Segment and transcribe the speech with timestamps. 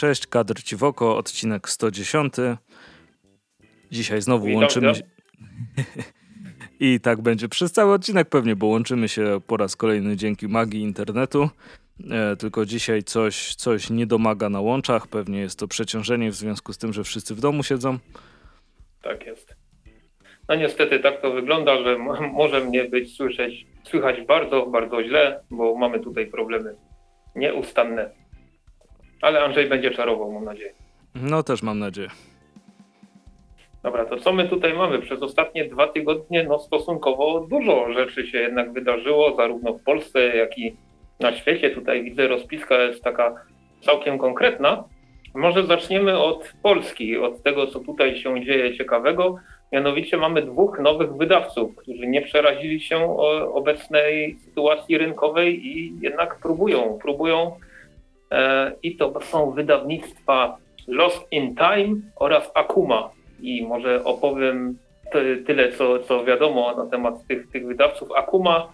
[0.00, 2.34] Cześć, kadr ci w oko, odcinek 110.
[3.90, 5.02] Dzisiaj znowu Witam łączymy się.
[6.80, 10.80] I tak będzie przez cały odcinek pewnie, bo łączymy się po raz kolejny dzięki magii
[10.80, 11.48] internetu.
[12.10, 15.06] E, tylko dzisiaj coś, coś nie domaga na łączach.
[15.06, 17.98] Pewnie jest to przeciążenie w związku z tym, że wszyscy w domu siedzą.
[19.02, 19.56] Tak jest.
[20.48, 21.98] No niestety tak to wygląda, że
[22.32, 26.74] może mnie być słyszeć, słychać bardzo, bardzo źle, bo mamy tutaj problemy
[27.36, 28.20] nieustanne.
[29.20, 30.72] Ale Andrzej będzie czarował, mam nadzieję.
[31.14, 32.08] No też mam nadzieję.
[33.82, 34.98] Dobra, to co my tutaj mamy?
[34.98, 40.58] Przez ostatnie dwa tygodnie no stosunkowo dużo rzeczy się jednak wydarzyło, zarówno w Polsce, jak
[40.58, 40.76] i
[41.20, 41.70] na świecie.
[41.70, 43.34] Tutaj widzę, rozpiska jest taka
[43.80, 44.84] całkiem konkretna.
[45.34, 49.36] Może zaczniemy od Polski, od tego, co tutaj się dzieje ciekawego.
[49.72, 53.18] Mianowicie mamy dwóch nowych wydawców, którzy nie przerazili się
[53.52, 57.56] obecnej sytuacji rynkowej i jednak próbują, próbują.
[58.30, 60.56] E, I to są wydawnictwa
[60.88, 63.10] Lost in Time oraz Akuma.
[63.40, 64.78] I może opowiem
[65.46, 68.08] tyle, co, co wiadomo na temat tych, tych wydawców.
[68.16, 68.72] Akuma,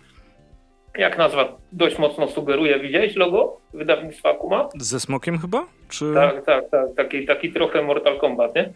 [0.98, 4.69] jak nazwa dość mocno sugeruje, widziałeś logo wydawnictwa Akuma?
[4.75, 5.67] Ze smokiem chyba?
[5.89, 6.15] Czy...
[6.15, 6.87] Tak, tak, tak.
[6.97, 8.73] Taki, taki trochę Mortal Kombat, nie?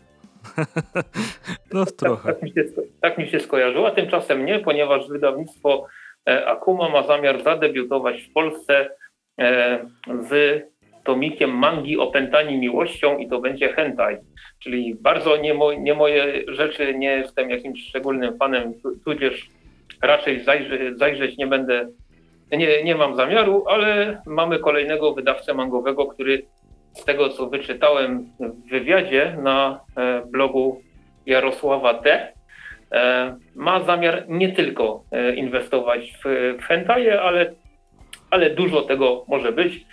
[1.74, 2.28] no trochę.
[2.28, 2.64] Tak, tak, mi się,
[3.00, 5.86] tak mi się skojarzyło, a tymczasem nie, ponieważ wydawnictwo
[6.28, 8.90] e, Akuma ma zamiar zadebiutować w Polsce
[9.38, 9.78] e,
[10.28, 10.62] z
[11.04, 14.16] tomikiem mangi opętani miłością i to będzie hentai.
[14.58, 19.48] Czyli bardzo nie, mo, nie moje rzeczy, nie jestem jakimś szczególnym fanem, tudzież
[20.02, 20.44] raczej
[20.96, 21.88] zajrzeć nie będę,
[22.52, 26.42] nie, nie mam zamiaru, ale mamy kolejnego wydawcę mangowego, który
[26.92, 30.82] z tego co wyczytałem w wywiadzie na e, blogu
[31.26, 32.32] Jarosława T,
[32.92, 35.04] e, ma zamiar nie tylko
[35.36, 37.54] inwestować w, w hentaje, ale,
[38.30, 39.86] ale dużo tego może być.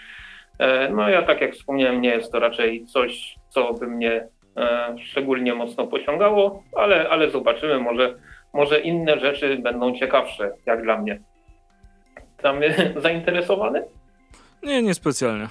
[0.92, 4.28] No ja tak jak wspomniałem, nie jest to raczej coś, co by mnie
[5.00, 8.16] szczególnie mocno pociągało, ale, ale zobaczymy, może,
[8.54, 11.22] może inne rzeczy będą ciekawsze, jak dla mnie.
[12.42, 12.60] Tam
[13.04, 13.84] zainteresowany?
[14.64, 15.48] Nie, niespecjalnie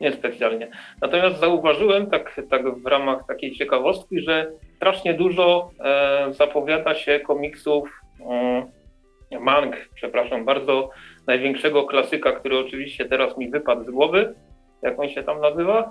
[0.00, 0.70] niespecjalnie.
[1.02, 8.02] Natomiast zauważyłem tak, tak w ramach takiej ciekawostki, że strasznie dużo e, zapowiada się komiksów
[8.20, 10.90] e, mang, przepraszam bardzo,
[11.28, 14.34] największego klasyka, który oczywiście teraz mi wypadł z głowy.
[14.82, 15.90] Jak on się tam nazywa?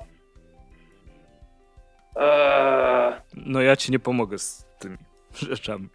[2.16, 3.14] Eee...
[3.46, 4.98] No ja ci nie pomogę z tymi
[5.52, 5.88] rzeczami.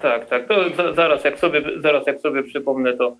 [0.00, 0.48] Tak, tak.
[0.48, 3.16] To za, zaraz, jak sobie, zaraz jak sobie przypomnę, to,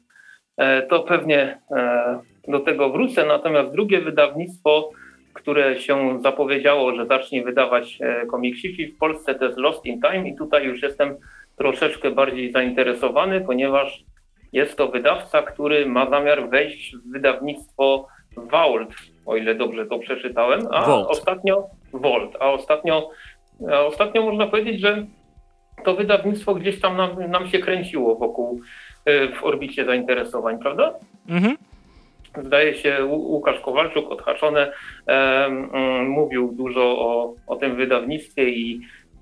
[0.56, 3.26] e, to pewnie e, do tego wrócę.
[3.26, 4.91] Natomiast drugie wydawnictwo,
[5.32, 10.28] które się zapowiedziało, że zacznie wydawać e, komiksiki w Polsce, to jest Lost in Time
[10.28, 11.16] i tutaj już jestem
[11.56, 14.05] troszeczkę bardziej zainteresowany, ponieważ
[14.54, 18.06] jest to wydawca, który ma zamiar wejść w wydawnictwo
[18.37, 18.94] Vault,
[19.26, 21.09] o ile dobrze to przeczytałem, a Vault.
[21.10, 23.10] ostatnio Vault, a ostatnio,
[23.72, 25.06] a ostatnio można powiedzieć, że
[25.84, 28.60] to wydawnictwo gdzieś tam nam, nam się kręciło wokół
[29.04, 30.94] e, w orbicie zainteresowań, prawda?
[31.28, 31.56] Mhm
[32.43, 34.72] zdaje się Łukasz Kowalczuk, odhaczone,
[35.06, 35.48] e,
[36.09, 38.81] mówił dużo o, o tym wydawnictwie i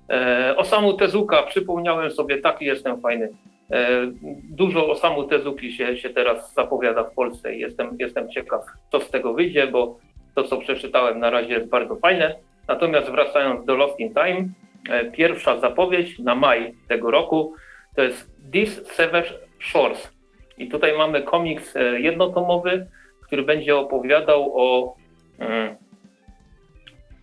[0.09, 3.29] e, o samu Tezuka przypomniałem sobie, taki jestem fajny.
[3.73, 4.11] E,
[4.49, 8.61] dużo o samu Tezuki się, się teraz zapowiada w Polsce i jestem, jestem ciekaw,
[8.91, 9.99] co z tego wyjdzie, bo
[10.35, 12.35] to, co przeczytałem na razie jest bardzo fajne.
[12.67, 14.49] Natomiast wracając do Lost in Time,
[14.89, 17.53] e, pierwsza zapowiedź na maj tego roku
[17.95, 20.13] to jest This Savage Shores.
[20.57, 22.87] I tutaj mamy komiks e, jednotomowy,
[23.21, 24.95] który będzie opowiadał o
[25.39, 25.75] mm,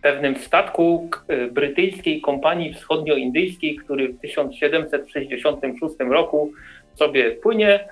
[0.01, 6.51] pewnym statku e, brytyjskiej kompanii wschodnioindyjskiej, który w 1766 roku
[6.95, 7.89] sobie płynie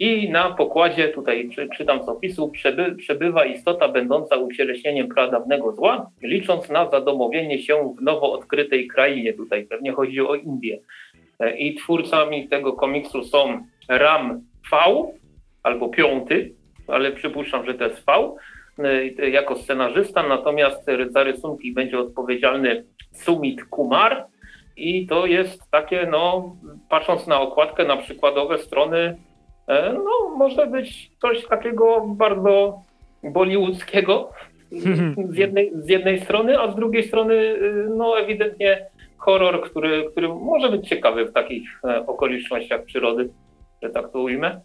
[0.00, 6.68] i na pokładzie, tutaj czytam z opisu, przeby, przebywa istota będąca ucieleśnieniem pradawnego zła, licząc
[6.68, 9.32] na zadomowienie się w nowo odkrytej krainie.
[9.32, 10.78] Tutaj pewnie chodzi o Indię.
[11.40, 14.76] E, I twórcami tego komiksu są Ram V
[15.62, 16.54] albo Piąty,
[16.86, 18.36] ale przypuszczam, że to jest V
[19.32, 24.26] jako scenarzysta, natomiast za rysunki będzie odpowiedzialny Sumit Kumar
[24.76, 26.56] i to jest takie, no,
[26.88, 29.16] patrząc na okładkę, na przykładowe strony,
[29.66, 32.82] e, no, może być coś takiego bardzo
[33.22, 34.32] bollywoodzkiego
[35.28, 40.28] z jednej, z jednej strony, a z drugiej strony, y, no, ewidentnie horror, który, który
[40.28, 43.30] może być ciekawy w takich e, okolicznościach przyrody,
[43.82, 44.60] że tak to ujmę.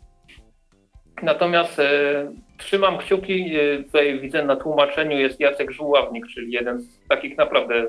[1.24, 7.08] Natomiast e, trzymam kciuki, e, tutaj widzę na tłumaczeniu jest Jacek Żuławnik, czyli jeden z
[7.08, 7.88] takich naprawdę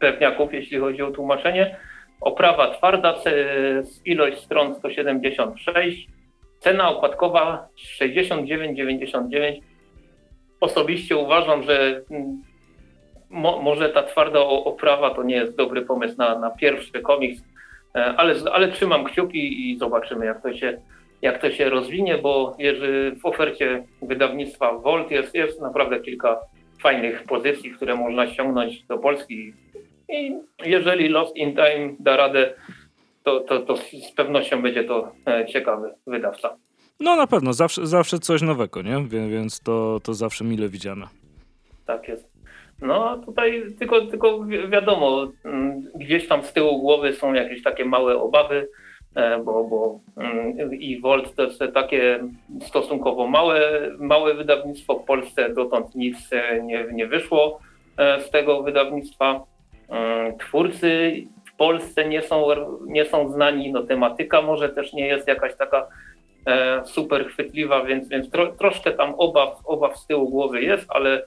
[0.00, 1.76] pewniaków, jeśli chodzi o tłumaczenie.
[2.20, 3.14] Oprawa twarda,
[4.04, 6.08] ilość stron 176,
[6.58, 7.68] cena okładkowa
[8.00, 9.60] 69,99.
[10.60, 12.42] osobiście uważam, że mm,
[13.30, 17.42] mo, może ta twarda oprawa to nie jest dobry pomysł na, na pierwszy komiks,
[17.94, 20.80] e, ale, ale trzymam kciuki i zobaczymy, jak to się,
[21.24, 26.40] jak to się rozwinie, bo jeżeli w ofercie wydawnictwa Volt jest, jest naprawdę kilka
[26.82, 29.52] fajnych pozycji, które można ściągnąć do Polski.
[30.08, 32.54] I jeżeli Lost in Time da radę,
[33.22, 36.56] to, to, to z pewnością będzie to e, ciekawy wydawca.
[37.00, 39.04] No na pewno, zawsze, zawsze coś nowego, nie?
[39.08, 41.06] Więc to, to zawsze mile widziane.
[41.86, 42.34] Tak jest.
[42.82, 47.84] No a tutaj tylko, tylko wiadomo, mm, gdzieś tam z tyłu głowy są jakieś takie
[47.84, 48.68] małe obawy,
[49.44, 52.20] bo, bo mm, i Volt to jest takie
[52.60, 54.98] stosunkowo małe, małe wydawnictwo.
[54.98, 57.60] W Polsce dotąd nic e, nie, nie wyszło
[57.96, 59.40] e, z tego wydawnictwa.
[59.88, 61.12] Mm, twórcy
[61.44, 62.46] w Polsce nie są,
[62.86, 65.86] nie są znani, no tematyka może też nie jest jakaś taka
[66.84, 71.22] super chwytliwa, więc, więc tro, troszkę tam obaw, obaw z tyłu głowy jest, ale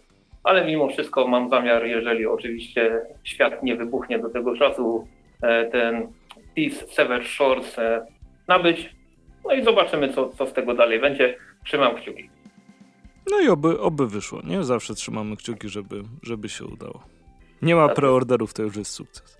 [0.47, 5.07] ale mimo wszystko mam zamiar, jeżeli oczywiście świat nie wybuchnie do tego czasu,
[5.41, 6.07] e, ten
[6.57, 8.05] Peace Sever Shores e,
[8.47, 8.95] nabyć.
[9.45, 11.37] No i zobaczymy, co, co z tego dalej będzie.
[11.65, 12.29] Trzymam kciuki.
[13.31, 14.63] No i oby, oby wyszło, nie?
[14.63, 17.03] Zawsze trzymamy kciuki, żeby, żeby się udało.
[17.61, 19.37] Nie ma tak preorderów, to już jest sukces.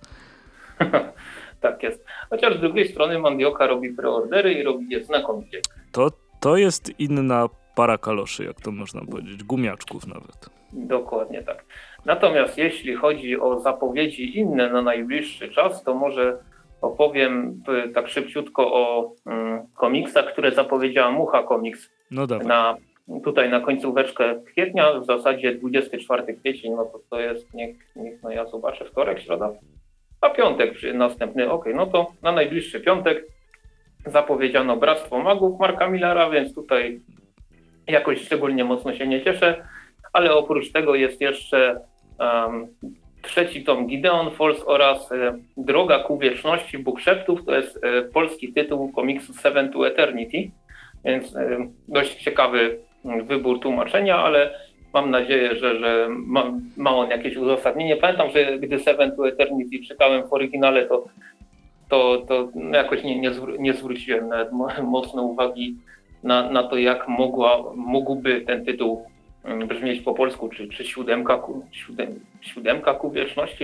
[1.61, 2.05] tak jest.
[2.29, 5.61] Chociaż z drugiej strony Mandioka robi preordery i robi je znakomicie.
[5.91, 9.43] To, to jest inna para kaloszy, jak to można powiedzieć.
[9.43, 10.49] Gumiaczków nawet.
[10.73, 11.65] Dokładnie tak.
[12.05, 16.37] Natomiast jeśli chodzi o zapowiedzi inne na najbliższy czas, to może
[16.81, 22.77] opowiem y, tak szybciutko o mm, komiksach, które zapowiedziała Mucha Komiks no na,
[23.23, 28.31] tutaj na końcóweczkę kwietnia, w zasadzie 24 kwiecień, no to to jest, niech, niech no
[28.31, 29.51] ja zobaczę, wtorek, środa,
[30.21, 33.25] a piątek następny, ok, no to na najbliższy piątek
[34.05, 37.01] zapowiedziano Bractwo Magów Marka Millara, więc tutaj
[37.87, 39.63] jakoś szczególnie mocno się nie cieszę
[40.17, 41.79] ale oprócz tego jest jeszcze
[42.19, 42.67] um,
[43.21, 47.45] trzeci tom Gideon Falls oraz e, Droga ku wieczności Bóg Szeptów.
[47.45, 50.51] To jest e, polski tytuł komiksu Seven to Eternity,
[51.05, 52.79] więc e, dość ciekawy
[53.23, 54.59] wybór tłumaczenia, ale
[54.93, 57.97] mam nadzieję, że, że ma, ma, on jakieś uzasadnienie.
[57.97, 61.05] Pamiętam, że gdy Seven to Eternity czytałem w oryginale, to,
[61.89, 64.49] to, to jakoś nie, nie, zwró nie zwróciłem nawet
[64.83, 65.75] mocno uwagi
[66.23, 69.16] na, na to, jak mogła, mógłby ten tytuł Mm,
[69.67, 72.99] brzmieć po polsku, czy, czy siódemka, ku, siódem, siódemka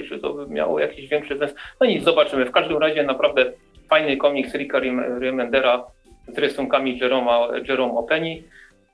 [0.10, 1.56] czy to by miało jakiś większy sens.
[1.81, 2.46] No nic, zobaczymy.
[2.46, 3.52] W każdym razie naprawdę
[3.90, 4.80] fajny komiks Ricka
[5.20, 5.84] Remendera
[6.28, 8.44] z rysunkami Jeroma, Jerome Openi,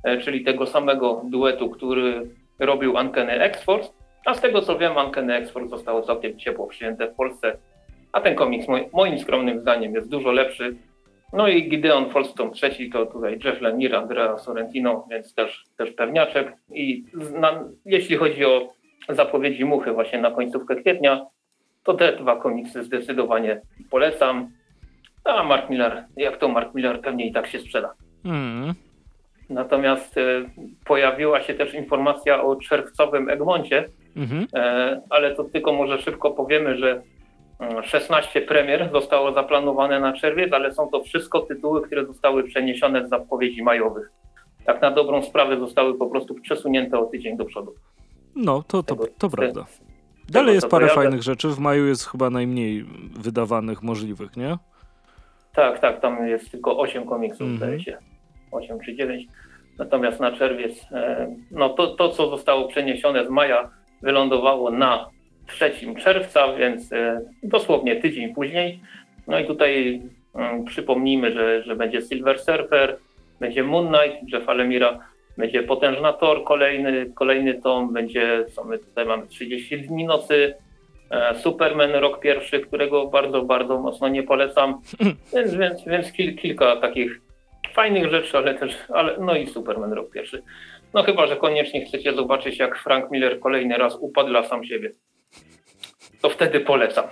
[0.03, 2.21] e, czyli tego samego duetu, który
[2.59, 3.89] robił Uncanny X-Force,
[4.25, 7.57] a z tego co wiem Uncanny X-Force zostało całkiem ciepło przyjęte w Polsce,
[8.11, 10.75] a ten komiks moim skromnym zdaniem jest dużo lepszy
[11.33, 16.53] no i Gideon Folston trzeci to tutaj Jeff Lemire, Andrea Sorrentino, więc też, też pewniaczek.
[16.73, 17.03] I
[17.39, 18.73] na, jeśli chodzi o
[19.09, 21.25] zapowiedzi Muchy właśnie na końcówkę kwietnia,
[21.83, 24.49] to te dwa komiksy zdecydowanie polecam.
[25.23, 27.93] A Mark Miller, jak to Mark Miller pewnie i tak się sprzeda.
[28.25, 28.73] Mm.
[29.49, 30.21] Natomiast e,
[30.85, 34.45] pojawiła się też informacja o czerwcowym Egmoncie, mm -hmm.
[34.53, 37.01] e, ale to tylko może szybko powiemy, że
[37.83, 43.09] 16 premier zostało zaplanowane na czerwiec, ale są to wszystko tytuły, które zostały przeniesione z
[43.09, 44.11] zapowiedzi majowych.
[44.65, 47.75] Tak na dobrą sprawę zostały po prostu przesunięte o tydzień do przodu.
[48.35, 49.65] No, to, to, to prawda.
[50.29, 51.47] Dalej jest parę fajnych rzeczy.
[51.47, 52.85] W maju jest chyba najmniej
[53.19, 54.57] wydawanych możliwych, nie?
[55.53, 56.01] Tak, tak.
[56.01, 57.57] Tam jest tylko 8 komiksów, mm -hmm.
[57.57, 57.97] zdaje się.
[58.51, 59.27] 8 czy 9.
[59.77, 63.69] Natomiast na czerwiec, e, no to, to, co zostało przeniesione z maja,
[64.01, 65.09] wylądowało na
[65.49, 65.71] 3
[66.03, 68.79] czerwca, więc e, dosłownie tydzień później.
[69.27, 70.01] No i tutaj
[70.35, 72.97] mm, przypomnijmy, że, że będzie Silver Surfer,
[73.39, 74.99] będzie Moon Knight, Jeffa Lemira,
[75.37, 80.53] będzie Potężna Thor, kolejny, kolejny tom, będzie, co my tutaj mamy, 30 dni nocy,
[81.11, 84.81] e, Superman rok pierwszy, którego bardzo, bardzo mocno nie polecam,
[85.33, 87.21] więc, więc, więc kil, kilka takich
[87.73, 90.43] fajnych rzeczy, ale też, ale, no i Superman rok pierwszy.
[90.93, 94.91] No chyba, że koniecznie chcecie zobaczyć, jak Frank Miller kolejny raz upadł dla sam siebie
[96.21, 97.05] to wtedy polecam.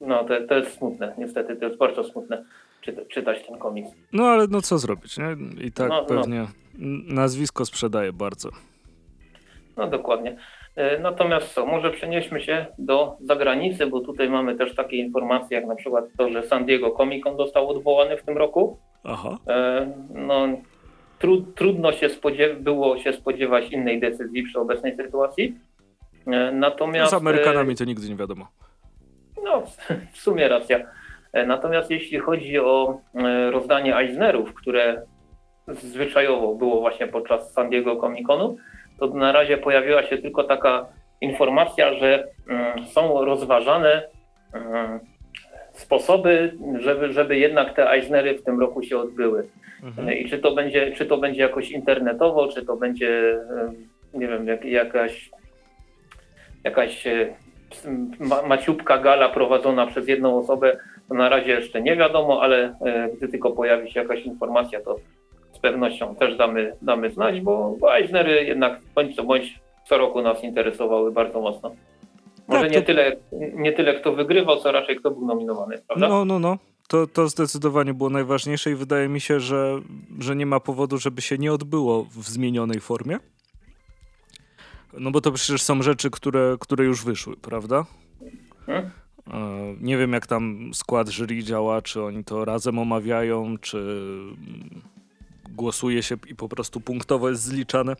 [0.00, 1.14] No, to, to jest smutne.
[1.18, 2.44] Niestety to jest bardzo smutne
[2.80, 3.90] czyta, czytać ten komiks.
[4.12, 5.36] No, ale no co zrobić, nie?
[5.64, 6.06] I tak no, no.
[6.06, 6.46] pewnie
[6.78, 7.14] no.
[7.14, 8.48] nazwisko sprzedaje bardzo.
[9.76, 10.36] No, dokładnie.
[10.76, 15.66] E, natomiast co, może przenieśmy się do zagranicy, bo tutaj mamy też takie informacje, jak
[15.66, 18.78] na przykład to, że San Diego Comic Con został odwołany w tym roku.
[19.04, 19.38] Aha.
[19.48, 20.48] E, no,
[21.18, 22.08] tru, trudno się
[22.60, 25.58] było się spodziewać innej decyzji przy obecnej sytuacji.
[26.26, 27.10] E, natomiast...
[27.10, 28.48] Z Amerykanami to nigdy nie wiadomo.
[29.44, 29.62] No,
[30.12, 30.80] w sumie racja.
[31.32, 35.02] E, natomiast jeśli chodzi o e, rozdanie Eisnerów, które
[35.68, 38.56] zwyczajowo było właśnie podczas San Diego Comic Conu,
[38.98, 40.86] to na razie pojawiła się tylko taka
[41.20, 44.02] informacja, że mm, są rozważane
[44.52, 45.00] mm,
[45.72, 49.48] sposoby, żeby, żeby jednak te Eisnery w tym roku się odbyły.
[49.82, 50.12] Mhm.
[50.12, 53.38] I czy to, będzie, czy to będzie jakoś internetowo, czy to będzie,
[54.14, 55.30] nie wiem, jak, jakaś,
[56.64, 57.34] jakaś e,
[58.48, 60.76] maciubka gala prowadzona przez jedną osobę,
[61.08, 64.96] to na razie jeszcze nie wiadomo, ale e, gdy tylko pojawi się jakaś informacja, to
[65.52, 70.22] z pewnością też damy, damy znać, bo, bo Eisnery jednak bądź co bądź co roku
[70.22, 71.70] nas interesowały bardzo mocno.
[72.48, 72.78] Może tak, to...
[72.78, 73.16] nie, tyle,
[73.54, 76.08] nie tyle kto wygrywał, co raczej kto był nominowany, prawda?
[76.08, 76.58] No, no, no.
[76.88, 79.80] To, to zdecydowanie było najważniejsze i wydaje mi się, że,
[80.18, 83.18] że nie ma powodu, żeby się nie odbyło w zmienionej formie.
[84.92, 87.84] No bo to przecież są rzeczy, które, które już wyszły, prawda?
[88.66, 88.90] Hmm?
[89.80, 94.08] Nie wiem, jak tam skład jury działa, czy oni to razem omawiają, czy
[95.50, 97.96] głosuje się i po prostu punktowo jest zliczane.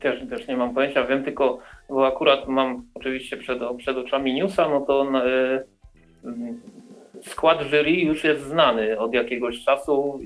[0.00, 4.68] Też, też nie mam pojęcia, wiem tylko, bo akurat mam oczywiście przed, przed oczami newsa,
[4.68, 5.06] no to
[6.24, 6.54] yy,
[7.22, 10.20] skład jury już jest znany od jakiegoś czasu,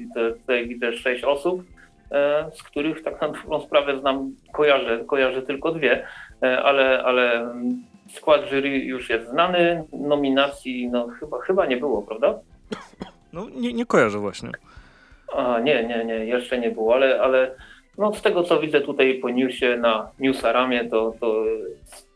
[0.47, 1.63] te, te sześć osób,
[2.53, 6.07] z których tak na dobrą sprawę znam, kojarzę, kojarzę tylko dwie,
[6.43, 7.55] yy, ale, ale
[8.09, 12.39] skład jury już jest znany, nominacji no chyba, chyba nie było, prawda?
[13.33, 14.51] No nie, nie kojarzę właśnie.
[15.37, 17.55] A, nie, nie, nie, jeszcze nie było, ale, ale
[17.99, 21.45] no, z tego co widzę tutaj po newsie na Newsaramie, to, to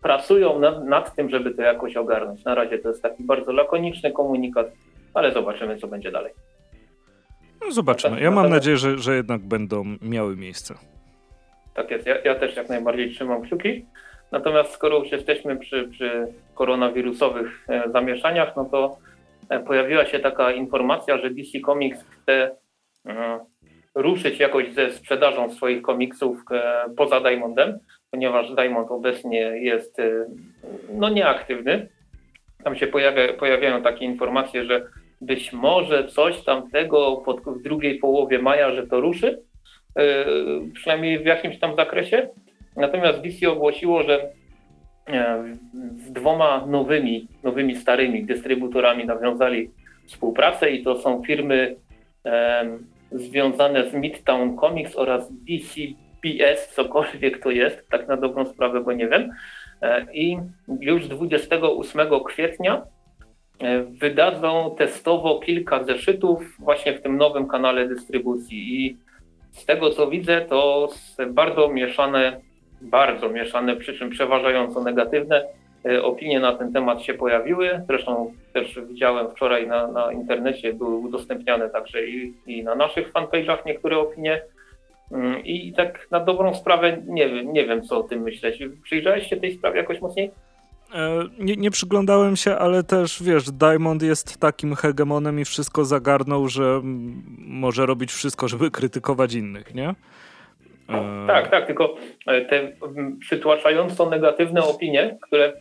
[0.03, 2.45] pracują nad, nad tym, żeby to jakoś ogarnąć.
[2.45, 4.67] Na razie to jest taki bardzo lakoniczny komunikat,
[5.15, 6.33] ale zobaczymy, co będzie dalej.
[7.64, 8.21] No, zobaczymy.
[8.21, 10.75] Ja mam nadzieję, że, że jednak będą miały miejsce.
[11.75, 12.07] Tak jest.
[12.07, 13.87] Ja, ja też jak najbardziej trzymam kciuki.
[14.33, 18.99] Natomiast skoro już jesteśmy przy, przy koronawirusowych e, zamieszaniach, no to
[19.49, 22.57] e, pojawiła się taka informacja, że DC Comics chce
[23.07, 23.40] e,
[23.95, 26.45] ruszyć jakoś ze sprzedażą swoich komiksów
[26.97, 27.78] poza Diamondem,
[28.11, 29.97] ponieważ Diamond obecnie jest
[30.92, 31.88] no, nieaktywny.
[32.64, 34.87] Tam się pojawia, pojawiają takie informacje, że
[35.23, 39.43] być może coś tamtego pod, w drugiej połowie maja, że to ruszy,
[39.97, 40.25] e,
[40.75, 42.29] przynajmniej w jakimś tam zakresie.
[42.76, 44.31] Natomiast DC ogłosiło, że
[45.97, 49.71] z dwoma nowymi, nowymi starymi dystrybutorami nawiązali
[50.07, 51.76] współpracę i to są firmy
[53.12, 59.09] związane z Midtown Comics oraz DCBS, cokolwiek to jest, tak na dobrą sprawę, bo nie
[59.09, 59.31] wiem.
[59.83, 60.38] E, I
[60.81, 63.02] już 28 kwietnia e,
[63.90, 68.87] wydadzą testowo kilka zeszytów właśnie w tym nowym kanale dystrybucji.
[68.87, 68.97] I
[69.50, 70.88] z tego co widzę, to
[71.28, 72.40] bardzo mieszane,
[72.81, 75.45] bardzo mieszane, przy czym przeważająco negatywne
[75.85, 77.83] E, opinie na ten temat się pojawiły.
[77.87, 83.66] Zresztą też widziałem wczoraj na, na internecie, były udostępniane także i, i na naszych fanpage'ach
[83.66, 84.42] niektóre opinie.
[85.12, 88.62] Mm, I tak na dobrą sprawę nie wiem, nie wiem co o tym myśleć.
[88.83, 90.31] Przyjrzałeś się tej sprawie jakoś mocniej?
[90.95, 96.49] E, nie, nie, przyglądałem się, ale też wiesz, Diamond jest takim hegemonem i wszystko zagarnął,
[96.49, 96.81] że
[97.39, 99.95] może robić wszystko, żeby krytykować innych, nie?
[100.89, 101.27] E...
[101.27, 101.95] Tak, tak, tylko
[102.49, 102.73] te
[103.21, 105.53] przytłaczająco negatywne opinie, które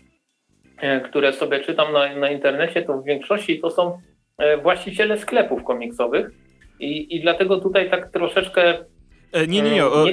[0.81, 4.01] E, które sobie czytam na, na internecie, to w większości to są
[4.37, 6.31] e, właściciele sklepów komiksowych
[6.79, 8.85] i, i dlatego tutaj tak troszeczkę
[9.31, 9.85] e, nie, nie, nie.
[9.85, 10.05] O,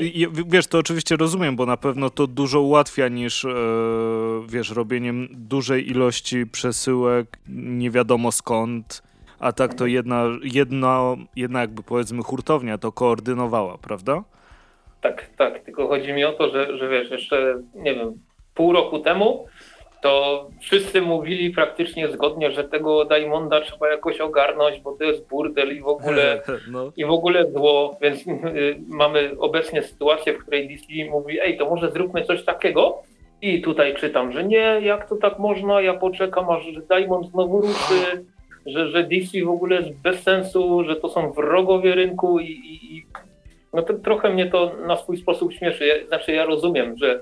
[0.46, 3.48] wiesz, to oczywiście rozumiem, bo na pewno to dużo ułatwia niż, e,
[4.48, 9.02] wiesz, robieniem dużej ilości przesyłek nie wiadomo skąd,
[9.38, 14.24] a tak to jedna, jedna, jedna jakby powiedzmy hurtownia to koordynowała, prawda?
[15.00, 15.64] Tak, tak.
[15.64, 18.12] Tylko chodzi mi o to, że, że wiesz, jeszcze, nie wiem,
[18.54, 19.46] pół roku temu
[20.02, 25.76] to wszyscy mówili praktycznie zgodnie, że tego Diamonda trzeba jakoś ogarnąć, bo to jest burdel
[25.76, 26.92] i w ogóle, no.
[26.96, 31.70] i w ogóle zło, więc y, mamy obecnie sytuację, w której DC mówi, ej, to
[31.70, 33.02] może zróbmy coś takiego
[33.42, 38.24] i tutaj czytam, że nie, jak to tak można, ja poczekam, aż Diamond znowu ruszy,
[38.66, 42.96] że, że DC w ogóle jest bez sensu, że to są wrogowie rynku i, i,
[42.96, 43.06] i
[43.72, 45.86] no to trochę mnie to na swój sposób śmieszy.
[45.86, 47.20] Ja, znaczy ja rozumiem, że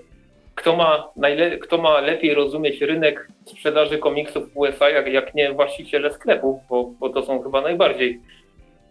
[0.56, 5.52] kto ma, najle- kto ma lepiej rozumieć rynek sprzedaży komiksów w USA, jak, jak nie
[5.52, 8.20] właściciele sklepów, bo, bo to są chyba najbardziej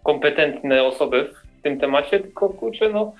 [0.03, 1.29] kompetentne osoby
[1.59, 3.13] w tym temacie, tylko kurczę, no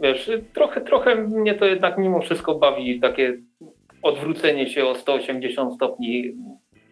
[0.00, 3.38] wiesz, trochę, trochę mnie to jednak mimo wszystko bawi takie
[4.02, 6.32] odwrócenie się o 180 stopni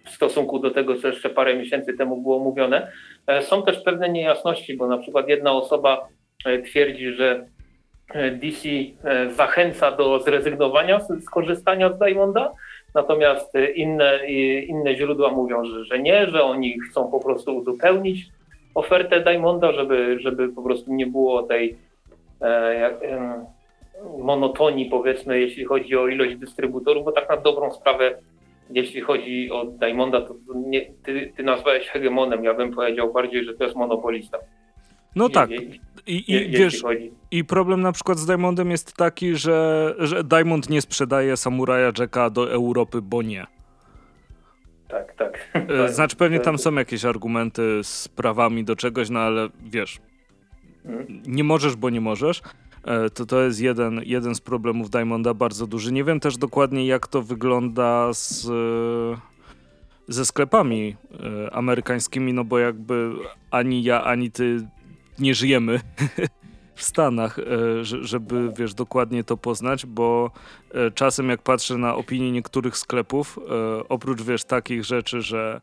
[0.04, 2.92] w stosunku do tego, co jeszcze parę miesięcy temu było mówione.
[3.26, 6.08] E, są też pewne niejasności, bo na przykład jedna osoba
[6.44, 7.46] e, twierdzi, że
[8.14, 8.68] DC
[9.04, 12.52] e, zachęca do zrezygnowania z korzystania z Diamonda,
[12.94, 14.26] natomiast inne,
[14.66, 18.26] inne źródła mówią, że, że nie, że oni chcą po prostu uzupełnić
[18.74, 21.76] ofertę Diamonda, żeby, żeby po prostu nie było tej,
[22.42, 22.94] e,
[24.18, 28.18] monotonii, powiedzmy, jeśli chodzi o ilość dystrybutorów, bo tak na dobrą sprawę,
[28.70, 33.54] jeśli chodzi o Diamonda, to nie, ty, ty nazwałeś hegemonem, ja bym powiedział bardziej, że
[33.54, 34.38] to jest monopolista.
[35.16, 35.50] No tak.
[36.06, 36.82] I, i, wiesz,
[37.30, 42.30] I problem na przykład z Diamondem jest taki, że, że Diamond nie sprzedaje Samuraja Jacka
[42.30, 43.46] do Europy, bo nie.
[44.88, 45.48] Tak, tak.
[45.54, 49.98] E, znaczy pewnie tam są jakieś argumenty z prawami do czegoś, no ale wiesz,
[50.84, 51.22] mhm.
[51.26, 52.42] nie możesz, bo nie możesz.
[52.84, 55.92] E, to to jest jeden, jeden z problemów Diamonda, bardzo duży.
[55.92, 58.48] Nie wiem też dokładnie, jak to wygląda z,
[60.08, 60.96] ze sklepami
[61.46, 63.12] e, amerykańskimi, no bo jakby
[63.50, 64.66] ani ja, ani ty
[65.18, 65.80] nie żyjemy
[66.74, 67.42] w Stanach, e,
[67.84, 70.30] żeby wiesz, dokładnie to poznać, bo
[70.94, 73.38] czasem jak patrzę na opinie niektórych sklepów,
[73.88, 75.60] oprócz wiesz takich rzeczy, że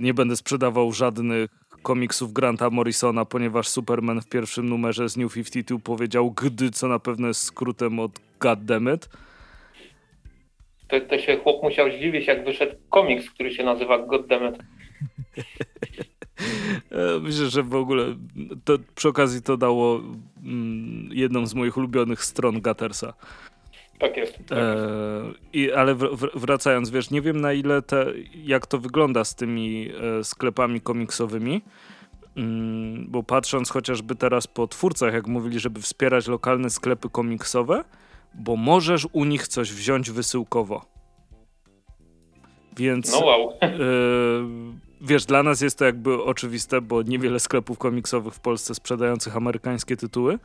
[0.00, 1.50] nie będę sprzedawał żadnych
[1.86, 6.98] komiksów Granta Morrisona, ponieważ Superman w pierwszym numerze z New 52 powiedział gdy, co na
[6.98, 9.08] pewno jest skrótem od God damn it.
[10.88, 14.60] To, to się chłop musiał zdziwić, jak wyszedł komiks, który się nazywa God damn it.
[15.38, 16.04] E,
[17.22, 18.04] myślę, że w ogóle
[18.64, 20.00] to, przy okazji to dało
[20.44, 23.12] mm, jedną z moich ulubionych stron Gattersa.
[23.98, 24.38] Tak jest.
[24.46, 24.58] Tak
[25.52, 25.96] i, ale
[26.34, 28.06] wracając, wiesz, nie wiem na ile te,
[28.44, 31.62] jak to wygląda z tymi e, sklepami komiksowymi,
[32.36, 37.84] mm, bo patrząc chociażby teraz po twórcach, jak mówili, żeby wspierać lokalne sklepy komiksowe,
[38.34, 40.84] bo możesz u nich coś wziąć wysyłkowo.
[42.76, 43.12] Więc.
[43.12, 43.52] No wow.
[43.62, 43.68] E,
[45.00, 49.96] wiesz, dla nas jest to jakby oczywiste, bo niewiele sklepów komiksowych w Polsce sprzedających amerykańskie
[49.96, 50.38] tytuły.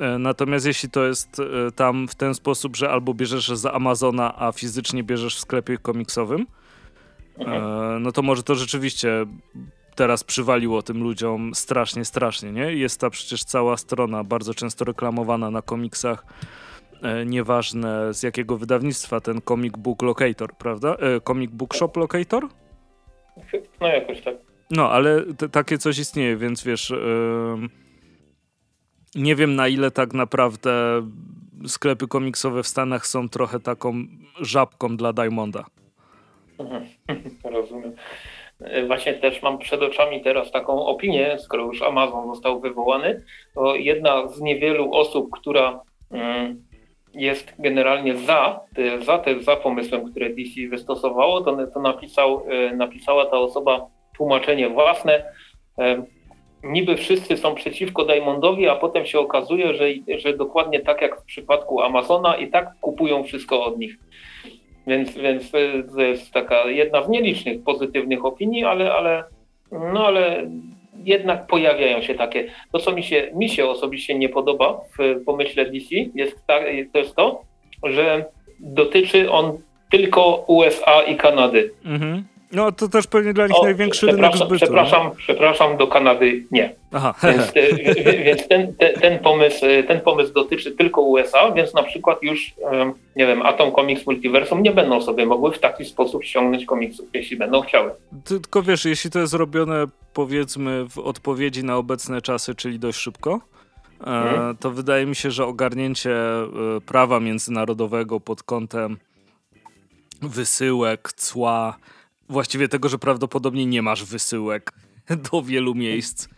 [0.00, 4.38] E, natomiast jeśli to jest e, tam w ten sposób, że albo bierzesz z Amazona,
[4.38, 6.46] a fizycznie bierzesz w sklepie komiksowym,
[7.38, 8.02] e, mhm.
[8.02, 9.26] no to może to rzeczywiście
[9.94, 12.72] teraz przywaliło tym ludziom strasznie, strasznie, nie?
[12.74, 16.24] Jest ta przecież cała strona, bardzo często reklamowana na komiksach,
[17.26, 20.96] nieważne z jakiego wydawnictwa, ten Comic Book Locator, prawda?
[21.26, 22.48] Comic Book Shop Locator?
[23.80, 24.34] No jakoś tak.
[24.70, 25.22] No, ale
[25.52, 26.90] takie coś istnieje, więc wiesz...
[26.90, 27.80] Yy
[29.14, 31.02] nie wiem na ile tak naprawdę
[31.66, 33.94] sklepy komiksowe w Stanach są trochę taką
[34.40, 35.64] żabką dla Diamonda.
[37.44, 37.92] Rozumiem.
[38.86, 43.24] Właśnie też mam przed oczami teraz taką opinię, skoro już Amazon został wywołany,
[43.54, 46.64] to jedna z niewielu osób, która mm,
[47.14, 48.60] jest generalnie za,
[49.04, 55.22] za, za pomysłem, który DC wystosowało, to, to napisał, e, napisała ta osoba tłumaczenie własne
[56.62, 59.84] niby wszyscy są przeciwko Diamondowi, a potem się okazuje, że,
[60.18, 63.98] że dokładnie tak jak w przypadku Amazona i tak kupują wszystko od nich.
[64.86, 65.58] Więc, więc to
[66.00, 69.24] jest taka jedna z nielicznych pozytywnych opinii, ale, ale,
[69.72, 70.50] no ale
[71.04, 72.50] jednak pojawiają się takie.
[72.72, 76.60] To, co mi się, mi się osobiście nie podoba w pomyśle DC, jest, ta,
[76.92, 77.42] to jest to,
[77.84, 78.24] że
[78.60, 79.58] dotyczy on
[79.90, 81.70] tylko USA i Kanady.
[81.84, 82.24] Mhm.
[82.52, 84.54] No to też pewnie dla nich o, największy rynek zbytu.
[84.54, 85.14] Przepraszam, no?
[85.16, 86.74] przepraszam, do Kanady nie.
[86.92, 87.14] Aha.
[87.22, 91.82] Więc, e, więc ten, ten, ten, pomysł, e, ten pomysł dotyczy tylko USA, więc na
[91.82, 92.54] przykład już,
[93.16, 97.36] nie wiem, Atom Comics Multiversum nie będą sobie mogły w taki sposób ściągnąć komiksów, jeśli
[97.36, 97.90] będą chciały.
[98.24, 99.84] Tylko wiesz, jeśli to jest robione
[100.14, 103.40] powiedzmy w odpowiedzi na obecne czasy, czyli dość szybko,
[104.04, 104.56] hmm.
[104.56, 106.16] to wydaje mi się, że ogarnięcie
[106.86, 108.96] prawa międzynarodowego pod kątem
[110.22, 111.76] wysyłek, cła,
[112.30, 114.72] właściwie tego, że prawdopodobnie nie masz wysyłek
[115.32, 116.28] do wielu miejsc,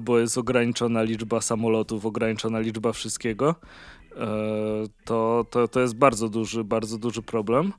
[0.00, 3.54] bo jest ograniczona liczba samolotów, ograniczona liczba wszystkiego,
[4.16, 4.26] e,
[5.04, 7.72] to, to, to jest bardzo duży, bardzo duży problem.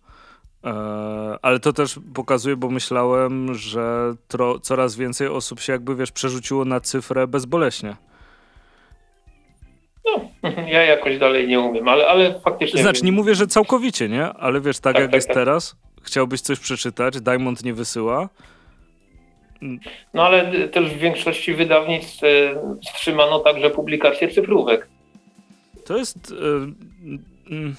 [0.63, 0.69] E,
[1.41, 6.65] ale to też pokazuje, bo myślałem, że tro, coraz więcej osób się jakby, wiesz, przerzuciło
[6.65, 7.95] na cyfrę bezboleśnie.
[10.05, 10.29] No,
[10.73, 12.81] ja jakoś dalej nie umiem, ale, ale faktycznie...
[12.81, 14.25] Znaczy, nie mówię, że całkowicie, nie?
[14.25, 15.35] Ale wiesz, tak, tak jak tak, jest tak.
[15.35, 15.75] teraz,
[16.07, 18.29] chciałbyś coś przeczytać, Diamond nie wysyła.
[20.13, 22.27] No ale też w większości wydawnictw e,
[22.85, 24.87] wstrzymano także publikację cyfrówek.
[25.85, 26.33] To jest.
[27.49, 27.73] Yy,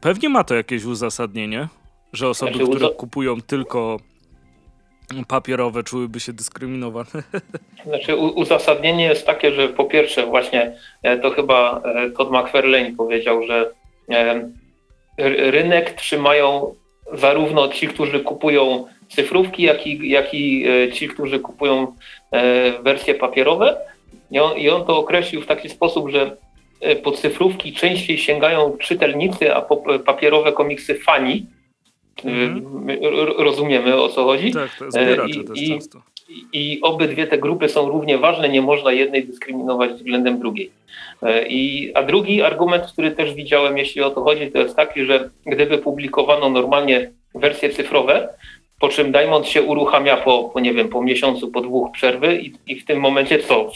[0.00, 1.68] pewnie ma to jakieś uzasadnienie,
[2.12, 3.96] że osoby, znaczy, które kupują tylko
[5.28, 7.22] papierowe, czułyby się dyskryminowane.
[7.86, 11.82] Znaczy, uzasadnienie jest takie, że po pierwsze, właśnie e, to chyba
[12.16, 13.72] Todd McFarlane powiedział, że
[15.18, 16.74] rynek trzymają
[17.12, 21.94] zarówno ci, którzy kupują cyfrówki, jak i, jak i e, ci, którzy kupują
[22.30, 23.76] e, wersje papierowe.
[24.30, 26.36] I on, I on to określił w taki sposób, że
[26.80, 31.46] e, po cyfrówki częściej sięgają czytelnicy, a po papierowe komiksy fani.
[32.24, 32.88] Mhm.
[33.38, 34.52] Rozumiemy o co chodzi.
[34.52, 36.02] Tak, to zbieracze I, też i, często.
[36.52, 40.70] I obydwie te grupy są równie ważne, nie można jednej dyskryminować względem drugiej.
[41.22, 45.04] E, I, a drugi argument, który też widziałem, jeśli o to chodzi, to jest taki,
[45.04, 48.28] że gdyby publikowano normalnie wersje cyfrowe,
[48.80, 52.52] po czym Diamond się uruchamia po, po nie wiem, po miesiącu, po dwóch przerwy i,
[52.66, 53.70] i w tym momencie co?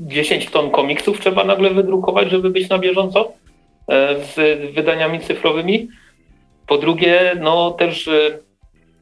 [0.00, 3.32] 10 ton komiksów trzeba nagle wydrukować, żeby być na bieżąco
[3.88, 5.88] e, z wydaniami cyfrowymi.
[6.66, 8.38] Po drugie, no też e,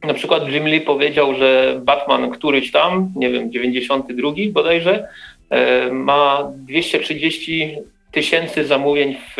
[0.03, 5.07] na przykład Jim Lee powiedział, że Batman któryś tam, nie wiem, 92 bodajże,
[5.49, 7.77] e, ma 230
[8.11, 9.33] tysięcy zamówień w,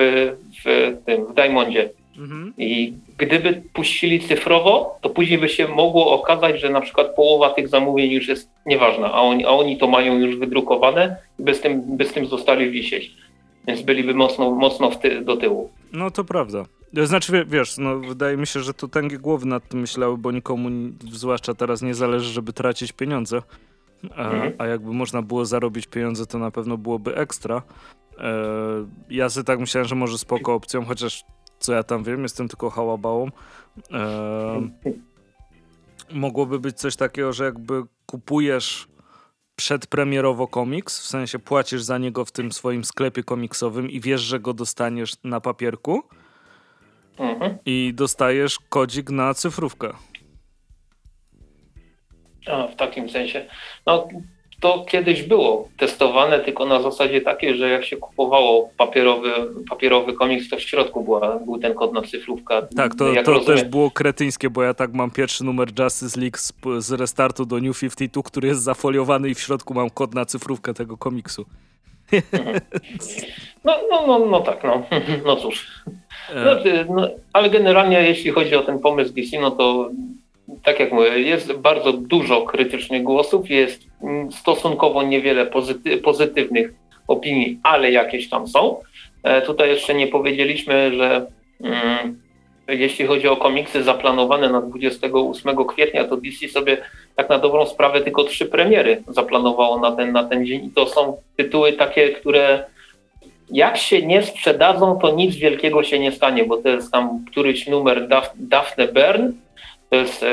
[0.65, 1.89] w, tym, w Diamondzie.
[2.17, 2.53] Mhm.
[2.57, 7.67] I gdyby puścili cyfrowo, to później by się mogło okazać, że na przykład połowa tych
[7.67, 11.97] zamówień już jest nieważna, a oni, a oni to mają już wydrukowane i bez tym,
[11.97, 13.11] bez tym zostali wisieć.
[13.67, 15.69] Więc byliby mocno, mocno ty, do tyłu.
[15.93, 16.65] No to prawda.
[17.03, 20.69] Znaczy, wiesz, no, wydaje mi się, że to tęgie głowy nad tym myślały, bo nikomu,
[21.11, 23.41] zwłaszcza teraz, nie zależy, żeby tracić pieniądze.
[24.15, 24.53] A, mhm.
[24.57, 27.61] a jakby można było zarobić pieniądze, to na pewno byłoby ekstra.
[28.17, 28.33] E,
[29.09, 31.23] ja sobie tak myślałem, że może spoko opcją, chociaż
[31.59, 33.27] co ja tam wiem, jestem tylko hałabałą.
[33.91, 34.69] E,
[36.13, 38.87] mogłoby być coś takiego, że jakby kupujesz
[39.61, 44.39] przedpremierowo komiks, w sensie płacisz za niego w tym swoim sklepie komiksowym i wiesz, że
[44.39, 46.03] go dostaniesz na papierku
[47.17, 47.57] mhm.
[47.65, 49.93] i dostajesz kodzik na cyfrówkę.
[52.47, 53.47] A, w takim sensie.
[53.85, 54.07] No,
[54.61, 59.31] to kiedyś było testowane, tylko na zasadzie takiej, że jak się kupowało papierowy,
[59.69, 62.67] papierowy komiks, to w środku była, był ten kod na cyfrówkę.
[62.75, 63.45] Tak, to, to rozumiem...
[63.45, 67.59] też było kretyńskie, bo ja tak mam pierwszy numer Justice League z, z restartu do
[67.59, 71.45] New 52, który jest zafoliowany i w środku mam kod na cyfrówkę tego komiksu.
[73.63, 74.83] No, no, no, no tak, no,
[75.25, 75.83] no cóż.
[76.29, 76.45] E.
[76.45, 79.89] No, no, ale generalnie jeśli chodzi o ten pomysł DC, no to
[80.63, 83.83] tak jak mówię, jest bardzo dużo krytycznych głosów, jest
[84.31, 86.73] stosunkowo niewiele pozyty pozytywnych
[87.07, 88.77] opinii, ale jakieś tam są.
[89.23, 91.27] E, tutaj jeszcze nie powiedzieliśmy, że
[91.63, 92.21] mm,
[92.67, 96.77] jeśli chodzi o komiksy zaplanowane na 28 kwietnia, to DC sobie
[97.15, 100.87] tak na dobrą sprawę tylko trzy premiery zaplanowało na ten, na ten dzień i to
[100.87, 102.65] są tytuły takie, które
[103.51, 107.67] jak się nie sprzedadzą, to nic wielkiego się nie stanie, bo to jest tam któryś
[107.67, 109.31] numer Daphne Byrne,
[109.91, 110.25] to jest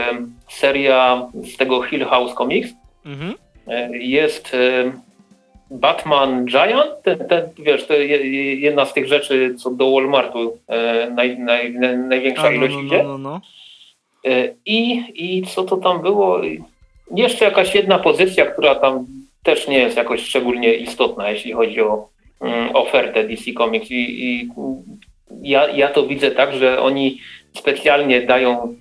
[0.49, 2.69] seria z tego Hill House Comics.
[3.07, 3.35] Mhm.
[3.67, 4.57] E, jest
[5.71, 11.39] Batman Giant, ten, ten, wiesz, to jedna z tych rzeczy, co do Walmartu e, naj,
[11.39, 13.03] naj, naj, największa A, no, ilość no, idzie.
[13.03, 13.41] No, no, no.
[14.33, 16.41] E, I, I co to tam było?
[17.15, 19.07] Jeszcze jakaś jedna pozycja, która tam
[19.43, 22.09] też nie jest jakoś szczególnie istotna, jeśli chodzi o
[22.41, 23.91] mm, ofertę DC Comics.
[23.91, 24.49] I, i
[25.43, 27.19] ja, ja to widzę tak, że oni
[27.55, 28.75] specjalnie dają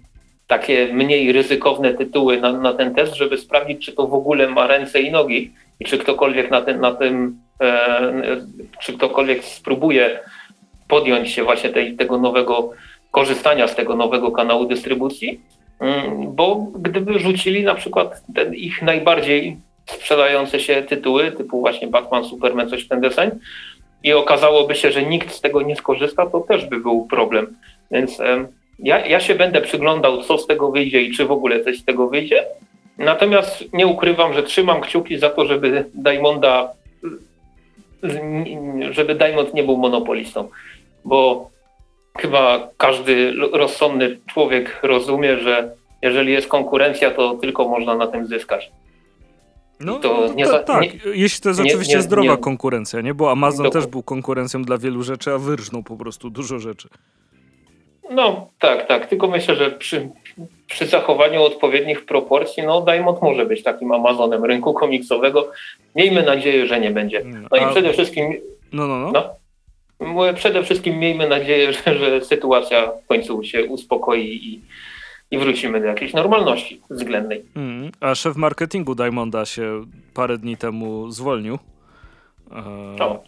[0.48, 4.68] takie mniej ryzykowne tytuły na, na, ten test, żeby sprawdzić, czy to w ogóle ma
[4.68, 8.12] ręce i nogi i czy ktokolwiek na, ten, na tym, e,
[8.82, 10.20] czy ktokolwiek spróbuje
[10.88, 12.72] podjąć się właśnie tej, tego nowego
[13.12, 15.42] korzystania z tego nowego kanału dystrybucji,
[15.80, 22.26] mm, bo gdyby rzucili na przykład ten ich najbardziej sprzedające się tytuły, typu właśnie Batman,
[22.26, 23.32] Superman, coś w ten deseń,
[24.04, 27.56] i okazałoby się, że nikt z tego nie skorzysta, to też by był problem.
[27.92, 28.20] Więc
[28.80, 31.86] ja, ja się będę przyglądał, co z tego wyjdzie i czy w ogóle coś z
[31.86, 32.46] tego wyjdzie.
[32.98, 36.74] Natomiast nie ukrywam, że trzymam kciuki za to, żeby Diamonda,
[38.92, 40.50] żeby Diamond nie był monopolistą,
[41.06, 41.50] bo
[42.18, 48.72] chyba każdy rozsądny człowiek rozumie, że jeżeli jest konkurencja, to tylko można na tym zyskać.
[49.80, 53.14] No, to nie za, tak, nie, jeśli to jest nie, oczywiście zdrowa konkurencja, nie?
[53.14, 56.90] Bo Amazon też był konkurencją dla wielu rzeczy, a wyrżnął po prostu dużo rzeczy.
[58.12, 59.08] No tak, tak.
[59.08, 60.10] Tylko myślę, że przy,
[60.68, 65.52] przy zachowaniu odpowiednich proporcji, no Diamond może być takim Amazonem rynku komiksowego.
[65.96, 67.24] Miejmy nadzieję, że nie będzie.
[67.52, 68.34] No i przede wszystkim.
[68.74, 69.12] No, no, no.
[69.12, 74.62] no przede wszystkim miejmy nadzieję, że, że sytuacja w końcu się uspokoi i,
[75.32, 77.44] i wrócimy do jakiejś normalności względnej.
[77.56, 81.60] Mm, a szef marketingu Diamonda się parę dni temu zwolnił.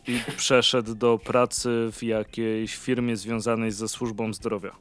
[0.08, 4.72] I przeszedł do pracy w jakiejś firmie związanej ze służbą zdrowia.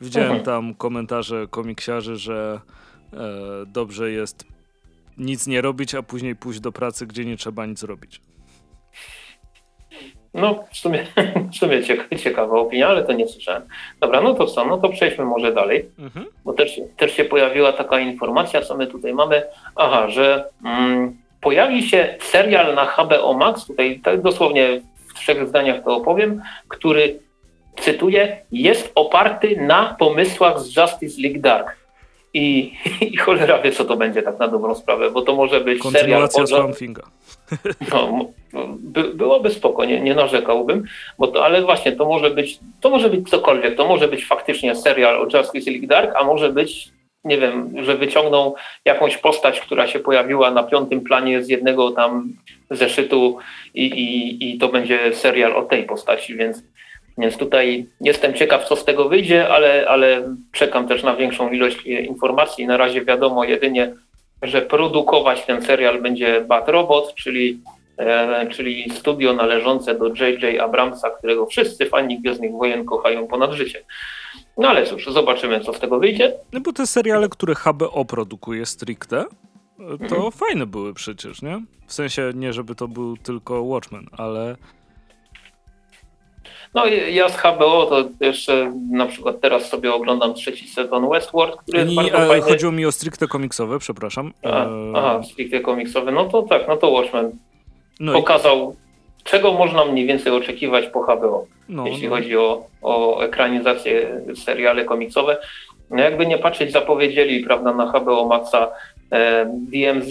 [0.00, 0.44] Widziałem mhm.
[0.44, 2.60] tam komentarze komiksiarzy, że
[3.12, 3.18] e,
[3.66, 4.44] dobrze jest
[5.18, 8.20] nic nie robić, a później pójść do pracy, gdzie nie trzeba nic robić.
[10.34, 11.06] No, w sumie,
[11.52, 11.82] w sumie
[12.18, 13.62] ciekawa opinia, ale to nie słyszałem.
[14.00, 16.26] Dobra, no to co, no to przejdźmy może dalej, mhm.
[16.44, 19.42] bo też, też się pojawiła taka informacja, co my tutaj mamy.
[19.76, 25.84] Aha, że mm, pojawi się serial na HBO Max, tutaj tak dosłownie w trzech zdaniach
[25.84, 27.18] to opowiem, który,
[27.80, 31.76] cytuję, jest oparty na pomysłach z Justice League Dark.
[32.34, 32.72] i,
[33.10, 36.28] i cholera wie, co to będzie tak na dobrą sprawę, bo to może być serial...
[36.78, 37.02] Thinga.
[37.92, 38.24] No,
[38.78, 40.84] by, byłoby spoko, nie, nie narzekałbym,
[41.18, 44.74] bo to, ale właśnie to może być, to może być cokolwiek, to może być faktycznie
[44.74, 46.88] serial o Justice League Dark, a może być,
[47.24, 52.32] nie wiem, że wyciągną jakąś postać, która się pojawiła na piątym planie z jednego tam
[52.70, 53.38] zeszytu
[53.74, 56.62] i, i, i to będzie serial o tej postaci, więc
[57.18, 61.86] więc tutaj jestem ciekaw, co z tego wyjdzie, ale, ale czekam też na większą ilość
[61.86, 62.66] informacji.
[62.66, 63.94] Na razie wiadomo jedynie,
[64.42, 67.60] że produkować ten serial będzie Bad Robot, czyli,
[67.98, 70.60] e, czyli studio należące do J.J.
[70.60, 73.84] Abramsa, którego wszyscy fani Gwiezdnych Wojen kochają ponad życie.
[74.56, 76.34] No ale cóż, zobaczymy, co z tego wyjdzie.
[76.52, 79.24] No bo te seriale, które HBO produkuje stricte,
[80.08, 80.32] to mhm.
[80.32, 81.62] fajne były przecież, nie?
[81.86, 84.56] W sensie nie, żeby to był tylko Watchmen, ale
[86.74, 91.78] no ja z HBO to jeszcze na przykład teraz sobie oglądam trzeci sezon Westworld, który
[91.78, 92.46] jest bardzo e, fajny.
[92.46, 94.32] Chodziło mi o stricte komiksowe, przepraszam.
[94.42, 96.12] A, e, aha, stricte komiksowe.
[96.12, 97.38] No to tak, no to Watchmen
[98.00, 98.83] no pokazał, i...
[99.24, 102.14] czego można mniej więcej oczekiwać po HBO, no, jeśli no.
[102.14, 105.36] chodzi o, o ekranizację seriale komiksowe.
[105.90, 108.68] No jakby nie patrzeć, zapowiedzieli prawda, na HBO Maxa
[109.12, 110.10] e, DMZ,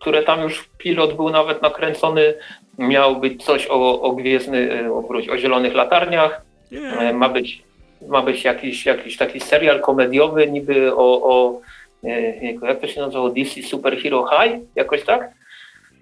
[0.00, 2.34] które tam już pilot był nawet nakręcony,
[2.78, 7.14] miał być coś o, o gwiezdny, e, o, o zielonych latarniach, yeah.
[7.14, 7.62] ma być,
[8.08, 11.60] ma być jakiś, jakiś taki serial komediowy niby o, o
[12.04, 15.30] e, jak to się nazywało, DC Super Hero High, jakoś tak?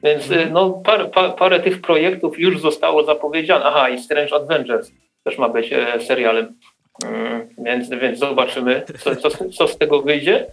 [0.03, 0.53] Więc mm.
[0.53, 3.65] no, par, par, parę tych projektów już zostało zapowiedziane.
[3.65, 4.93] Aha, i Strange Adventures
[5.25, 6.55] też ma być serialem.
[7.05, 10.47] Mm, więc, więc zobaczymy, co, co, co z tego wyjdzie.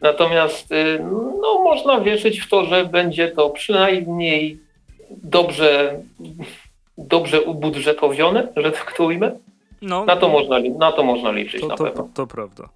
[0.00, 0.68] Natomiast
[1.40, 4.58] no, można wierzyć w to, że będzie to przynajmniej
[5.10, 6.00] dobrze,
[6.98, 9.32] dobrze ubudżetowione, że tak to ujmę.
[9.82, 12.02] No, na, to można, na to można liczyć to, na pewno.
[12.02, 12.68] To, to prawda.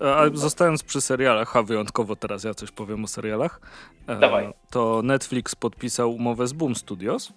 [0.00, 3.60] E, a zostając przy serialach, a wyjątkowo teraz ja coś powiem o serialach,
[4.06, 4.48] e, Dawaj.
[4.70, 7.32] to Netflix podpisał umowę z Boom Studios.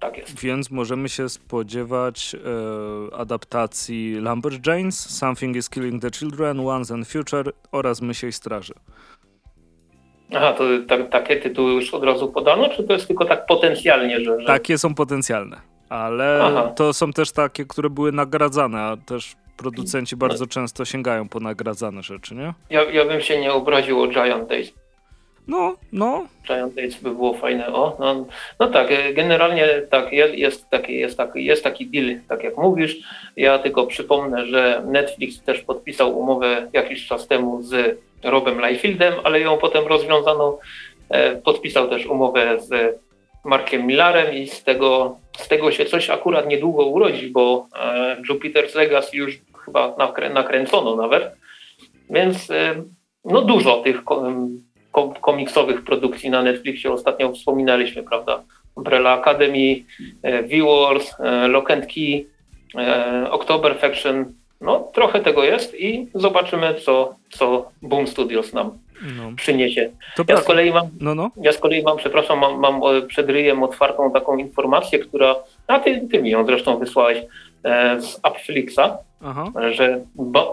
[0.00, 0.40] Tak jest.
[0.40, 7.52] Więc możemy się spodziewać e, adaptacji Lumberjanes, Something is Killing the Children, Once and Future
[7.72, 8.74] oraz Mysiej Straży.
[10.34, 14.20] Aha, to tak, takie tytuły już od razu podano, czy to jest tylko tak potencjalnie,
[14.20, 14.40] że...
[14.40, 14.46] że...
[14.46, 16.72] Takie są potencjalne, ale Aha.
[16.76, 20.48] to są też takie, które były nagradzane, a też producenci bardzo no.
[20.48, 22.54] często sięgają po nagradzane rzeczy, nie?
[22.70, 24.72] Ja, ja bym się nie obraził o Giant Days.
[25.48, 26.26] No, no.
[26.46, 27.66] Giant Days by było fajne.
[27.66, 28.26] O, no,
[28.60, 32.56] no tak, e, generalnie tak, jest, jest, taki, jest, taki, jest taki deal, tak jak
[32.56, 32.96] mówisz.
[33.36, 39.40] Ja tylko przypomnę, że Netflix też podpisał umowę jakiś czas temu z Robem Liefieldem, ale
[39.40, 40.58] ją potem rozwiązano.
[41.08, 42.98] E, podpisał też umowę z
[43.46, 48.76] Markiem Millarem i z tego, z tego się coś akurat niedługo urodzi, bo e, Jupiter's
[48.76, 51.36] Legacy już chyba nakrę, nakręcono nawet.
[52.10, 52.48] Więc
[53.24, 54.04] no dużo tych
[55.20, 58.42] komiksowych produkcji na Netflixie ostatnio wspominaliśmy, prawda?
[58.76, 59.84] Umbrella Academy,
[60.22, 62.26] e, V-Wars, e, Lock and Key,
[62.74, 64.32] e, October Faction.
[64.60, 68.78] No, trochę tego jest i zobaczymy, co, co Boom Studios nam
[69.16, 69.32] no.
[69.36, 69.90] przyniesie.
[70.16, 71.30] To ja, z kolei mam, no, no.
[71.36, 76.08] ja z kolei mam, przepraszam, mam, mam przed ryjem otwartą taką informację, która, a ty,
[76.10, 77.18] ty mi ją zresztą wysłałeś
[77.98, 79.52] z Upflixa, Aha.
[79.70, 80.04] że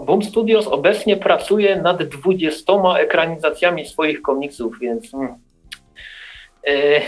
[0.05, 5.35] Boom Studios obecnie pracuje nad 20 ekranizacjami swoich komiksów, więc hmm,
[6.67, 7.01] e,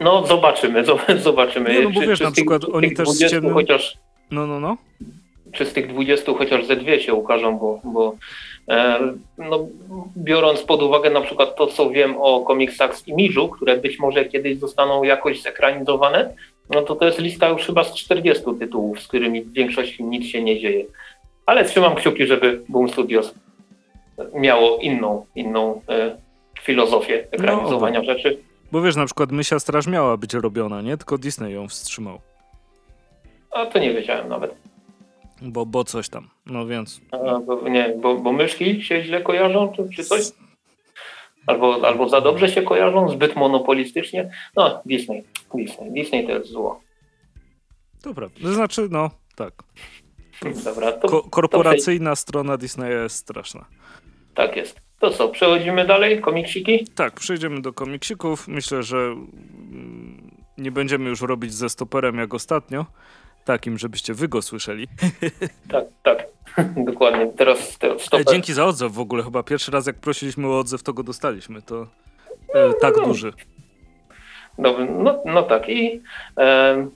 [0.00, 0.84] no zobaczymy,
[1.18, 1.74] zobaczymy.
[1.74, 3.54] Nie, no bo czy, wiesz, czy na przykład tych, oni też ciemnym...
[3.54, 3.98] chociaż
[4.30, 4.76] No, no, no.
[5.52, 8.16] Czy z tych 20 chociaż ze dwie się ukażą, bo, bo e,
[9.38, 9.68] no,
[10.16, 14.24] biorąc pod uwagę na przykład to, co wiem o komiksach z Imidżu, które być może
[14.24, 16.34] kiedyś zostaną jakoś zekranizowane,
[16.70, 20.26] no to to jest lista już chyba z 40 tytułów, z którymi w większości nic
[20.26, 20.84] się nie dzieje.
[21.46, 23.34] Ale trzymam kciuki, żeby Boom Studios
[24.34, 26.16] miało inną, inną e,
[26.62, 28.38] filozofię ekranizowania no, rzeczy.
[28.72, 30.96] Bo wiesz, na przykład Mysia Straż miała być robiona, nie?
[30.96, 32.20] Tylko Disney ją wstrzymał.
[33.50, 34.67] A to nie wiedziałem nawet.
[35.42, 37.00] Bo, bo coś tam, no więc...
[37.12, 40.22] A, bo, nie, bo, bo myszki się źle kojarzą, czy, czy coś?
[41.46, 44.30] Albo, albo za dobrze się kojarzą, zbyt monopolistycznie.
[44.56, 45.24] No, Disney.
[45.54, 45.92] Disney.
[45.92, 46.80] Disney to jest zło.
[48.02, 49.52] Dobra, to znaczy, no, tak.
[50.64, 53.64] Dobra, to, Ko korporacyjna to strona Disneya jest straszna.
[54.34, 54.80] Tak jest.
[54.98, 56.20] To co, przechodzimy dalej?
[56.20, 56.86] Komiksiki?
[56.94, 58.48] Tak, przejdziemy do komiksików.
[58.48, 62.86] Myślę, że mm, nie będziemy już robić ze stoperem jak ostatnio.
[63.48, 64.88] Takim, żebyście wy go słyszeli.
[65.72, 66.26] Tak, tak.
[66.90, 67.32] Dokładnie.
[67.36, 68.26] Teraz, teraz stoper.
[68.30, 69.22] Dzięki za odzew w ogóle.
[69.22, 71.62] Chyba pierwszy raz jak prosiliśmy o odzew, to go dostaliśmy.
[71.62, 71.86] To
[72.54, 73.32] e, tak no, duży.
[74.58, 76.00] Dobry, no, no tak i
[76.38, 76.88] e,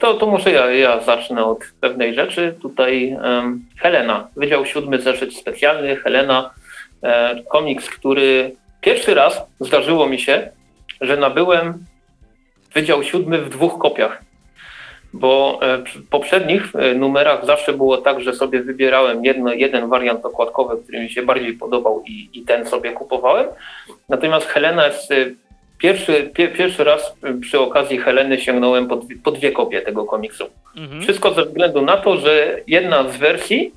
[0.00, 2.56] to, to może ja, ja zacznę od pewnej rzeczy.
[2.62, 3.18] Tutaj e,
[3.78, 6.50] Helena, Wydział Siódmy Zeszyt Specjalny, Helena
[7.02, 10.50] e, komiks, który pierwszy raz zdarzyło mi się,
[11.00, 11.84] że nabyłem
[12.74, 14.27] Wydział Siódmy w dwóch kopiach.
[15.12, 20.24] Bo e, w poprzednich e, numerach zawsze było tak, że sobie wybierałem jedno, jeden wariant
[20.24, 23.46] okładkowy, który mi się bardziej podobał i, i ten sobie kupowałem.
[24.08, 25.12] Natomiast Helena jest
[25.78, 30.44] Pierwszy, pie, pierwszy raz przy okazji Heleny sięgnąłem po, dwie, po dwie kopie tego komiksu.
[30.76, 31.02] Mhm.
[31.02, 33.72] Wszystko ze względu na to, że jedna z wersji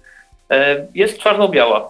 [0.52, 1.90] e, jest czarno-biała,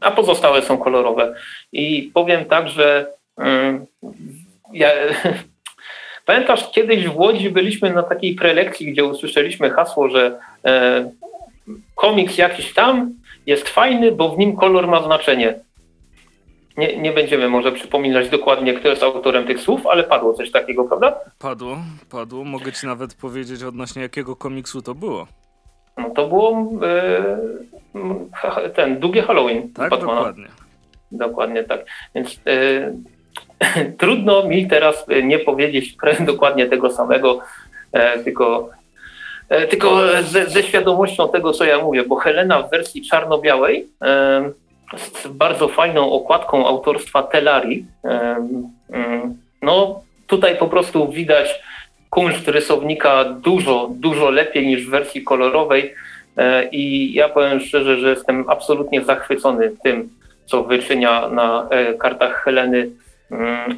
[0.00, 1.34] a pozostałe są kolorowe.
[1.72, 3.06] I powiem tak, że
[3.38, 3.86] mm,
[4.72, 4.90] ja,
[6.26, 11.10] pamiętasz, kiedyś w Łodzi byliśmy na takiej prelekcji, gdzie usłyszeliśmy hasło, że e,
[11.94, 13.12] komiks jakiś tam
[13.46, 15.54] jest fajny, bo w nim kolor ma znaczenie.
[16.76, 20.84] Nie, nie będziemy może przypominać dokładnie, kto jest autorem tych słów, ale padło coś takiego,
[20.84, 21.20] prawda?
[21.38, 21.78] Padło,
[22.10, 22.44] padło.
[22.44, 25.26] Mogę ci nawet powiedzieć odnośnie jakiego komiksu to było.
[25.98, 30.14] No to było e, ten długie Halloween tak, Batmana.
[30.14, 30.46] dokładnie.
[31.12, 31.84] Dokładnie tak.
[32.14, 32.92] Więc e,
[34.00, 37.38] trudno mi teraz nie powiedzieć dokładnie tego samego,
[37.92, 38.70] e, tylko,
[39.48, 44.50] e, tylko ze, ze, świadomością tego, co ja mówię, bo Helena w wersji czarno-białej e,
[44.96, 47.86] z bardzo fajną okładką autorstwa Telari.
[49.62, 51.60] No tutaj po prostu widać
[52.10, 55.94] kunszt rysownika dużo, dużo lepiej niż w wersji kolorowej
[56.36, 60.08] e, i ja powiem szczerze, że jestem absolutnie zachwycony tym,
[60.46, 62.96] co wyczynia na e, kartach Heleny mm,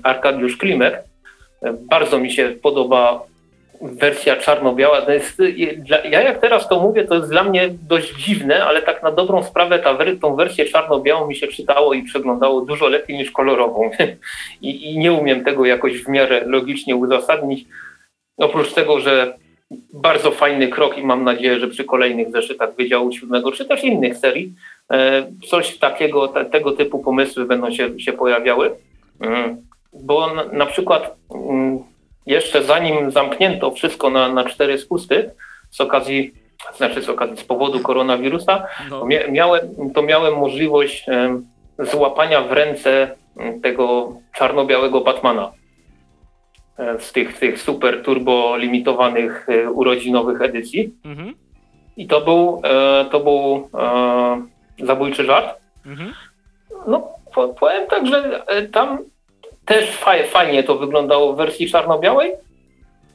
[0.02, 1.02] Arkadiusz Klimek.
[1.90, 3.22] Bardzo mi się podoba
[3.82, 5.02] wersja czarno-biała.
[5.02, 5.42] To jest,
[5.86, 9.42] ja jak teraz to mówię, to jest dla mnie dość dziwne, ale tak na dobrą
[9.42, 13.90] sprawę ta, tą wersję czarno-białą mi się czytało i przeglądało dużo lepiej niż kolorową.
[14.62, 17.64] I, I, nie umiem tego jakoś w miarę logicznie uzasadnić.
[18.36, 19.34] Oprócz tego, że
[19.92, 24.16] bardzo fajny krok i mam nadzieję, że przy kolejnych zeszytach Wydziału Siódmego, czy też innych
[24.16, 24.54] serii,
[24.92, 28.70] e, coś takiego, te, tego typu pomysły będą się, się pojawiały.
[29.20, 29.56] Mm.
[29.92, 31.78] Bo na, na przykład mm,
[32.26, 35.30] jeszcze zanim zamknięto wszystko na, na cztery spusty
[35.70, 36.32] z okazji,
[36.76, 39.00] znaczy z okazji, z powodu koronawirusa, no.
[39.00, 41.06] to, miałem, to miałem możliwość
[41.78, 43.16] złapania w ręce
[43.62, 45.52] tego czarno-białego Batmana
[46.78, 50.94] e, z tych, tych super turbo limitowanych e, urodzinowych edycji.
[51.04, 51.34] Mhm.
[51.96, 53.68] I to był, e, to był
[54.86, 55.60] zabójczy żart.
[55.86, 56.12] Mhm.
[56.86, 58.98] No, powiem tak, że tam
[59.68, 59.90] też
[60.30, 62.32] fajnie to wyglądało w wersji czarno-białej,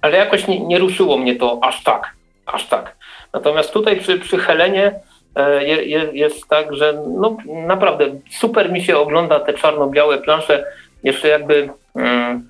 [0.02, 2.14] ale jakoś nie, nie, ruszyło mnie to aż tak,
[2.46, 2.96] aż tak.
[3.34, 5.00] Natomiast tutaj przy, przy Helenie
[5.36, 10.66] e, je, je, jest tak, że no, naprawdę super mi się ogląda te czarno-białe plansze,
[11.04, 12.50] jeszcze jakby mm,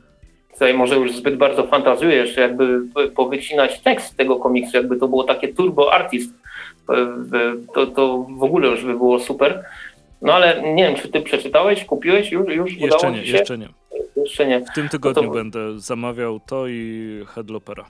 [0.53, 2.79] tutaj może już zbyt bardzo fantazjuję, jeszcze jakby
[3.15, 6.33] powycinać tekst tego komiksu, jakby to było takie turbo artist,
[6.89, 6.95] e,
[7.73, 9.63] to, to w ogóle już by było super.
[10.23, 13.37] No ale nie wiem, czy ty przeczytałeś, kupiłeś, już, już jeszcze udało nie, się?
[13.37, 13.67] Jeszcze nie.
[14.15, 14.59] Jeszcze nie.
[14.59, 15.33] W tym tygodniu no to...
[15.33, 17.85] będę zamawiał to i Headlopera.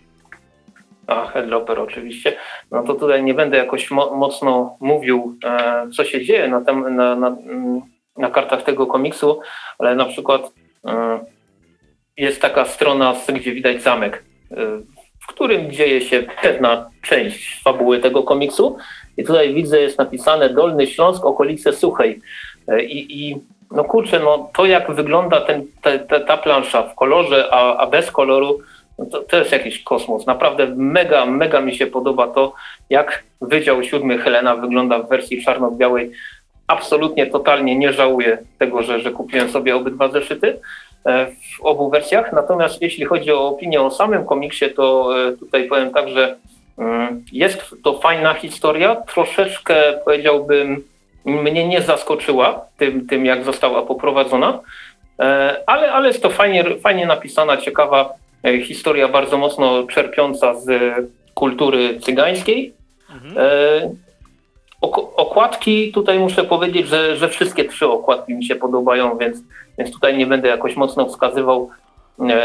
[1.07, 2.37] A, Headloper oczywiście.
[2.71, 6.95] No to tutaj nie będę jakoś mo mocno mówił, e, co się dzieje na, tem,
[6.95, 7.37] na, na,
[8.17, 9.39] na, kartach tego komiksu,
[9.79, 10.51] ale na przykład
[10.85, 11.19] e,
[12.17, 14.55] jest taka strona, gdzie widać zamek, e,
[15.19, 18.77] w którym dzieje się pewna część fabuły tego komiksu.
[19.17, 22.21] I tutaj widzę, jest napisane Dolny Śląsk, okolice Suchej.
[22.67, 23.37] E, I, i
[23.71, 27.87] no kurczę, no to jak wygląda ten, te, te, ta plansza w kolorze, a, a
[27.87, 28.59] bez koloru,
[28.99, 30.25] no to, to jest jakiś kosmos.
[30.25, 32.53] Naprawdę mega, mega mi się podoba to,
[32.89, 36.11] jak Wydział Siódmy Helena wygląda w wersji czarno-białej.
[36.67, 40.59] Absolutnie, totalnie nie żałuję tego, że, że kupiłem sobie obydwa zeszyty
[41.05, 42.33] e, w obu wersjach.
[42.33, 46.35] Natomiast jeśli chodzi o opinię o samym komiksie, to e, tutaj powiem tak, że
[47.31, 50.83] jest to fajna historia, troszeczkę powiedziałbym
[51.25, 54.59] mnie nie zaskoczyła tym, tym jak została poprowadzona,
[55.19, 58.13] e, ale, ale jest to fajnie, fajnie napisana, ciekawa
[58.43, 60.93] e, historia, bardzo mocno czerpiąca z
[61.33, 62.73] kultury cygańskiej.
[63.09, 63.97] Mhm.
[65.15, 69.37] Okładki, tutaj muszę powiedzieć, że, że wszystkie trzy okładki mi się podobają, więc,
[69.77, 71.69] więc tutaj nie będę jakoś mocno wskazywał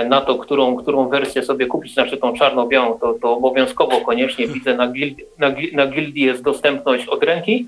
[0.09, 4.75] na to, którą, którą wersję sobie kupić, znaczy tą czarno-białą, to, to obowiązkowo koniecznie widzę
[4.75, 7.67] na gildii, na, na gildii jest dostępność od ręki,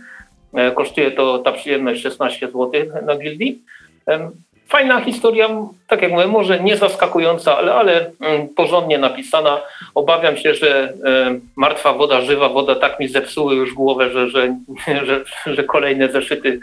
[0.55, 2.70] E, kosztuje to ta przyjemność 16 zł
[3.07, 3.62] na gildii.
[4.68, 5.48] Fajna historia,
[5.88, 9.61] tak jak mówię, może nie zaskakująca, ale, ale mm, porządnie napisana.
[9.94, 10.92] Obawiam się, że
[11.57, 14.57] martwa woda, żywa woda tak mi zepsuły już głowę, że, że,
[15.07, 16.61] że, że kolejne zeszyty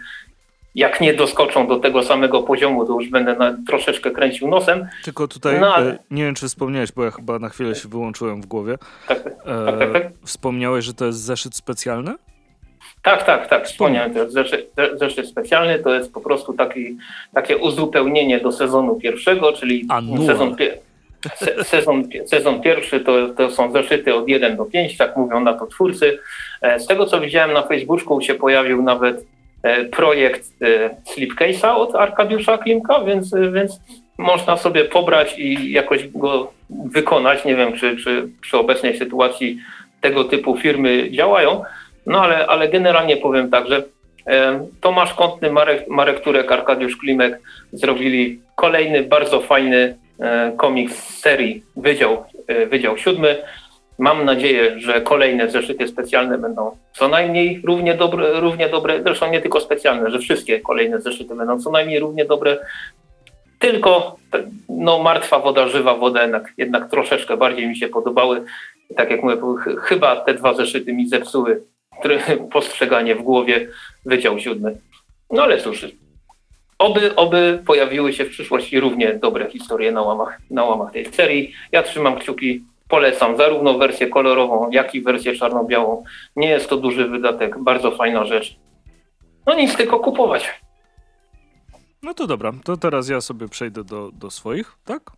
[0.78, 4.88] jak nie doskoczą do tego samego poziomu, to już będę na, troszeczkę kręcił nosem.
[5.04, 6.00] Tylko tutaj, no, ale...
[6.12, 8.78] nie wiem czy wspomniałeś, bo ja chyba na chwilę się wyłączyłem w głowie.
[9.08, 10.04] Tak, tak, tak, tak.
[10.26, 12.16] Wspomniałeś, że to jest zeszyt specjalny?
[13.02, 13.66] Tak, tak, tak.
[13.66, 14.32] Wspomniałem też.
[14.32, 16.98] Zeszyt, zeszyt specjalny to jest po prostu taki,
[17.34, 19.88] takie uzupełnienie do sezonu pierwszego, czyli
[20.26, 20.56] sezon,
[21.36, 25.54] se, sezon, sezon pierwszy to, to są zeszyty od 1 do 5, tak mówią na
[25.54, 26.20] to twórcy.
[26.62, 29.22] E, z tego co widziałem na Facebooku się pojawił nawet e,
[29.92, 33.80] projekt e, Slipcase'a od Arkadiusza Klimka, więc, więc
[34.18, 37.46] można sobie pobrać i jakoś go wykonać.
[37.46, 39.60] Nie wiem, czy, czy przy obecnej sytuacji
[40.02, 41.64] tego typu firmy działają,
[42.06, 43.84] no ale, ale generalnie powiem tak, że
[44.82, 47.40] Tomasz Kątny, Marek, Marek Turek, Arkadiusz Klimek
[47.74, 53.38] zrobili kolejny bardzo fajny e, komiks z serii Wydział, e, Wydział Siódmy.
[54.00, 59.42] Mam nadzieję, że kolejne zeszyty specjalne będą co najmniej równie dobre, równie dobre, zresztą nie
[59.42, 62.58] tylko specjalne, że wszystkie kolejne zeszyty będą co najmniej równie dobre.
[63.60, 64.16] Tylko
[64.70, 68.44] no, martwa woda, żywa woda jednak, jednak troszeczkę bardziej mi się podobały.
[68.96, 69.38] Tak jak mówię,
[69.82, 71.64] chyba te dwa zeszyty mi zepsuły
[72.54, 73.68] postrzeganie w głowie
[74.06, 74.78] Wydział Siódmy.
[75.32, 75.86] No ale cóż,
[76.78, 81.54] oby, oby pojawiły się w przyszłości równie dobre historie na łamach, na łamach tej serii.
[81.72, 86.04] Ja trzymam kciuki, polecam zarówno wersję kolorową, jak i wersję czarno-białą.
[86.36, 88.60] Nie jest to duży wydatek, bardzo fajna rzecz.
[89.46, 90.62] No nic, tylko kupować.
[92.04, 95.12] No to dobra, to teraz ja sobie przejdę do, do swoich, tak?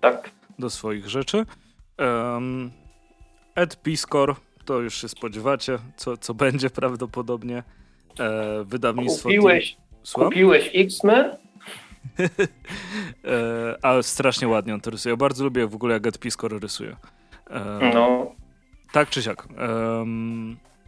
[0.00, 0.30] Tak.
[0.58, 1.46] Do swoich rzeczy.
[1.98, 2.70] Um,
[3.54, 4.34] Ed Piscor
[4.64, 7.62] to już się spodziewacie, co, co będzie prawdopodobnie.
[8.20, 9.28] E, wydawnictwo...
[9.28, 9.76] Kupiłeś,
[10.12, 11.36] kupiłeś X-Men?
[13.24, 15.12] e, ale strasznie ładnie on to rysuje.
[15.12, 16.96] Ja bardzo lubię w ogóle jak Ed Piscor rysuje.
[17.50, 18.32] E, no.
[18.92, 19.48] Tak czy siak.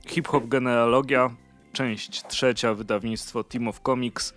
[0.06, 1.30] Hip-hop genealogia,
[1.72, 4.34] część trzecia, wydawnictwo Team of Comics.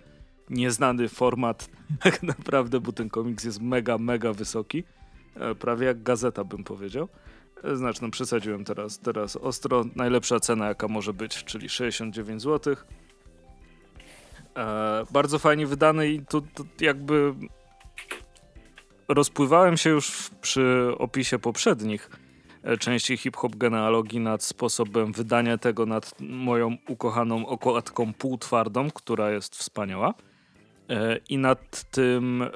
[0.50, 1.68] Nieznany format
[2.04, 4.84] tak naprawdę, bo ten komiks jest mega, mega wysoki.
[5.36, 7.08] E, prawie jak gazeta bym powiedział.
[7.74, 9.84] Znaczy, no przesadziłem teraz, teraz ostro.
[9.96, 12.76] Najlepsza cena, jaka może być, czyli 69 zł.
[14.56, 17.34] E, bardzo fajnie wydany i tu, tu jakby
[19.08, 22.10] rozpływałem się już przy opisie poprzednich
[22.62, 29.56] e, części hip-hop genealogii nad sposobem wydania tego, nad moją ukochaną okładką półtwardą, która jest
[29.56, 30.14] wspaniała.
[30.90, 32.48] E, i nad tym e,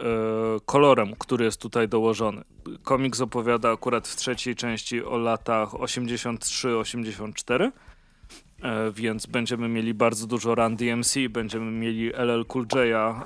[0.67, 2.45] kolorem, który jest tutaj dołożony.
[2.83, 7.71] Komiks opowiada akurat w trzeciej części o latach 83-84,
[8.63, 13.25] e, więc będziemy mieli bardzo dużo Run DMC, będziemy mieli LL Cool J'a,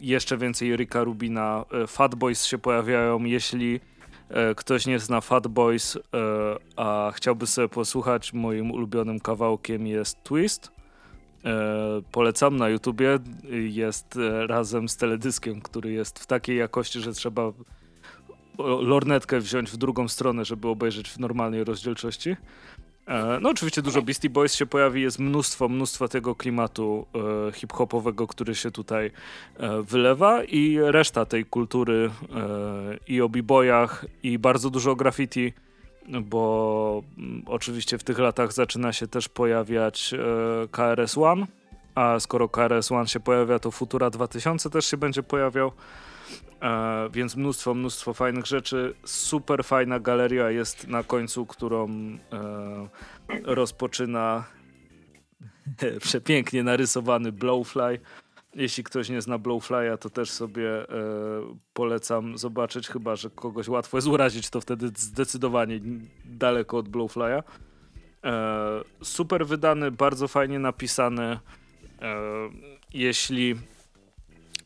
[0.00, 3.80] jeszcze więcej Ricka Rubina, Fat Boys się pojawiają, jeśli
[4.56, 5.98] ktoś nie zna Fat Boys,
[6.76, 10.74] a chciałby sobie posłuchać, moim ulubionym kawałkiem jest Twist
[11.44, 13.18] E, polecam na YouTubie.
[13.50, 17.52] Jest e, razem z teledyskiem, który jest w takiej jakości, że trzeba
[18.58, 22.36] lornetkę wziąć w drugą stronę, żeby obejrzeć w normalnej rozdzielczości.
[23.06, 27.06] E, no oczywiście dużo Beastie Boys się pojawi, jest mnóstwo, mnóstwo tego klimatu
[27.48, 29.10] e, hip-hopowego, który się tutaj
[29.56, 35.52] e, wylewa i reszta tej kultury e, i o b-boyach i bardzo dużo graffiti
[36.08, 40.18] bo mm, oczywiście w tych latach zaczyna się też pojawiać e,
[40.68, 41.46] KRS One,
[41.94, 45.72] a skoro KRS One się pojawia, to Futura 2000 też się będzie pojawiał.
[46.64, 48.94] E, więc mnóstwo, mnóstwo fajnych rzeczy.
[49.04, 52.18] Super fajna galeria jest na końcu, którą e,
[53.42, 54.44] rozpoczyna
[56.00, 58.00] przepięknie narysowany Blowfly.
[58.54, 60.86] Jeśli ktoś nie zna Blowfly'a, to też sobie e,
[61.72, 65.80] polecam zobaczyć, chyba że kogoś łatwo jest urazić, to wtedy zdecydowanie
[66.24, 67.42] daleko od Blowfly'a.
[68.24, 71.22] E, super wydany, bardzo fajnie napisany.
[71.22, 71.38] E,
[72.92, 73.54] jeśli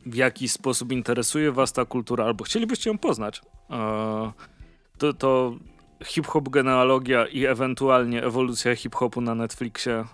[0.05, 4.31] w jakiś sposób interesuje was ta kultura, albo chcielibyście ją poznać, e,
[4.97, 5.55] to, to
[6.05, 10.05] hip-hop genealogia i ewentualnie ewolucja hip-hopu na Netflixie, e,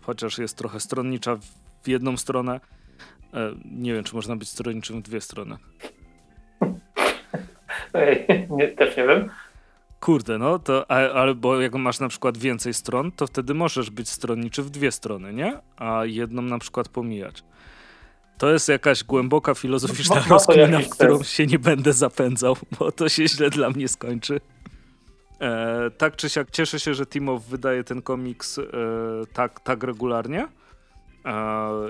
[0.00, 1.36] chociaż jest trochę stronnicza
[1.82, 2.60] w jedną stronę,
[3.34, 5.56] E, nie wiem, czy można być stronniczym w dwie strony.
[8.50, 9.30] nie, też nie wiem.
[10.00, 14.62] Kurde, no to, albo jak masz na przykład więcej stron, to wtedy możesz być stronniczy
[14.62, 15.60] w dwie strony, nie?
[15.76, 17.44] A jedną na przykład pomijać.
[18.38, 23.08] To jest jakaś głęboka filozoficzna no, rozkmina, w którą się nie będę zapędzał, bo to
[23.08, 24.40] się źle dla mnie skończy.
[25.40, 28.62] E, tak czy siak cieszę się, że Timow wydaje ten komiks e,
[29.32, 30.48] tak, tak regularnie.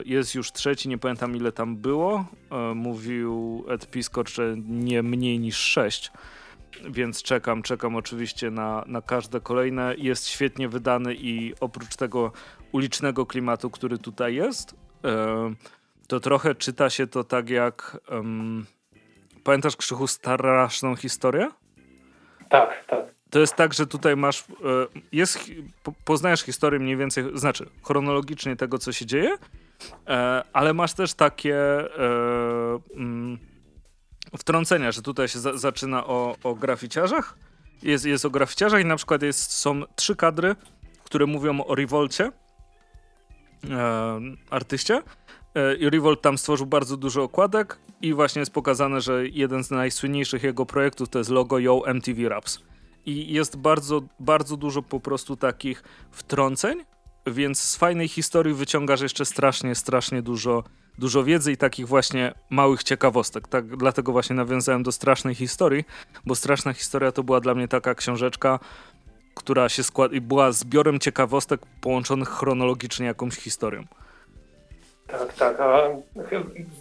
[0.04, 2.24] Jest już trzeci, nie pamiętam ile tam było.
[2.74, 6.12] Mówił Ed Piscor, że nie mniej niż sześć.
[6.90, 9.94] Więc czekam, czekam oczywiście na, na każde kolejne.
[9.98, 12.32] Jest świetnie wydany i oprócz tego
[12.72, 14.74] ulicznego klimatu, który tutaj jest,
[16.08, 17.98] to trochę czyta się to tak jak.
[18.10, 18.66] Um,
[19.44, 21.50] pamiętasz Krzychu straszną historię?
[22.48, 23.00] Tak, tak.
[23.30, 24.44] to jest tak, że tutaj masz, e,
[25.12, 25.38] jest,
[26.04, 29.36] poznajesz historię mniej więcej, znaczy chronologicznie tego, co się dzieje,
[30.06, 31.88] e, ale masz też takie e,
[32.94, 33.38] mm,
[34.38, 37.38] wtrącenia, że tutaj się za, zaczyna o, o graficiarzach,
[37.82, 40.56] jest, jest o graficiarzach i na przykład jest, są trzy kadry,
[41.04, 42.32] które mówią o Revolcie,
[44.50, 45.02] artyście,
[45.92, 50.66] Revolt tam stworzył bardzo dużo okładek i właśnie jest pokazane, że jeden z najsłynniejszych jego
[50.66, 52.62] projektów to jest logo Yo MTV Raps
[53.06, 56.84] i jest bardzo, bardzo dużo po prostu takich wtrąceń,
[57.26, 60.64] więc z fajnej historii wyciągasz jeszcze strasznie, strasznie dużo,
[60.98, 63.48] dużo wiedzy i takich właśnie małych ciekawostek.
[63.48, 65.84] Tak, dlatego właśnie nawiązałem do strasznej historii,
[66.26, 68.58] bo straszna historia to była dla mnie taka książeczka,
[69.34, 73.84] która się skład była zbiorem ciekawostek połączonych chronologicznie jakąś historią.
[75.06, 75.88] Tak, tak, a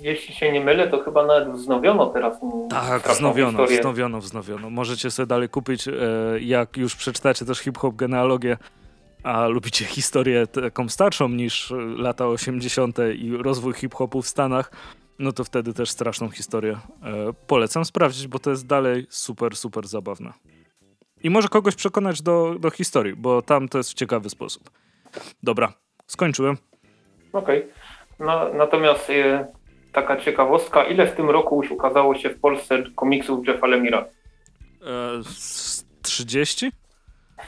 [0.02, 2.40] jeśli się nie mylę, to chyba nawet wznowiono teraz.
[2.70, 3.80] Tak, wznowiono, historię.
[3.80, 4.70] wznowiono, wznowiono.
[4.70, 5.92] Możecie sobie dalej kupić, e,
[6.40, 8.58] jak już przeczytacie też hip-hop genealogię,
[9.24, 12.98] a lubicie historię taką starszą niż lata 80.
[13.16, 14.72] i rozwój hip-hopu w Stanach,
[15.20, 16.72] no to wtedy też straszną historię
[17.04, 20.34] e, polecam sprawdzić, bo to jest dalej super, super zabawne.
[21.24, 24.70] I może kogoś przekonać do, do historii, bo tam to jest w ciekawy sposób.
[25.44, 25.74] Dobra,
[26.08, 26.58] skończyłem.
[27.34, 27.60] Okej.
[27.60, 27.85] Okay.
[28.20, 29.46] No, natomiast y,
[29.92, 34.06] taka ciekawostka, ile w tym roku już ukazało się w Polsce komiksów Jeffa Lemira?
[34.82, 35.22] E,
[36.02, 36.72] 30?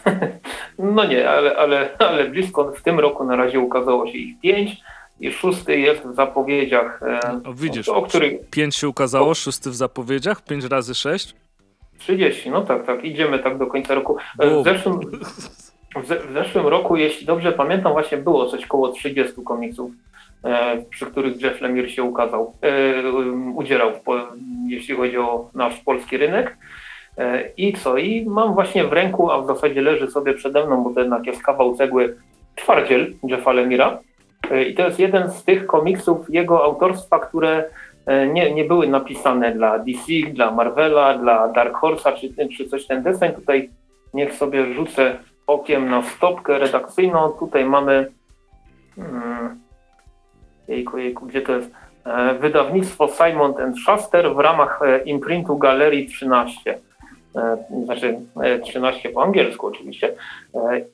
[0.79, 4.77] no nie, ale, ale, ale blisko w tym roku na razie ukazało się ich 5
[5.19, 7.03] i szósty jest w zapowiedziach.
[7.03, 8.49] E, o, widzisz, o, których...
[8.49, 11.35] 5 się ukazało, szósty w zapowiedziach, 5 razy 6?
[11.97, 14.17] 30, no tak, tak, idziemy tak do końca roku.
[14.39, 14.99] E, w zeszłym,
[16.03, 19.91] w, zeszłym roku, jeśli dobrze pamiętam, właśnie było coś koło 30 komiksów.
[20.43, 23.11] E, przy których Jeff Lemire się ukazał, e,
[23.55, 23.91] udzielał,
[24.67, 26.57] jeśli chodzi o nasz polski rynek.
[27.17, 27.97] E, I co?
[27.97, 31.25] I mam właśnie w ręku, a w zasadzie leży sobie przede mną, bo to jednak
[31.25, 32.17] jest kawał cegły,
[32.55, 33.99] twardziel Jeffa Lemira.
[34.67, 37.69] I to jest jeden z tych komiksów jego autorstwa, które
[38.33, 43.03] nie, nie były napisane dla DC, dla Marvela, dla Dark Horse'a czy, czy coś ten
[43.03, 43.33] deseń.
[43.33, 43.69] Tutaj
[44.13, 45.15] niech sobie rzucę
[45.47, 47.29] okiem na stopkę redakcyjną.
[47.29, 48.11] Tutaj mamy
[48.95, 49.59] hmm,
[50.67, 51.71] jejku, jejku, gdzie to jest?
[52.07, 53.53] E, wydawnictwo Simon
[53.85, 56.77] Schuster w ramach e, imprintu Galerii 13.
[57.35, 58.19] E, znaczy
[58.63, 60.13] 13 po angielsku oczywiście.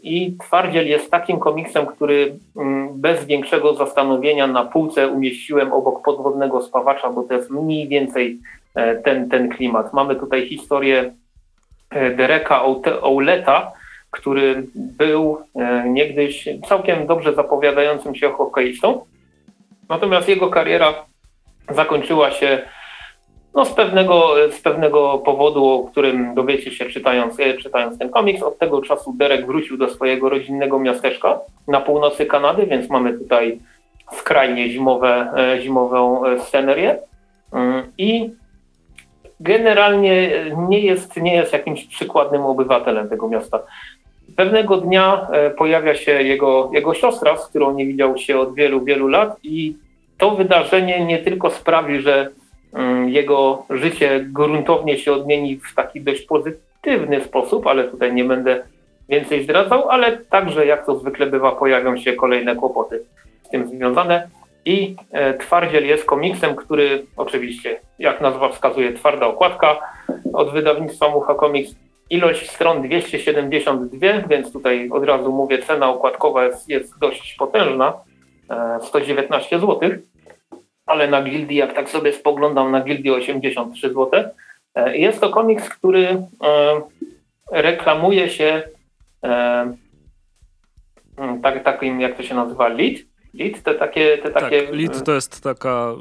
[0.04, 6.62] I Twardziel jest takim komiksem, który mm, bez większego zastanowienia na półce umieściłem obok podwodnego
[6.62, 8.40] spawacza, bo to jest mniej więcej
[9.04, 9.94] ten, ten klimat.
[9.94, 11.14] Mamy tutaj historię
[11.92, 12.64] Dereka
[13.02, 13.72] Ouleta,
[14.12, 15.38] który był
[15.86, 19.06] niegdyś całkiem dobrze zapowiadającym się hokeistą
[19.94, 20.94] Natomiast jego kariera
[21.70, 22.62] zakończyła się
[23.56, 28.44] no, z, pewnego, z pewnego powodu, o którym dowiecie się czytając, e, czytając ten komiks.
[28.44, 33.60] Od tego czasu Derek wrócił do swojego rodzinnego miasteczka na północy Kanady, więc mamy tutaj
[34.12, 36.98] skrajnie zimowe, e, zimową e, scenerię.
[37.52, 38.32] Mm, I
[39.40, 40.30] generalnie
[40.70, 43.60] nie jest, nie jest jakimś przykładnym obywatelem tego miasta.
[44.36, 45.28] Pewnego dnia
[45.58, 49.83] pojawia się jego, jego siostra, z którą nie widział się od wielu, wielu lat i
[50.24, 52.30] to wydarzenie nie tylko sprawi, że
[52.74, 58.64] mm, jego życie gruntownie się odmieni w taki dość pozytywny sposób, ale tutaj nie będę
[59.10, 63.04] więcej zdradzał, ale także, jak to zwykle bywa, pojawią się kolejne kłopoty
[63.44, 64.28] z tym związane.
[64.66, 69.80] I e, Twardziel jest komiksem, który oczywiście, jak nazwa wskazuje, twarda okładka
[70.34, 71.76] od wydawnictwa Mucha Comics.
[72.10, 77.94] Ilość stron 272, więc tutaj od razu mówię, cena okładkowa jest, jest dość potężna,
[78.82, 79.80] 119 e, zł
[80.86, 84.24] ale na Gildii, jak tak sobie spoglądam na Gildii 83 zł,
[84.94, 86.82] jest to komiks, który e,
[87.52, 88.64] reklamuje się
[89.24, 89.74] e,
[91.18, 92.98] mm, tak, takim, jak to się nazywa, lead.
[93.34, 94.18] Lead to takie...
[94.18, 95.92] Te tak, takie lead to jest taka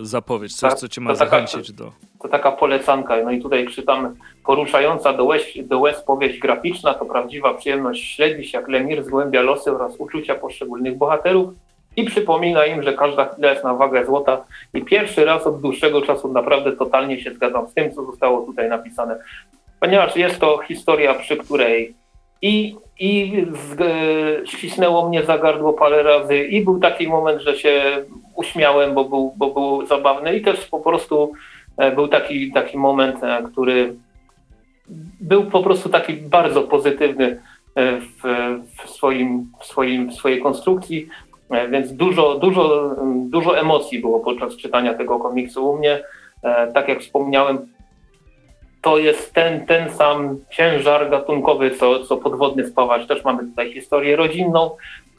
[0.00, 1.92] e, zapowiedź, coś, tak, co cię ma zachęcić do...
[2.22, 3.22] To taka polecanka.
[3.24, 4.14] No i tutaj czytam
[4.44, 9.72] poruszająca do łez, do łez powieść graficzna, to prawdziwa przyjemność śledzić, jak Lemir zgłębia losy
[9.72, 11.54] oraz uczucia poszczególnych bohaterów
[11.96, 14.44] i przypomina im, że każda chwila jest na wagę złota.
[14.74, 18.68] I pierwszy raz od dłuższego czasu naprawdę totalnie się zgadzam z tym, co zostało tutaj
[18.68, 19.18] napisane,
[19.80, 21.94] ponieważ jest to historia, przy której
[22.42, 26.44] i, i z, e, ścisnęło mnie za gardło parę razy.
[26.44, 28.04] I był taki moment, że się
[28.36, 30.36] uśmiałem, bo był, bo był zabawny.
[30.36, 31.32] I też po prostu
[31.76, 33.94] e, był taki, taki moment, e, który
[35.20, 37.42] był po prostu taki bardzo pozytywny
[37.76, 38.22] w,
[38.76, 41.08] w, swoim, w, swoim, w swojej konstrukcji.
[41.52, 46.04] E, więc dużo, dużo, dużo emocji było podczas czytania tego komiksu u mnie.
[46.42, 47.58] E, tak jak wspomniałem,
[48.82, 53.06] to jest ten, ten sam ciężar gatunkowy, co, co podwodny spawacz.
[53.06, 54.70] Też mamy tutaj historię rodzinną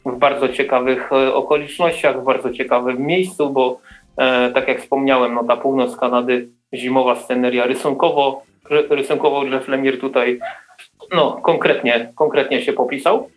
[0.06, 3.80] w bardzo ciekawych e, okolicznościach, w bardzo ciekawym miejscu, bo
[4.54, 8.42] tak jak wspomniałem, no ta północ Kanady, zimowa sceneria rysunkowo,
[8.90, 10.40] rysunkowo Jeff Lemire tutaj
[11.12, 13.28] no, konkretnie, konkretnie się popisał,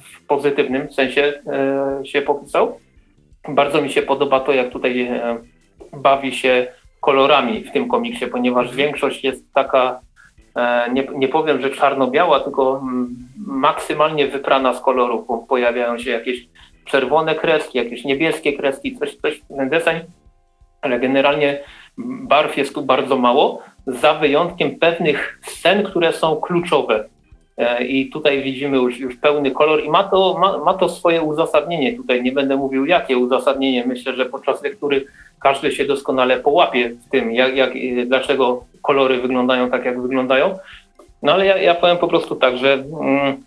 [0.00, 2.78] w pozytywnym sensie e, się popisał.
[3.48, 5.38] Bardzo mi się podoba to, jak tutaj e,
[5.92, 6.66] bawi się
[7.00, 10.00] kolorami w tym komiksie, ponieważ większość jest taka,
[10.92, 15.26] nie, nie powiem, że czarno-biała, tylko mm, maksymalnie wyprana z kolorów.
[15.48, 16.48] Pojawiają się jakieś
[16.84, 20.00] czerwone kreski, jakieś niebieskie kreski, coś, coś ten deseń,
[20.82, 21.58] ale generalnie
[21.98, 27.08] barw jest tu bardzo mało, za wyjątkiem pewnych scen, które są kluczowe.
[27.58, 31.22] E, I tutaj widzimy już, już pełny kolor i ma to, ma, ma to swoje
[31.22, 31.96] uzasadnienie.
[31.96, 33.84] Tutaj nie będę mówił jakie uzasadnienie.
[33.86, 35.06] Myślę, że podczas lektury
[35.40, 37.72] każdy się doskonale połapie w tym, jak, jak,
[38.06, 40.58] dlaczego kolory wyglądają tak, jak wyglądają.
[41.22, 43.42] No ale ja, ja powiem po prostu tak, że mm,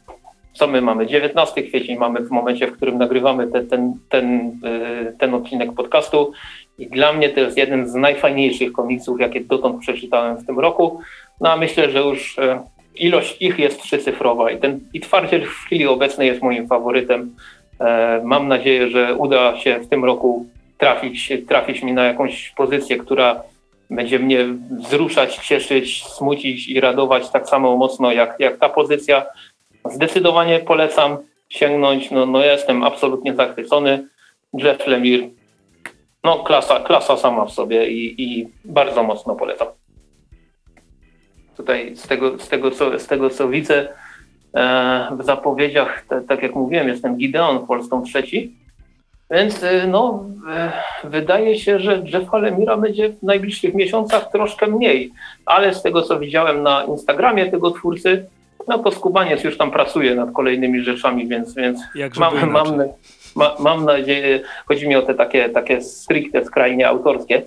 [0.53, 1.07] co my mamy?
[1.07, 6.31] 19 kwiecień mamy w momencie, w którym nagrywamy te, ten, ten, e, ten odcinek podcastu
[6.77, 10.99] i dla mnie to jest jeden z najfajniejszych komiksów, jakie dotąd przeczytałem w tym roku.
[11.41, 12.63] No a myślę, że już e,
[12.97, 17.35] ilość ich jest trzycyfrowa i ten i twardziel w chwili obecnej jest moim faworytem.
[17.79, 20.45] E, mam nadzieję, że uda się w tym roku
[20.77, 23.43] trafić, trafić mi na jakąś pozycję, która
[23.89, 24.45] będzie mnie
[24.79, 29.25] wzruszać, cieszyć, smucić i radować tak samo mocno jak, jak ta pozycja.
[29.85, 31.17] Zdecydowanie polecam
[31.49, 32.11] sięgnąć.
[32.11, 34.07] No, no jestem absolutnie zachwycony.
[34.53, 35.29] Jeff Lemire
[36.25, 39.67] no klasa, klasa sama w sobie i, i bardzo mocno polecam.
[41.57, 43.87] Tutaj z tego, z tego, co, z tego co widzę
[44.53, 48.53] e, w zapowiedziach, te, tak jak mówiłem, jestem Gideon Polską trzeci,
[49.31, 50.71] więc e, no, e,
[51.03, 55.11] wydaje się, że Jeffa Lemira będzie w najbliższych miesiącach troszkę mniej,
[55.45, 58.25] ale z tego co widziałem na Instagramie tego twórcy,
[58.67, 61.79] no to Skubaniec już tam pracuje nad kolejnymi rzeczami, więc, więc
[62.17, 62.83] mam, mam,
[63.35, 67.41] ma, mam nadzieję, chodzi mi o te takie, takie stricte, skrajnie autorskie.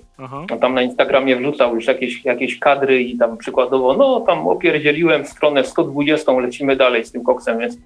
[0.50, 5.26] No, tam na Instagramie wrzucał już jakieś, jakieś kadry i tam przykładowo, no tam opierdzieliłem
[5.26, 7.78] stronę 120, lecimy dalej z tym koksem, więc,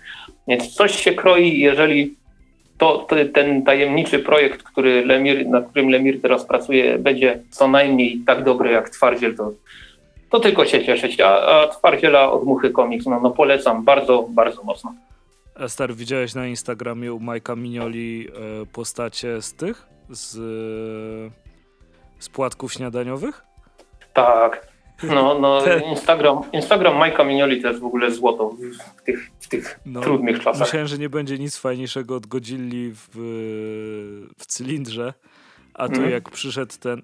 [0.49, 2.15] więc coś się kroi, jeżeli
[2.79, 8.21] to, to, ten tajemniczy projekt, który Lemir, nad którym Lemir teraz pracuje, będzie co najmniej
[8.27, 9.53] tak dobry jak Twardziel, to,
[10.31, 11.21] to tylko się cieszyć.
[11.21, 14.95] A, a Twardziela od Muchy Comics, no, no polecam bardzo, bardzo mocno.
[15.55, 19.87] Ester, widziałeś na Instagramie u Majka Minioli e, postacie z tych?
[20.11, 20.31] Z,
[22.19, 23.45] z płatków śniadaniowych?
[24.13, 24.73] Tak.
[25.03, 28.51] No, no Instagram, Instagram Majka Minioli to jest w ogóle złoto
[28.99, 30.61] w tych, w tych no, trudnych czasach.
[30.61, 33.09] Myślałem, że nie będzie nic fajniejszego od Godzilli w,
[34.39, 35.15] w cylindrze.
[35.75, 36.11] A tu mm.
[36.11, 37.03] jak przyszedł ten.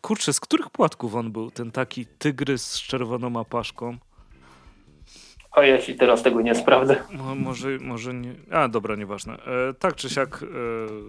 [0.00, 1.50] Kurczę, z których płatków on był?
[1.50, 3.96] Ten taki tygrys z czerwoną apaszką.
[5.52, 6.96] A ja ci teraz tego nie sprawdzę.
[7.12, 8.34] No, może, może nie.
[8.50, 9.34] A dobra, nieważne.
[9.34, 10.46] E, tak czy siak, e,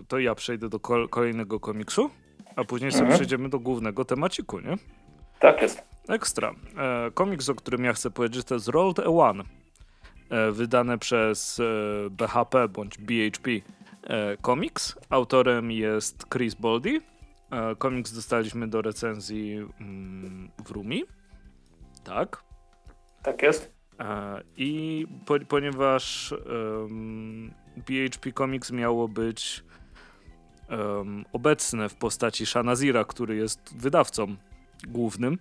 [0.08, 2.10] to ja przejdę do kol kolejnego komiksu,
[2.56, 3.18] a później sobie mhm.
[3.18, 4.78] przejdziemy do głównego temaciku, nie?
[5.40, 5.84] Tak jest.
[6.10, 6.56] Ekstra.
[6.78, 9.44] E, komiks, o którym ja chcę powiedzieć, to jest Rolled a One.
[10.32, 11.64] E, wydane przez e,
[12.10, 14.96] BHP bądź BHP e, Comics.
[15.10, 17.02] Autorem jest Chris Boldy.
[17.78, 21.04] komiks dostaliśmy do recenzji mm, w Rumi.
[22.04, 22.44] Tak.
[23.24, 23.81] Tak jest.
[24.58, 27.52] I po, ponieważ um,
[27.86, 29.64] PHP Comics miało być
[30.70, 34.36] um, obecne w postaci Shanazira, który jest wydawcą
[34.88, 35.38] głównym,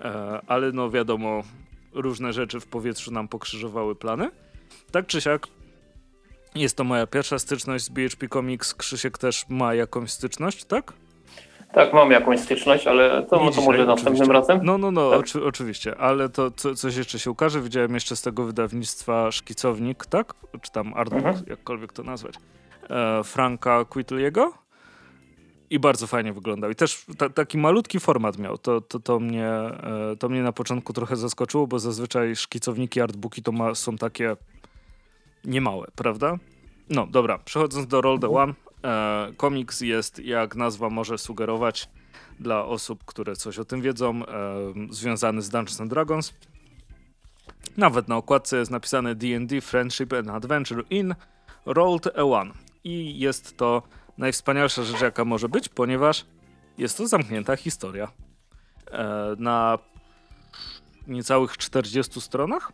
[0.00, 1.42] e, ale no wiadomo,
[1.92, 4.30] różne rzeczy w powietrzu nam pokrzyżowały plany.
[4.90, 5.46] Tak czy siak,
[6.54, 8.74] jest to moja pierwsza styczność z BHP Comics.
[8.74, 10.92] Krzysiek też ma jakąś styczność, tak?
[11.74, 14.32] Tak, mam jakąś styczność, ale to, to dzisiaj, może następnym oczywiście.
[14.32, 14.60] razem.
[14.62, 15.20] No, no, no, tak?
[15.20, 17.60] oczy, oczywiście, ale to co, coś jeszcze się ukaże.
[17.60, 20.34] Widziałem jeszcze z tego wydawnictwa Szkicownik, tak?
[20.62, 21.44] Czy tam Artbook, mhm.
[21.48, 22.34] jakkolwiek to nazwać.
[22.90, 24.52] E, Franka Quitliego.
[25.70, 26.70] I bardzo fajnie wyglądał.
[26.70, 28.58] I też ta, taki malutki format miał.
[28.58, 33.42] To, to, to, mnie, e, to mnie na początku trochę zaskoczyło, bo zazwyczaj szkicowniki, artbooki
[33.42, 34.36] to ma, są takie
[35.44, 36.36] niemałe, prawda?
[36.90, 38.42] No, dobra, przechodząc do Roll the mhm.
[38.42, 38.54] One.
[38.84, 41.88] E, komiks jest, jak nazwa może sugerować,
[42.40, 44.26] dla osób, które coś o tym wiedzą, e,
[44.90, 46.34] związany z Dungeons and Dragons.
[47.76, 51.14] Nawet na okładce jest napisane D&D Friendship and Adventure in
[51.66, 52.50] Rolled a One.
[52.84, 53.82] I jest to
[54.18, 56.26] najwspanialsza rzecz, jaka może być, ponieważ
[56.78, 58.12] jest to zamknięta historia.
[58.90, 59.78] E, na
[61.06, 62.72] niecałych 40 stronach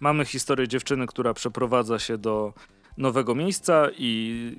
[0.00, 2.52] mamy historię dziewczyny, która przeprowadza się do
[2.96, 4.56] nowego miejsca i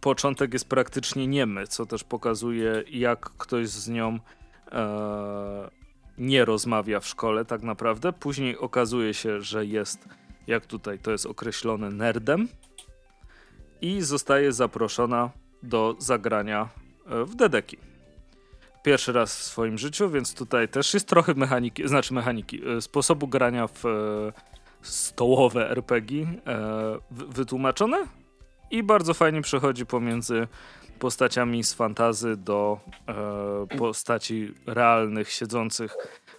[0.00, 4.18] początek jest praktycznie niemy, co też pokazuje, jak ktoś z nią
[4.72, 5.70] e,
[6.18, 8.12] nie rozmawia w szkole tak naprawdę.
[8.12, 10.08] Później okazuje się, że jest,
[10.46, 12.48] jak tutaj to jest określone, nerdem
[13.80, 15.30] i zostaje zaproszona
[15.62, 16.68] do zagrania
[17.06, 17.76] e, w Dedeki.
[18.82, 23.28] Pierwszy raz w swoim życiu, więc tutaj też jest trochę mechaniki, znaczy mechaniki, e, sposobu
[23.28, 24.32] grania w e,
[24.82, 26.26] stołowe RPG
[27.10, 28.06] wytłumaczone
[28.70, 30.48] i bardzo fajnie przechodzi pomiędzy
[30.98, 32.80] postaciami z fantazy do
[33.78, 35.96] postaci realnych, siedzących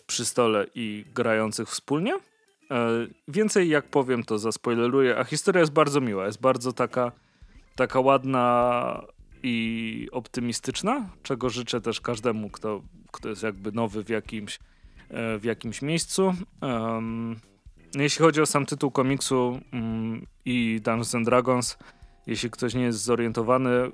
[0.08, 2.20] przy stole i grających wspólnie.
[3.28, 7.12] Więcej jak powiem, to zaspoileruję, a historia jest bardzo miła, jest bardzo taka
[7.80, 9.04] taka ładna
[9.44, 12.82] i optymistyczna, czego życzę też każdemu, kto,
[13.12, 14.60] kto jest jakby nowy w jakimś,
[15.10, 16.34] e, w jakimś miejscu.
[16.62, 17.40] Um,
[17.96, 21.78] jeśli chodzi o sam tytuł komiksu um, i Dungeons and Dragons,
[22.28, 23.92] jeśli ktoś nie jest zorientowany, e,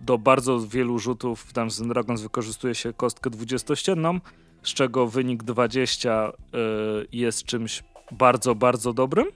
[0.00, 4.20] do bardzo wielu rzutów w Dungeons and Dragons wykorzystuje się kostkę dwudziestościenną,
[4.62, 6.32] z czego wynik 20 y,
[7.12, 9.26] jest czymś bardzo, bardzo dobrym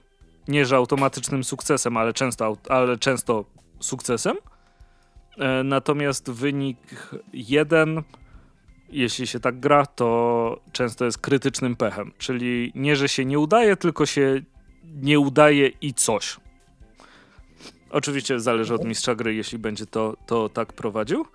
[0.47, 3.45] nie że automatycznym sukcesem, ale często, ale często
[3.79, 4.37] sukcesem.
[5.37, 6.77] E, natomiast wynik
[7.33, 8.03] 1,
[8.89, 12.11] jeśli się tak gra, to często jest krytycznym pechem.
[12.17, 14.41] Czyli nie, że się nie udaje, tylko się
[14.83, 16.37] nie udaje i coś.
[17.89, 21.25] Oczywiście zależy od mistrza gry, jeśli będzie to, to tak prowadził.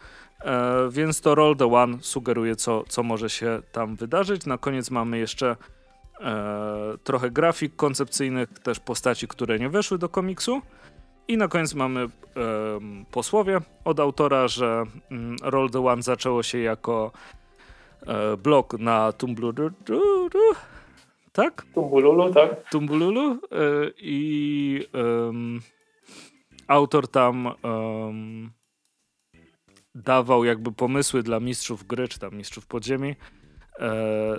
[0.41, 4.47] E, więc to Roll the One sugeruje, co, co może się tam wydarzyć.
[4.47, 5.57] Na koniec mamy jeszcze
[6.21, 10.63] e, trochę grafik koncepcyjnych, też postaci, które nie weszły do komiksu.
[11.29, 12.09] I na koniec mamy e,
[13.11, 17.13] posłowie od autora, że mm, Roll the One zaczęło się jako
[18.07, 19.73] e, blog na Tumblr.
[21.33, 21.67] Tak?
[21.75, 22.71] Tumbululu, tak.
[22.71, 23.39] Tumbululu e,
[23.99, 24.87] i
[26.69, 27.49] autor tam
[29.95, 33.15] dawał jakby pomysły dla mistrzów gry, czy tam mistrzów podziemi,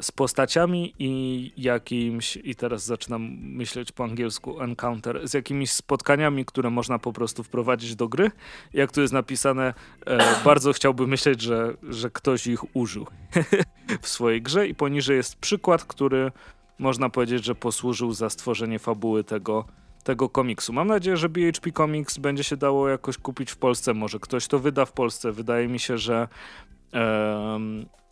[0.01, 6.69] z postaciami i jakimś, i teraz zaczynam myśleć po angielsku, encounter, z jakimiś spotkaniami, które
[6.69, 8.31] można po prostu wprowadzić do gry.
[8.73, 9.73] Jak tu jest napisane,
[10.05, 13.07] e, bardzo chciałbym myśleć, że, że ktoś ich użył
[14.01, 16.31] w swojej grze i poniżej jest przykład, który
[16.79, 19.65] można powiedzieć, że posłużył za stworzenie fabuły tego,
[20.03, 20.73] tego komiksu.
[20.73, 23.93] Mam nadzieję, że BHP Comics będzie się dało jakoś kupić w Polsce.
[23.93, 25.31] Może ktoś to wyda w Polsce.
[25.31, 26.27] Wydaje mi się, że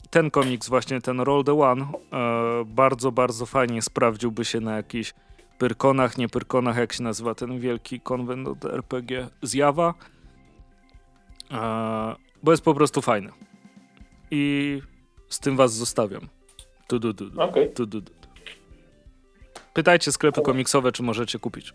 [0.09, 5.13] ten komiks, właśnie ten Roll the One, e, bardzo, bardzo fajnie sprawdziłby się na jakichś
[5.57, 9.93] Pyrkonach, nie Pyrkonach, jak się nazywa ten wielki konwent od RPG, Zjawa,
[11.51, 13.29] e, bo jest po prostu fajny.
[14.31, 14.81] I
[15.29, 16.27] z tym was zostawiam.
[16.87, 17.67] Tu, du, du, okay.
[17.67, 18.11] tu, du, du.
[19.73, 21.73] Pytajcie sklepy komiksowe, czy możecie kupić.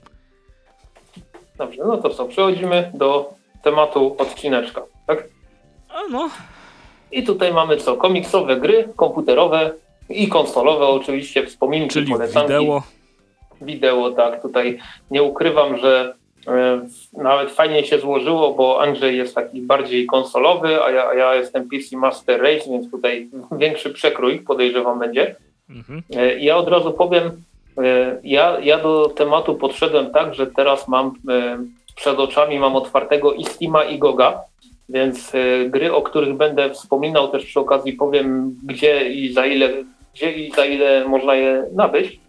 [1.59, 5.28] Dobrze, no to co, przechodzimy do tematu odcineczka, tak?
[5.89, 6.30] A no,
[7.13, 7.97] i tutaj mamy co?
[7.97, 9.73] Komiksowe gry, komputerowe
[10.09, 12.53] i konsolowe oczywiście, wspominki, Czyli polecanki.
[12.53, 12.83] wideo.
[13.61, 14.43] Wideo, tak.
[14.43, 14.79] Tutaj
[15.11, 16.15] nie ukrywam, że
[16.49, 16.81] e,
[17.13, 21.69] nawet fajnie się złożyło, bo Andrzej jest taki bardziej konsolowy, a ja, a ja jestem
[21.69, 25.37] PC Master Race, więc tutaj większy przekrój podejrzewam będzie.
[25.71, 26.03] Mhm.
[26.17, 27.43] E, ja od razu powiem,
[27.79, 31.15] e, ja, ja do tematu podszedłem tak, że teraz mam
[31.97, 34.41] przed oczami mam otwartego i Steama i Goga
[34.93, 39.68] więc y, gry, o których będę wspominał, też przy okazji powiem, gdzie i za ile,
[40.14, 42.20] gdzie i za ile można je nabyć.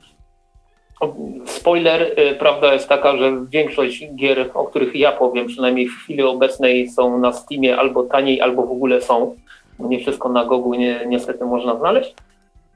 [1.45, 6.23] Spoiler, y, prawda jest taka, że większość gier, o których ja powiem, przynajmniej w chwili
[6.23, 9.35] obecnej są na Steamie albo taniej, albo w ogóle są.
[9.79, 12.13] Nie wszystko na Gogu nie, niestety można znaleźć.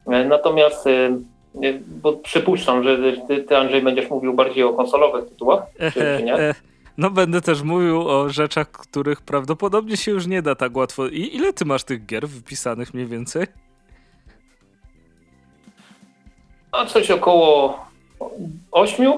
[0.07, 1.11] E, natomiast y,
[2.01, 6.53] bo przypuszczam, że ty, ty Andrzej będziesz mówił bardziej o konsolowych tytułach, czy, czy nie?
[6.97, 11.07] No będę też mówił o rzeczach, których prawdopodobnie się już nie da tak łatwo.
[11.07, 13.47] I ile ty masz tych gier wypisanych mniej więcej?
[16.71, 17.79] A coś około
[18.71, 19.17] ośmiu.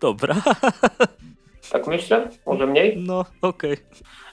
[0.00, 0.34] Dobra.
[1.72, 2.28] Tak myślę?
[2.46, 2.96] Może mniej?
[2.96, 3.72] No, okej.
[3.72, 3.84] Okay.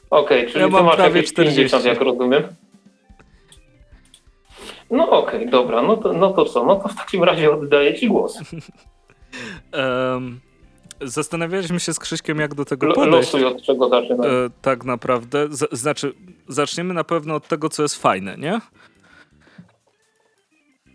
[0.09, 2.43] Okej, okay, czyli ja mam prawie 40, 50, jak rozumiem.
[4.89, 6.65] No okej, okay, dobra, no to, no to co?
[6.65, 8.39] No to w takim razie oddaję ci głos.
[9.73, 10.39] um,
[11.01, 13.33] Zastanawialiśmy się z Krzyśkiem, jak do tego podejść.
[13.33, 14.29] Losuj od czego zaczynamy.
[14.29, 15.47] E, tak naprawdę.
[15.49, 16.13] Z, znaczy,
[16.47, 18.59] zaczniemy na pewno od tego, co jest fajne, nie?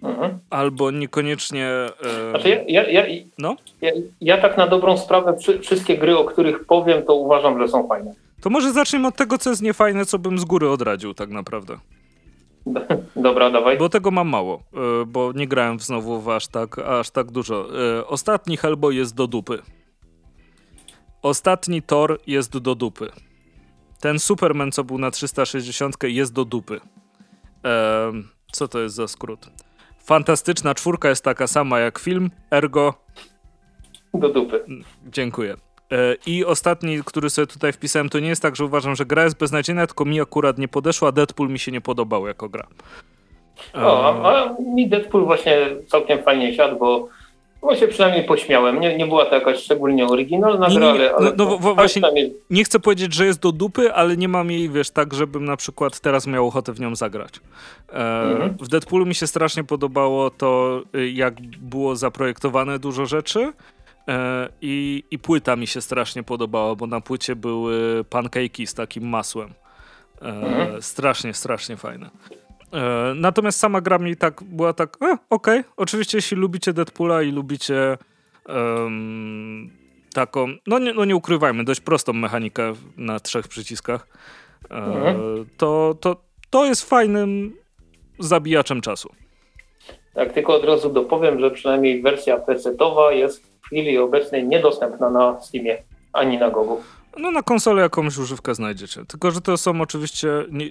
[0.03, 0.39] Mhm.
[0.51, 1.67] Albo niekoniecznie.
[1.67, 2.31] E...
[2.31, 3.57] Znaczy ja, ja, ja, no?
[3.81, 3.91] ja,
[4.21, 8.15] ja tak na dobrą sprawę wszystkie gry, o których powiem, to uważam, że są fajne.
[8.41, 11.79] To może zacznijmy od tego, co jest niefajne, co bym z góry odradził, tak naprawdę.
[13.17, 13.79] Dobra, dawaj.
[13.79, 17.67] Bo tego mam mało, e, bo nie grałem znowu w aż tak, aż tak dużo.
[17.99, 19.59] E, ostatni Hellboy jest do dupy.
[21.23, 23.11] Ostatni Thor jest do dupy.
[24.01, 26.81] Ten Superman, co był na 360, jest do dupy.
[28.53, 29.51] Co to jest za skrót?
[30.05, 32.95] Fantastyczna czwórka jest taka sama jak film, ergo...
[34.15, 34.65] Do dupy.
[35.07, 35.57] Dziękuję.
[35.93, 39.25] E, I ostatni, który sobie tutaj wpisałem, to nie jest tak, że uważam, że gra
[39.25, 41.13] jest beznadziejna, tylko mi akurat nie podeszła.
[41.13, 42.67] Deadpool mi się nie podobał jako gra.
[43.75, 47.09] O, a, a mi Deadpool właśnie całkiem fajnie siadł, bo
[47.61, 48.81] bo się przynajmniej pośmiałem.
[48.81, 52.03] Nie, nie była to jakaś szczególnie oryginalna gra, ale, ale, no, no, właśnie
[52.51, 55.57] nie chcę powiedzieć, że jest do dupy, ale nie mam jej, wiesz, tak, żebym na
[55.57, 57.41] przykład teraz miał ochotę w nią zagrać.
[57.89, 58.57] E, mhm.
[58.61, 63.53] W Deadpoolu mi się strasznie podobało to, y, jak było zaprojektowane dużo rzeczy.
[64.09, 69.09] E, I, I płyta mi się strasznie podobała, bo na płycie były pancake'i z takim
[69.09, 69.55] masłem.
[70.23, 70.83] E, mhm.
[70.83, 72.11] Strasznie, strasznie fajne.
[72.73, 75.65] E, natomiast sama gra mi tak była tak, e, okej, okay.
[75.77, 77.99] oczywiście jeśli lubicie Deadpoola i lubicie
[78.49, 79.71] um,
[80.15, 84.07] taką, no nie, no nie ukrywajmy, dość prostą mechanikę na trzech przyciskach,
[84.71, 85.47] e, mhm.
[85.57, 86.17] to, to,
[86.51, 87.57] to jest fajnym
[88.19, 89.09] zabijaczem czasu.
[90.15, 95.41] Tak, tylko od razu dopowiem, że przynajmniej wersja PC-towa jest w chwili obecnej niedostępna na
[95.41, 96.83] Steamie ani na Gogu.
[97.19, 99.05] No na konsolę jakąś używkę znajdziecie.
[99.05, 100.29] Tylko, że to są oczywiście,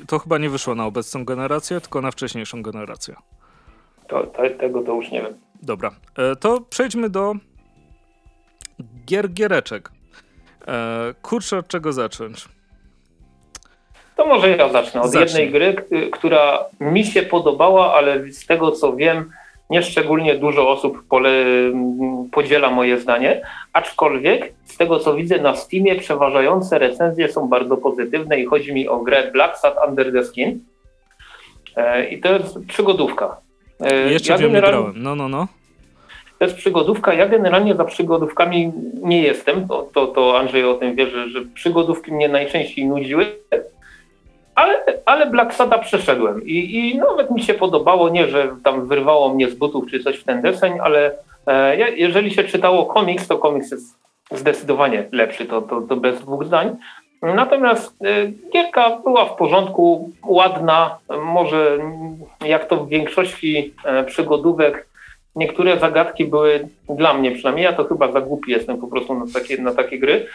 [0.07, 3.15] to chyba nie wyszło na obecną generację, tylko na wcześniejszą generację.
[4.07, 5.33] To, to, tego to już nie wiem.
[5.63, 7.33] Dobra, e, to przejdźmy do
[9.05, 9.91] gier giereczek.
[10.67, 12.45] E, kurczę, od czego zacząć?
[14.15, 15.43] To może ja zacznę od Zacznij.
[15.45, 19.31] jednej gry, która mi się podobała, ale z tego co wiem,
[19.69, 21.45] nieszczególnie dużo osób pole,
[22.31, 23.41] podziela moje zdanie,
[23.73, 28.87] aczkolwiek z tego co widzę na Steamie przeważające recenzje są bardzo pozytywne i chodzi mi
[28.87, 30.59] o grę Black Sat Under the Skin
[31.75, 33.37] e, i to jest przygodówka.
[33.79, 34.93] E, Jeszcze ja wiem, nie grałem.
[34.95, 35.47] No, no, no.
[36.39, 37.13] To jest przygodówka.
[37.13, 38.71] Ja generalnie za przygodówkami
[39.03, 39.67] nie jestem.
[39.67, 43.25] To, to, to Andrzej o tym wie, że, że przygodówki mnie najczęściej nudziły.
[44.55, 49.33] Ale, ale Black Sada przeszedłem i, i nawet mi się podobało, nie, że tam wyrwało
[49.33, 51.11] mnie z butów czy coś w ten deseń, ale
[51.47, 53.99] e, jeżeli się czytało komiks, to komiks jest
[54.31, 56.75] zdecydowanie lepszy, to, to, to bez dwóch zdań.
[57.21, 61.77] Natomiast e, gierka była w porządku, ładna, może
[62.45, 64.87] jak to w większości e, przygodówek,
[65.35, 69.25] niektóre zagadki były dla mnie przynajmniej, ja to chyba za głupi jestem po prostu na
[69.33, 70.27] takie, na takie gry,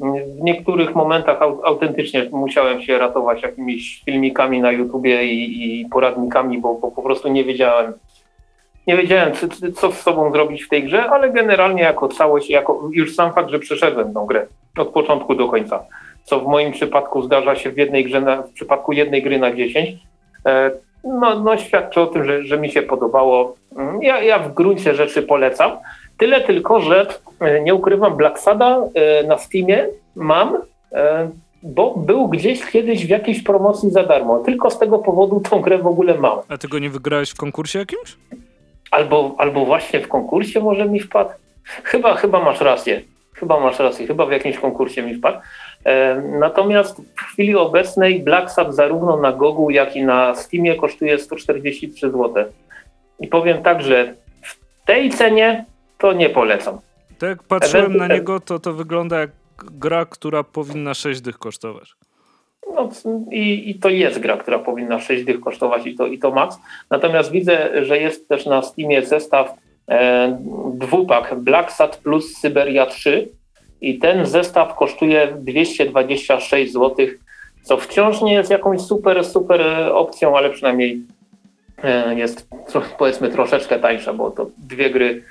[0.00, 6.74] w niektórych momentach autentycznie musiałem się ratować jakimiś filmikami na YouTubie i, i poradnikami, bo,
[6.74, 7.92] bo, po prostu nie wiedziałem,
[8.86, 12.88] nie wiedziałem, co, co z sobą zrobić w tej grze, ale generalnie jako całość, jako
[12.92, 14.46] już sam fakt, że przeszedłem tą grę
[14.78, 15.84] od początku do końca,
[16.24, 19.52] co w moim przypadku zdarza się w jednej grze, na, w przypadku jednej gry na
[19.52, 19.90] 10,
[20.46, 20.70] e,
[21.04, 23.54] no, no świadczy o tym, że, że mi się podobało.
[24.00, 25.72] Ja, ja w gruncie rzeczy polecam.
[26.18, 27.06] Tyle tylko, że
[27.40, 30.56] e, nie ukrywam, Black Sada e, na Steamie mam,
[30.92, 31.30] e,
[31.62, 34.38] bo był gdzieś kiedyś w jakiejś promocji za darmo.
[34.38, 36.38] Tylko z tego powodu tą grę w ogóle mam.
[36.48, 38.16] A ty go nie wygrałeś w konkursie jakimś?
[38.90, 41.30] Albo, albo właśnie w konkursie może mi wpadł.
[41.64, 43.02] Chyba, chyba masz rację.
[43.34, 44.06] Chyba masz rację.
[44.06, 45.38] Chyba w jakimś konkursie mi wpadł.
[46.40, 52.10] Natomiast w chwili obecnej Black Sad zarówno na Gogu, jak i na Steamie kosztuje 143
[52.10, 52.44] zł.
[53.20, 54.56] I powiem tak, że w
[54.86, 55.64] tej cenie
[56.04, 56.78] to nie polecam.
[57.18, 61.94] Tak jak patrzyłem na niego, to to wygląda jak gra, która powinna 6 dych kosztować.
[62.74, 62.88] No,
[63.30, 66.58] i, I to jest gra, która powinna 6 dych kosztować i to, i to max.
[66.90, 69.54] Natomiast widzę, że jest też na Steamie zestaw
[69.88, 70.38] e,
[70.74, 73.28] dwupak Black Sat plus Syberia 3
[73.80, 77.06] i ten zestaw kosztuje 226 zł,
[77.62, 79.60] co wciąż nie jest jakąś super, super
[79.92, 81.02] opcją, ale przynajmniej
[81.84, 82.48] e, jest
[82.98, 85.22] powiedzmy troszeczkę tańsza, bo to dwie gry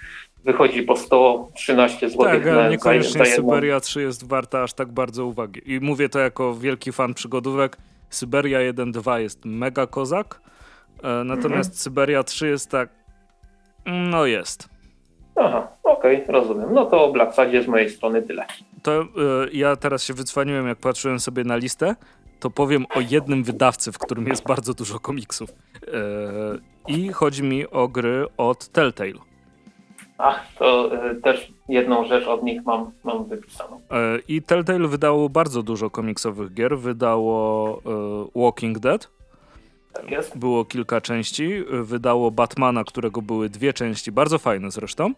[0.43, 2.25] wychodzi po 113 zł.
[2.25, 5.61] Tak, ale niekoniecznie Syberia 3 jest warta aż tak bardzo uwagi.
[5.65, 7.77] I mówię to jako wielki fan przygodówek.
[8.09, 10.41] Syberia 1.2 jest mega kozak,
[11.03, 11.73] e, natomiast mhm.
[11.73, 12.89] Syberia 3 jest tak,
[13.85, 14.69] no jest.
[15.35, 16.73] Aha, okej, okay, rozumiem.
[16.73, 18.45] No to o Black Sadzie z mojej strony tyle.
[18.83, 19.05] To y,
[19.53, 21.95] ja teraz się wycwaniłem, jak patrzyłem sobie na listę,
[22.39, 25.49] to powiem o jednym wydawcy, w którym jest bardzo dużo komiksów.
[25.49, 25.53] Y,
[26.87, 29.32] I chodzi mi o gry od Telltale.
[30.17, 33.81] Ach, to y, też jedną rzecz od nich mam, mam wypisaną.
[33.91, 36.77] E, I Telltale wydało bardzo dużo komiksowych gier.
[36.77, 37.77] Wydało
[38.35, 39.09] y, Walking Dead.
[39.93, 40.37] Tak jest.
[40.37, 41.63] Było kilka części.
[41.69, 45.13] Wydało Batmana, którego były dwie części, bardzo fajne zresztą.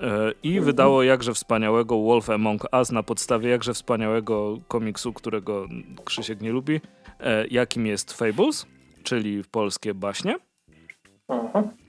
[0.00, 5.68] E, I wydało jakże wspaniałego Wolf Among Us na podstawie jakże wspaniałego komiksu, którego
[6.04, 6.80] Krzysiek nie lubi,
[7.20, 8.66] e, jakim jest Fables,
[9.02, 10.38] czyli polskie baśnie.
[11.28, 11.64] Mhm.
[11.64, 11.85] E,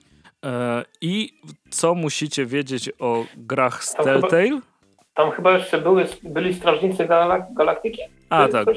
[1.02, 4.62] I co musicie wiedzieć o grach z Telltale?
[5.14, 8.02] Tam chyba jeszcze były, byli Strażnicy Galak Galaktyki?
[8.30, 8.68] A tak,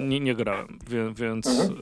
[0.00, 1.80] nie, nie, grałem, więc, więc, mhm.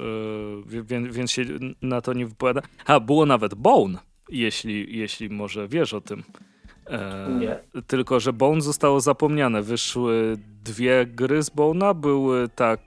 [0.79, 1.43] y, więc, więc się
[1.83, 2.61] na to nie wypowiada.
[2.87, 3.99] A, było nawet Bone,
[4.29, 6.23] jeśli, jeśli może wiesz o tym.
[6.87, 7.83] E, nie.
[7.87, 9.63] Tylko, że Bone zostało zapomniane.
[9.63, 12.81] Wyszły dwie gry z Bone'a, były tak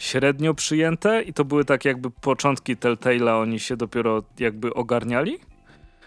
[0.00, 5.38] średnio przyjęte i to były tak jakby początki Telltale'a, oni się dopiero jakby ogarniali.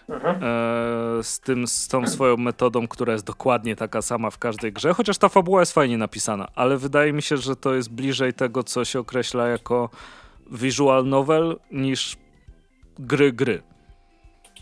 [0.08, 0.36] Mhm.
[0.36, 4.94] E, z, tym, z tą swoją metodą, która jest dokładnie taka sama w każdej grze,
[4.94, 8.64] chociaż ta fabuła jest fajnie napisana, ale wydaje mi się, że to jest bliżej tego,
[8.64, 9.90] co się określa jako
[10.50, 12.16] visual novel niż
[12.98, 13.62] gry gry.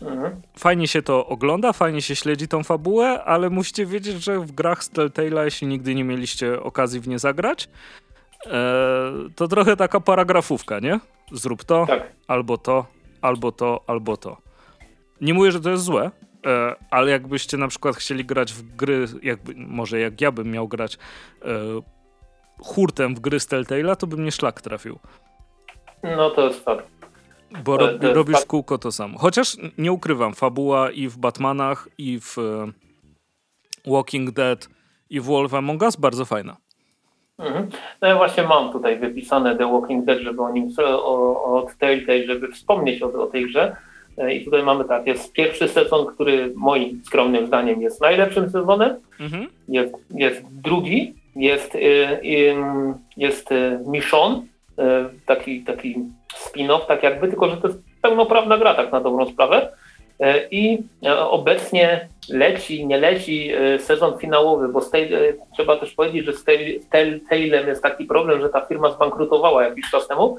[0.01, 0.41] Mhm.
[0.57, 4.83] Fajnie się to ogląda, fajnie się śledzi tą fabułę, ale musicie wiedzieć, że w grach
[4.83, 7.69] z Telltale'a, jeśli nigdy nie mieliście okazji w nie zagrać,
[9.35, 10.99] to trochę taka paragrafówka, nie?
[11.31, 12.11] Zrób to, tak.
[12.27, 12.85] albo to,
[13.21, 14.37] albo to, albo to.
[15.21, 16.11] Nie mówię, że to jest złe,
[16.45, 20.67] e, ale jakbyście na przykład chcieli grać w gry, jakby, może jak ja bym miał
[20.67, 20.97] grać
[21.41, 21.47] e,
[22.59, 24.99] hurtem w gry z Telltale'a, to by mnie szlak trafił.
[26.03, 26.85] No to jest fakt.
[27.63, 29.19] Bo rob, robisz w kółko to samo.
[29.19, 32.71] Chociaż nie ukrywam, fabuła i w Batmanach, i w e,
[33.91, 34.69] Walking Dead,
[35.09, 36.57] i w Wolf Among Us bardzo fajna.
[37.45, 37.69] Mhm.
[38.01, 42.51] No ja właśnie mam tutaj wypisane The Walking Dead, żeby o nim, o, Telltale, żeby
[42.51, 43.75] wspomnieć o, o tej grze.
[44.17, 48.95] E, I tutaj mamy tak, jest pierwszy sezon, który moim skromnym zdaniem jest najlepszym sezonem.
[49.19, 49.47] Mhm.
[49.67, 51.79] Jest, jest drugi, jest, e,
[53.17, 53.49] jest
[53.87, 54.41] Michonne,
[55.25, 55.95] taki, taki
[56.35, 59.69] spin-off, tak jakby, tylko że to jest pełnoprawna gra, tak na dobrą sprawę.
[60.19, 65.11] E, I e, obecnie leci, nie leci e, sezon finałowy, bo tej,
[65.53, 66.45] trzeba też powiedzieć, że z
[66.91, 70.37] Telltale'em jest taki problem, że ta firma zbankrutowała jakiś czas temu.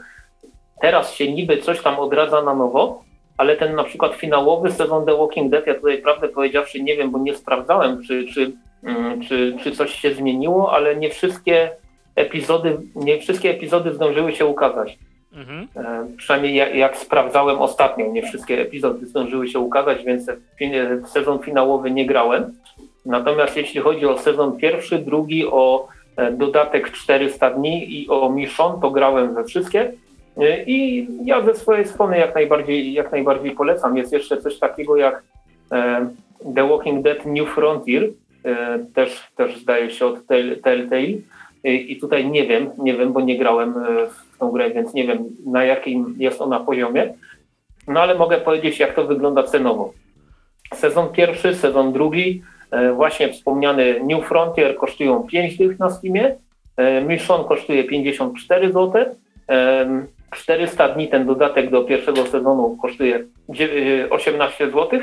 [0.81, 3.03] Teraz się niby coś tam odradza na nowo,
[3.37, 7.11] ale ten na przykład finałowy sezon The Walking Dead, ja tutaj prawdę powiedziawszy nie wiem,
[7.11, 8.53] bo nie sprawdzałem, czy, czy,
[8.85, 11.71] mm, czy, czy coś się zmieniło, ale nie wszystkie
[12.17, 14.99] epizody, nie wszystkie epizody zdążyły się ukazać.
[15.37, 15.69] Mhm.
[15.77, 20.31] E, przynajmniej jak, sprawdzałem ostatnio, nie wszystkie epizody zdążyły się ukazać, więc
[21.05, 22.53] w sezon finałowy nie grałem.
[23.07, 28.81] Natomiast jeśli chodzi o sezon pierwszy, drugi, o e, dodatek 400 dni i o Mission,
[28.81, 29.93] to grałem we wszystkie.
[30.37, 33.97] E, I ja ze swojej strony jak najbardziej, jak najbardziej polecam.
[33.97, 35.23] Jest jeszcze coś takiego jak
[36.55, 38.09] The Walking Dead New Frontier,
[38.95, 40.27] też, też zdaje się od
[40.63, 41.09] Telltale.
[41.65, 43.75] I tutaj nie wiem, nie wiem, bo nie grałem
[44.45, 47.15] tą grę, więc nie wiem na jakim jest ona poziomie.
[47.89, 49.93] No ale mogę powiedzieć, jak to wygląda cenowo.
[50.75, 56.37] Sezon pierwszy, sezon drugi, e, właśnie wspomniany New Frontier kosztują 5 dych na Steamie,
[56.77, 59.05] e, Mission kosztuje 54 zł,
[60.31, 63.25] 400 dni ten dodatek do pierwszego sezonu kosztuje
[64.11, 65.01] 18 zł,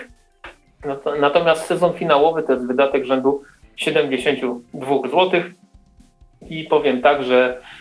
[1.19, 3.43] natomiast sezon finałowy to jest wydatek rzędu
[3.75, 5.41] 72 zł
[6.49, 7.61] i powiem tak, że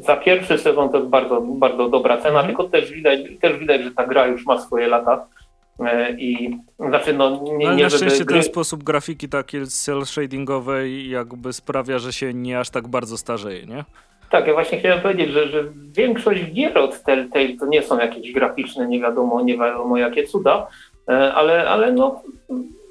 [0.00, 2.46] za pierwszy sezon to jest bardzo, bardzo dobra cena, mhm.
[2.46, 5.26] tylko też widać, też widać, że ta gra już ma swoje lata.
[5.80, 8.34] E, I znaczy, no, nie, Ale nie na szczęście gry...
[8.34, 13.66] ten sposób grafiki takiej cel shadingowej jakby sprawia, że się nie aż tak bardzo starzeje,
[13.66, 13.84] nie?
[14.30, 18.32] Tak, ja właśnie chciałem powiedzieć, że, że większość gier od Telltale to nie są jakieś
[18.32, 20.66] graficzne, nie wiadomo, nie wiadomo jakie cuda,
[21.08, 22.22] e, ale, ale no,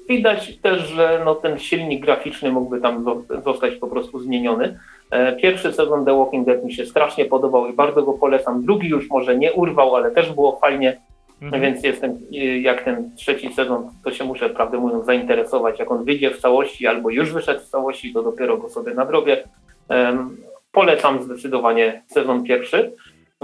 [0.08, 3.04] widać też, że no, ten silnik graficzny mógłby tam
[3.44, 4.78] zostać po prostu zmieniony.
[5.10, 8.64] E, pierwszy sezon The Walking Dead mi się strasznie podobał i bardzo go polecam.
[8.64, 11.00] Drugi już może nie urwał, ale też było fajnie,
[11.42, 11.62] mhm.
[11.62, 12.18] więc jestem,
[12.60, 15.78] jak ten trzeci sezon, to się muszę, prawdę mówiąc, zainteresować.
[15.78, 19.48] Jak on wyjdzie w całości albo już wyszedł w całości, to dopiero go sobie nadrobię.
[19.88, 20.36] Um,
[20.72, 22.92] polecam zdecydowanie sezon pierwszy.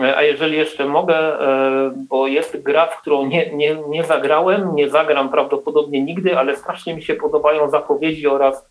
[0.00, 4.74] E, a jeżeli jeszcze mogę, e, bo jest gra, w którą nie, nie, nie zagrałem,
[4.74, 8.68] nie zagram prawdopodobnie nigdy, ale strasznie mi się podobają zapowiedzi oraz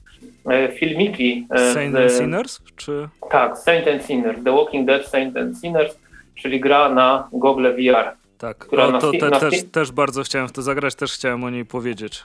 [0.80, 1.48] filmiki.
[1.50, 2.62] E, Saint and Sinners?
[2.76, 3.10] Czy...
[3.32, 4.44] Tak, Saint and Sinners.
[4.44, 5.98] The Walking Dead Saint and Sinners,
[6.36, 8.12] czyli gra na Google VR.
[8.38, 11.66] Tak, o, to te, też, też bardzo chciałem w to zagrać, też chciałem o niej
[11.66, 12.24] powiedzieć.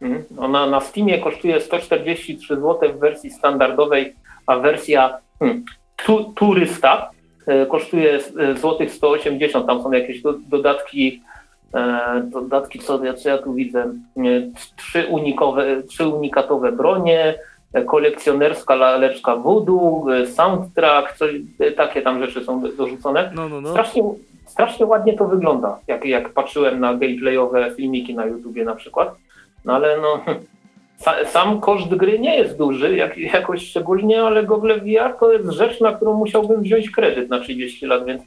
[0.00, 0.24] Mhm.
[0.38, 4.14] Ona na Steamie kosztuje 143 zł w wersji standardowej,
[4.46, 5.64] a wersja hmm,
[5.96, 7.10] tu, turysta
[7.46, 8.20] e, kosztuje
[8.60, 9.66] złotych 180.
[9.66, 11.33] Tam są jakieś do, dodatki E,
[12.24, 13.94] dodatki, co ja, co ja tu widzę,
[14.76, 17.34] trzy, unikowe, trzy unikatowe bronie,
[17.72, 21.30] e, kolekcjonerska laleczka voodoo, e, soundtrack, coś,
[21.76, 23.30] takie tam rzeczy są dorzucone.
[23.34, 23.70] No, no, no.
[23.70, 24.02] Strasznie,
[24.46, 29.14] strasznie ładnie to wygląda, jak, jak patrzyłem na gameplayowe filmiki na YouTubie na przykład.
[29.64, 30.20] No ale no,
[31.32, 35.80] sam koszt gry nie jest duży, jak, jakoś szczególnie, ale Google VR to jest rzecz,
[35.80, 38.22] na którą musiałbym wziąć kredyt na 30 lat, więc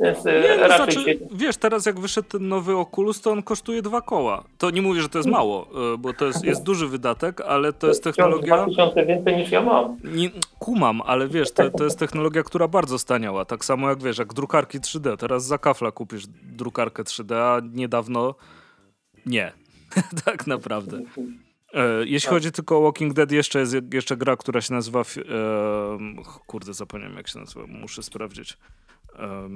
[0.00, 1.26] Więc e, nie, no raczej znaczy, się...
[1.32, 4.44] Wiesz, teraz jak wyszedł ten nowy Oculus, to on kosztuje dwa koła.
[4.58, 7.72] To nie mówię, że to jest mało, e, bo to jest, jest duży wydatek, ale
[7.72, 8.56] to jest technologia...
[8.56, 9.96] 2000 więcej niż ja mam.
[10.04, 13.44] Nie, kumam, ale wiesz, to, to jest technologia, która bardzo staniała.
[13.44, 15.16] Tak samo jak wiesz, jak drukarki 3D.
[15.16, 18.34] Teraz za kafla kupisz drukarkę 3D, a niedawno
[19.26, 19.52] nie.
[20.24, 21.00] tak naprawdę.
[21.74, 25.02] E, jeśli chodzi tylko o Walking Dead, jeszcze jest jeszcze gra, która się nazywa.
[26.46, 28.58] Kurde, zapomniałem jak się nazywa, muszę sprawdzić.
[29.18, 29.48] E,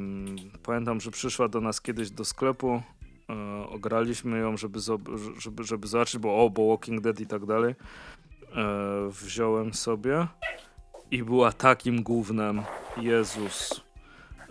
[0.63, 2.83] pamiętam, że przyszła do nas kiedyś do sklepu.
[3.31, 4.79] E, ograliśmy ją, żeby,
[5.39, 7.75] żeby, żeby zobaczyć, bo o, bo Walking Dead i tak dalej.
[8.57, 8.65] E,
[9.11, 10.27] wziąłem sobie
[11.11, 12.63] i była takim głównym.
[12.97, 13.81] Jezus.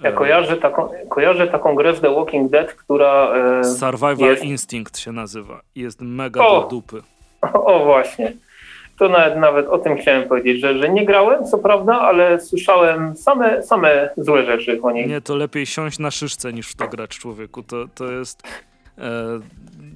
[0.03, 3.35] Ja kojarzę taką, kojarzę taką grę The Walking Dead, która.
[3.35, 4.43] E, Survival jest...
[4.43, 5.61] Instinct się nazywa.
[5.75, 7.01] Jest mega o, do dupy.
[7.53, 8.33] O, właśnie.
[8.99, 13.15] To nawet, nawet o tym chciałem powiedzieć, że, że nie grałem, co prawda, ale słyszałem
[13.15, 15.07] same, same złe rzeczy o niej.
[15.07, 17.63] Nie, to lepiej siąść na szyszce niż w to grać człowieku.
[17.63, 18.43] To, to jest.
[18.97, 19.01] E,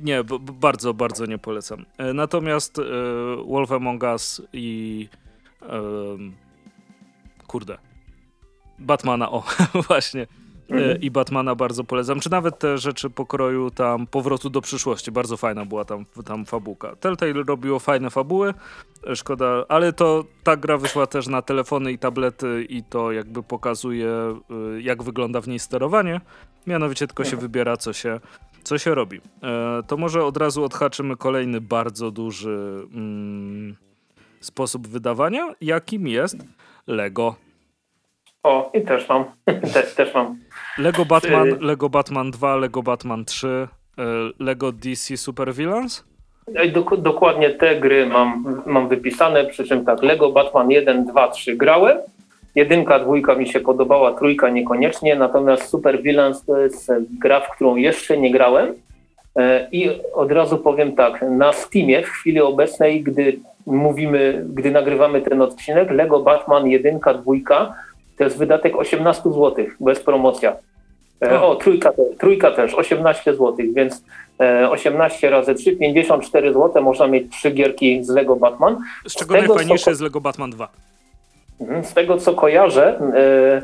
[0.03, 1.85] nie, b- bardzo, bardzo nie polecam.
[1.97, 2.83] E, natomiast e,
[3.47, 5.07] Wolf Among Us i.
[5.61, 5.81] E,
[7.47, 7.77] kurde,
[8.79, 9.43] Batmana, o,
[9.87, 10.27] właśnie.
[10.73, 11.01] E, mhm.
[11.01, 12.19] I Batmana bardzo polecam.
[12.19, 15.11] Czy nawet te rzeczy pokroju tam Powrotu do przyszłości.
[15.11, 16.95] Bardzo fajna była tam, tam fabułka.
[16.95, 18.53] Telltale robiło fajne fabuły.
[19.07, 23.43] E, szkoda, ale to ta gra wyszła też na telefony i tablety i to jakby
[23.43, 26.21] pokazuje e, jak wygląda w niej sterowanie.
[26.67, 27.41] Mianowicie tylko się mhm.
[27.41, 28.19] wybiera co się,
[28.63, 29.21] co się robi.
[29.87, 33.75] To może od razu odhaczymy kolejny bardzo duży mm,
[34.39, 36.37] sposób wydawania, jakim jest
[36.87, 37.35] Lego.
[38.43, 39.25] O, i też mam.
[39.73, 40.37] też, też mam.
[40.77, 43.47] Lego Batman, Lego Batman 2, Lego Batman 3,
[43.97, 44.03] e,
[44.39, 46.03] Lego DC Super Villains?
[46.73, 51.55] Dok dokładnie te gry mam, mam wypisane, przy czym tak, Lego Batman 1, 2, 3
[51.55, 51.97] grałem.
[52.55, 57.75] Jedynka, dwójka mi się podobała, trójka niekoniecznie, natomiast Super Villains to jest gra, w którą
[57.75, 58.73] jeszcze nie grałem.
[59.35, 65.21] E, I od razu powiem tak, na Steamie w chwili obecnej, gdy mówimy, gdy nagrywamy
[65.21, 67.75] ten odcinek, Lego Batman 1, 2
[68.17, 70.55] to jest wydatek 18 zł, bez promocja.
[71.21, 74.03] E, o, trójka, trójka też, 18 zł, więc
[74.69, 78.77] 18 e, razy 3, 54 zł można mieć trzy gierki z Lego Batman.
[79.07, 79.91] Z czego z tego, najfajniejsze co...
[79.91, 80.67] jest Lego Batman 2.
[81.61, 83.61] Mhm, z tego co kojarzę, e,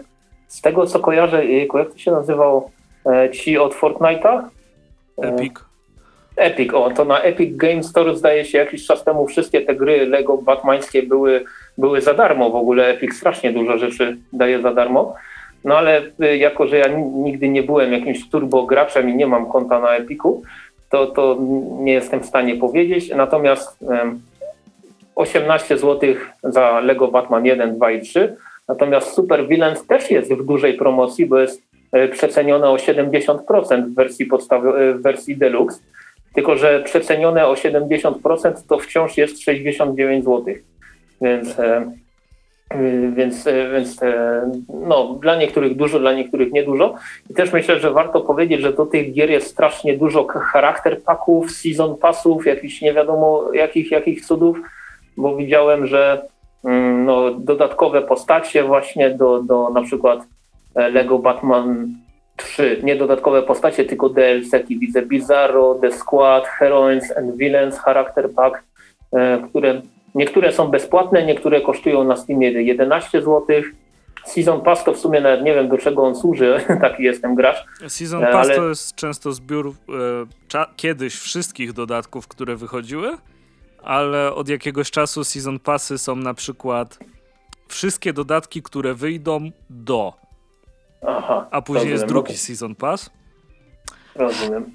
[0.47, 2.71] z tego co kojarzę, jak to się nazywał
[3.33, 4.43] ci od Fortnite'a?
[5.17, 5.68] Epic.
[6.39, 10.05] Epic, o, to na Epic Games Store zdaje się jakiś czas temu wszystkie te gry
[10.05, 11.43] Lego Batmańskie były
[11.77, 12.49] były za darmo.
[12.49, 15.15] W ogóle Epic strasznie dużo rzeczy daje za darmo.
[15.63, 19.45] No ale y, jako, że ja nigdy nie byłem jakimś turbo graczem i nie mam
[19.45, 20.43] konta na Epiku,
[20.89, 21.37] to, to
[21.79, 23.09] nie jestem w stanie powiedzieć.
[23.15, 23.79] Natomiast
[25.15, 26.13] 18 zł
[26.43, 28.35] za Lego Batman 1, 2 i 3.
[28.67, 31.61] Natomiast Super Villains też jest w dużej promocji, bo jest
[31.95, 35.79] y, przecenione o 70% w wersji podstawowej, w wersji Deluxe.
[36.33, 40.55] Tylko, że przecenione o 70% to wciąż jest 69 zł.
[41.21, 41.91] Więc, e,
[42.75, 44.51] y, więc, e, więc e,
[44.87, 46.95] no, dla niektórych dużo, dla niektórych niedużo.
[47.29, 51.51] I też myślę, że warto powiedzieć, że do tych gier jest strasznie dużo charakter paków,
[51.51, 54.57] season passów, jakichś nie wiadomo jakich, jakich cudów,
[55.17, 56.21] bo widziałem, że
[56.65, 60.19] mm, no, dodatkowe postacie właśnie do, do na przykład
[60.75, 61.95] Lego Batman
[62.49, 68.63] 3, nie dodatkowe postacie, tylko DLC, widzę Bizarro, The Squad, Heroines and Villains, Character Pack,
[69.49, 69.81] które
[70.15, 73.45] Niektóre są bezpłatne, niektóre kosztują na Steamie 11 zł.
[74.25, 77.65] Season Pass to w sumie nawet nie wiem do czego on służy, taki jestem gracz.
[77.87, 78.55] Season Pass ale...
[78.55, 79.73] to jest często zbiór
[80.53, 83.17] e, kiedyś wszystkich dodatków, które wychodziły,
[83.83, 86.99] ale od jakiegoś czasu Season Passy są na przykład
[87.67, 90.13] wszystkie dodatki, które wyjdą do.
[91.07, 93.09] Aha, a później jest drugi Season Pass.
[94.15, 94.65] Rozumiem.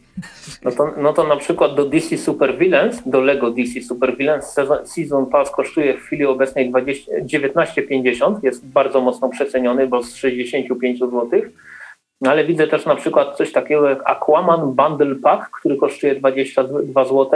[0.62, 4.56] No to, no to na przykład do DC Super Villains, do Lego DC Super Villains
[4.84, 8.38] Season Pass kosztuje w chwili obecnej 19,50.
[8.42, 11.28] Jest bardzo mocno przeceniony, bo z 65 zł.
[12.20, 17.04] No ale widzę też na przykład coś takiego jak Aquaman Bundle Pack, który kosztuje 22
[17.04, 17.30] zł.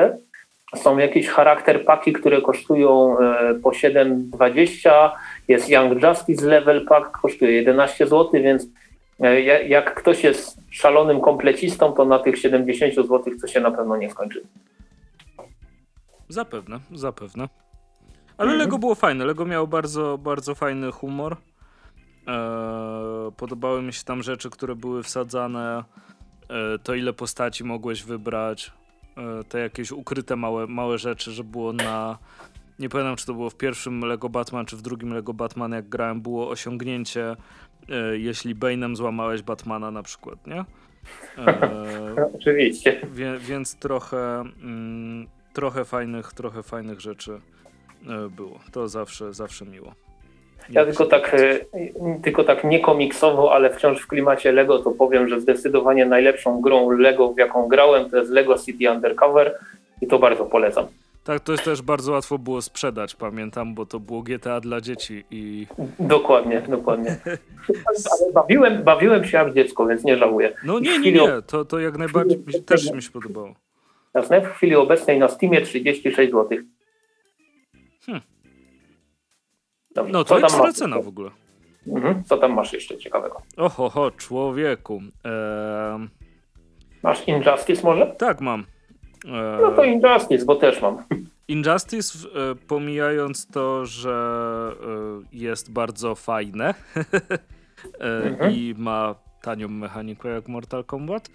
[0.76, 5.10] Są jakieś charakter paki, które kosztują e, po 7,20.
[5.48, 8.66] Jest Young Justice Level Pack, kosztuje 11 zł, więc
[9.20, 13.96] E, jak ktoś jest szalonym komplecistą, to na tych 70 zł to się na pewno
[13.96, 14.42] nie skończy.
[16.28, 17.48] Zapewne, zapewne.
[18.38, 18.64] Ale mm -hmm.
[18.64, 19.24] Lego było fajne.
[19.24, 21.36] Lego miało bardzo, bardzo fajny humor.
[22.26, 25.84] Eee, podobały mi się tam rzeczy, które były wsadzane.
[26.50, 28.72] Eee, to ile postaci mogłeś wybrać.
[29.16, 32.18] Eee, te jakieś ukryte małe, małe rzeczy, że było na
[32.78, 35.88] nie pamiętam czy to było w pierwszym Lego Batman, czy w drugim Lego Batman, jak
[35.88, 37.36] grałem, było osiągnięcie,
[37.88, 40.64] e, jeśli Bane'em złamałeś Batmana na przykład, nie?
[41.38, 43.00] E, Oczywiście.
[43.12, 47.40] Wie, więc trochę, mm, trochę fajnych, trochę fajnych rzeczy
[48.08, 48.58] e, było.
[48.72, 49.92] To zawsze, zawsze miło.
[50.70, 51.58] Ja tylko tak, e,
[52.22, 56.90] tylko tak nie komiksowo, ale wciąż w klimacie Lego to powiem, że zdecydowanie najlepszą grą
[56.90, 59.58] Lego, w jaką grałem, to jest Lego City Undercover
[60.00, 60.86] i to bardzo polecam.
[61.28, 65.24] Tak, to jest też bardzo łatwo było sprzedać, pamiętam, bo to było GTA dla dzieci
[65.30, 65.66] i...
[66.00, 67.16] Dokładnie, dokładnie.
[67.88, 70.54] Ale bawiłem, bawiłem się jak dziecko, więc nie żałuję.
[70.64, 73.54] No nie, nie, nie, to, to jak najbardziej mi, też mi się podobało.
[74.14, 76.58] Jasne, w chwili obecnej na Steamie 36 zł.
[78.06, 78.22] Hmm.
[80.08, 81.30] no to jest cena w ogóle.
[81.86, 82.24] Mhm.
[82.24, 83.42] Co tam masz jeszcze ciekawego?
[83.56, 85.02] Oho, ho, człowieku.
[85.24, 86.08] Eee...
[87.02, 88.06] Masz Injustice może?
[88.06, 88.64] Tak, mam.
[89.60, 91.02] No to Injustice, bo też mam.
[91.48, 96.74] Injustice, e, pomijając to, że e, jest bardzo fajne
[98.00, 98.54] e, mhm.
[98.54, 101.28] i ma tanią mechanikę jak Mortal Kombat,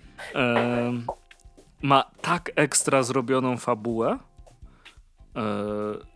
[1.81, 4.18] ma tak ekstra zrobioną fabułę,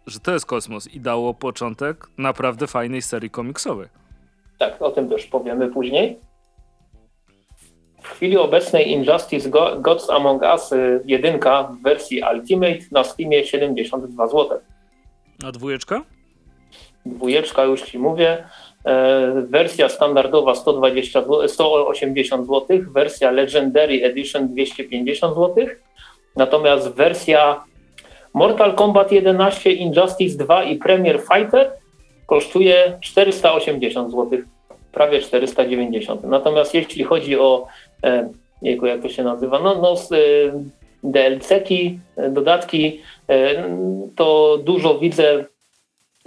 [0.08, 3.88] że to jest kosmos i dało początek naprawdę fajnej serii komiksowej.
[4.58, 6.20] Tak, o tym też powiemy później.
[8.08, 10.74] W chwili obecnej Injustice Gods Among Us
[11.06, 14.60] 1 y, w wersji Ultimate na Steamie 72 zł.
[15.46, 16.02] A dwójeczka?
[17.06, 18.44] Dwójeczka już Ci mówię.
[18.86, 25.66] E, wersja standardowa 120, 180 zł, wersja Legendary Edition 250 zł.
[26.36, 27.64] Natomiast wersja
[28.34, 31.72] Mortal Kombat 11, Injustice 2 i Premier Fighter
[32.26, 34.40] kosztuje 480 zł,
[34.92, 36.24] prawie 490.
[36.24, 37.68] Natomiast jeśli chodzi o
[38.04, 38.30] E,
[38.62, 40.64] jejku, jak to się nazywa, no, no e,
[41.04, 43.02] DLC-ki, e, dodatki,
[44.16, 45.46] to dużo widzę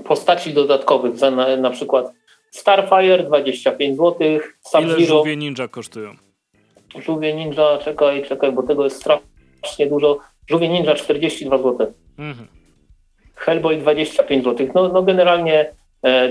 [0.05, 2.13] postaci dodatkowych, za na, na przykład
[2.51, 4.15] Starfire 25 zł,
[4.61, 4.97] Sub-Zero.
[4.97, 6.15] Ile żółwie ninja kosztują?
[6.99, 10.19] Żółwie ninja, czekaj, czekaj, bo tego jest strasznie dużo.
[10.47, 11.93] Żółwie ninja 42 zł.
[12.19, 12.49] Mhm.
[13.35, 14.69] Hellboy 25 zł.
[14.75, 15.75] No, no generalnie E,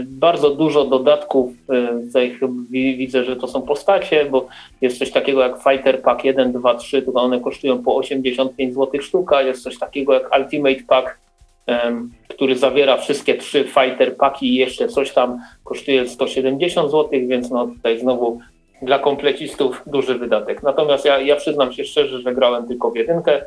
[0.08, 2.40] bardzo dużo dodatków, e, tutaj
[2.72, 4.48] widzę, że to są postacie, bo
[4.82, 9.02] jest coś takiego jak Fighter Pack 1, 2, 3, to one kosztują po 85 zł
[9.02, 11.18] sztuka, jest coś takiego jak Ultimate Pack,
[12.28, 17.68] który zawiera wszystkie trzy Fighter Packi i jeszcze coś tam kosztuje 170 zł, więc no
[17.68, 18.40] tutaj znowu
[18.82, 20.64] dla komplecistów duży wydatek.
[20.64, 23.41] Natomiast ja, ja przyznam się szczerze, że grałem tylko w jedynkę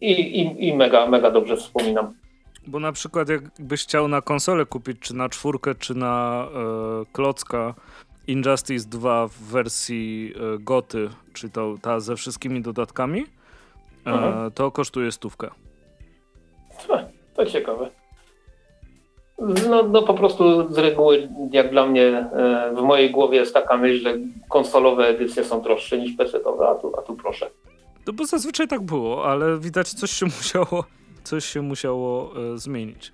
[0.00, 2.14] i, i, i mega, mega dobrze wspominam.
[2.66, 7.74] Bo na przykład jakbyś chciał na konsolę kupić, czy na czwórkę, czy na e, klocka
[8.26, 13.26] Injustice 2 w wersji e, goty, czy to ta ze wszystkimi dodatkami,
[14.06, 15.50] e, to kosztuje stówkę.
[17.34, 17.90] To ciekawe.
[19.70, 23.76] No, no po prostu z reguły, jak dla mnie, e, w mojej głowie jest taka
[23.76, 24.14] myśl, że
[24.48, 27.50] konsolowe edycje są droższe niż PC-owe, a tu, a tu proszę.
[28.06, 30.84] No bo zazwyczaj tak było, ale widać coś się musiało
[31.24, 33.12] coś się musiało e, zmienić.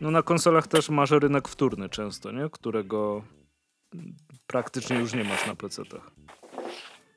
[0.00, 2.48] No na konsolach też masz rynek wtórny często, nie?
[2.50, 3.24] którego
[4.46, 6.10] praktycznie już nie masz na PC-tach.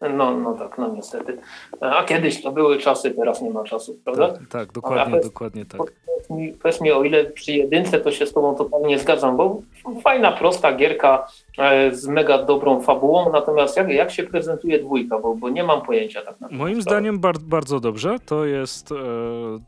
[0.02, 1.38] No, no tak, no niestety.
[1.82, 4.30] A kiedyś to były czasy, teraz nie ma czasu, prawda?
[4.32, 5.78] Tak, tak dokładnie, dokładnie tak.
[5.78, 9.62] Powiedz mi, powiedz mi, o ile przy jedynce to się z tobą totalnie zgadzam, bo
[10.04, 15.36] fajna, prosta gierka e, z mega dobrą fabułą, natomiast jak, jak się prezentuje dwójka, bo,
[15.36, 16.58] bo nie mam pojęcia tak naprawdę.
[16.58, 18.16] Moim zdaniem bar bardzo dobrze.
[18.26, 18.96] To jest e,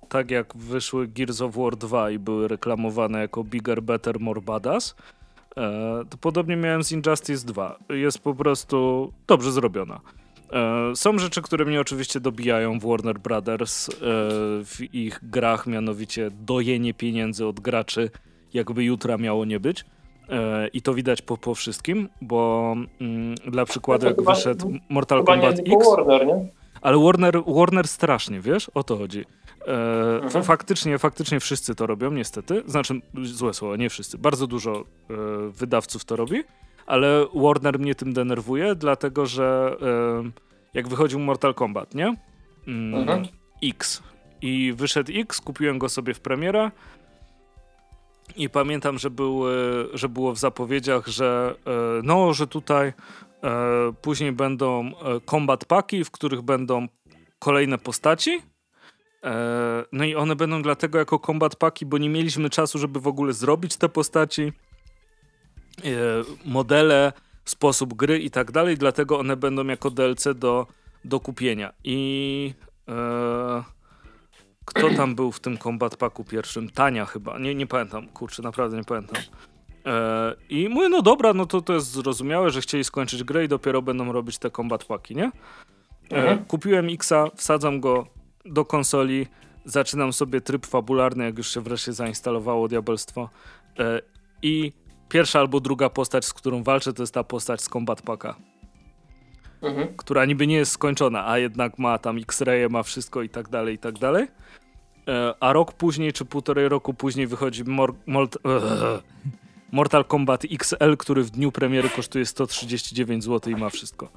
[0.09, 4.95] tak jak wyszły Gears of War 2 i były reklamowane jako bigger, better, more badass.
[5.59, 7.79] E, to podobnie miałem z Injustice 2.
[7.89, 9.99] Jest po prostu dobrze zrobiona.
[10.51, 13.93] E, są rzeczy, które mnie oczywiście dobijają w Warner Brothers e,
[14.65, 18.09] w ich grach, mianowicie dojenie pieniędzy od graczy,
[18.53, 19.85] jakby jutra miało nie być.
[20.73, 25.89] I to widać po, po wszystkim, bo mm, dla przykładu, jak wyszedł Mortal Kombat X.
[25.89, 26.47] Warner, nie?
[26.81, 28.71] Ale Warner, Warner strasznie, wiesz?
[28.73, 29.25] O to chodzi.
[29.69, 30.43] E, mhm.
[30.43, 32.63] Faktycznie, faktycznie wszyscy to robią, niestety.
[32.65, 34.17] Znaczy, złe słowo, nie wszyscy.
[34.17, 34.83] Bardzo dużo e,
[35.49, 36.43] wydawców to robi,
[36.85, 40.31] ale Warner mnie tym denerwuje, dlatego że e,
[40.73, 42.15] jak wychodził Mortal Kombat, nie?
[42.67, 43.27] Mm, mhm.
[43.63, 44.03] X.
[44.41, 46.71] I wyszedł X, kupiłem go sobie w premiera.
[48.35, 49.09] I pamiętam, że,
[49.93, 51.55] że było w zapowiedziach, że
[52.03, 52.93] no, że tutaj
[54.01, 54.91] później będą
[55.29, 56.87] combat paki, w których będą
[57.39, 58.41] kolejne postaci
[59.91, 63.33] no i one będą dlatego jako combat paki, bo nie mieliśmy czasu, żeby w ogóle
[63.33, 64.53] zrobić te postaci,
[65.83, 65.91] e,
[66.45, 67.13] modele,
[67.45, 70.67] sposób gry i tak dalej, dlatego one będą jako DLC do,
[71.05, 71.73] do kupienia.
[71.83, 72.53] I
[72.87, 73.63] e,
[74.65, 76.69] kto tam był w tym Combat Packu pierwszym?
[76.69, 79.23] Tania chyba, nie, nie pamiętam, kurczę, naprawdę nie pamiętam.
[79.85, 83.47] E, I mówię, no dobra, no to to jest zrozumiałe, że chcieli skończyć grę i
[83.47, 85.31] dopiero będą robić te Combat Packi, nie?
[86.11, 86.45] E, mhm.
[86.45, 89.27] Kupiłem Xa, wsadzam go do konsoli,
[89.65, 93.29] zaczynam sobie tryb fabularny, jak już się wreszcie zainstalowało diabelstwo
[93.79, 94.01] e,
[94.41, 94.71] i
[95.09, 98.35] pierwsza albo druga postać, z którą walczę, to jest ta postać z Combat Packa.
[99.61, 99.87] Mhm.
[99.97, 103.75] Która niby nie jest skończona, a jednak ma tam X-raye, ma wszystko i tak dalej,
[103.75, 104.27] i tak dalej.
[105.07, 108.37] E, a rok później, czy półtorej roku później wychodzi Mor Mort
[109.71, 114.09] Mortal Kombat XL, który w dniu premiery kosztuje 139 zł i ma wszystko.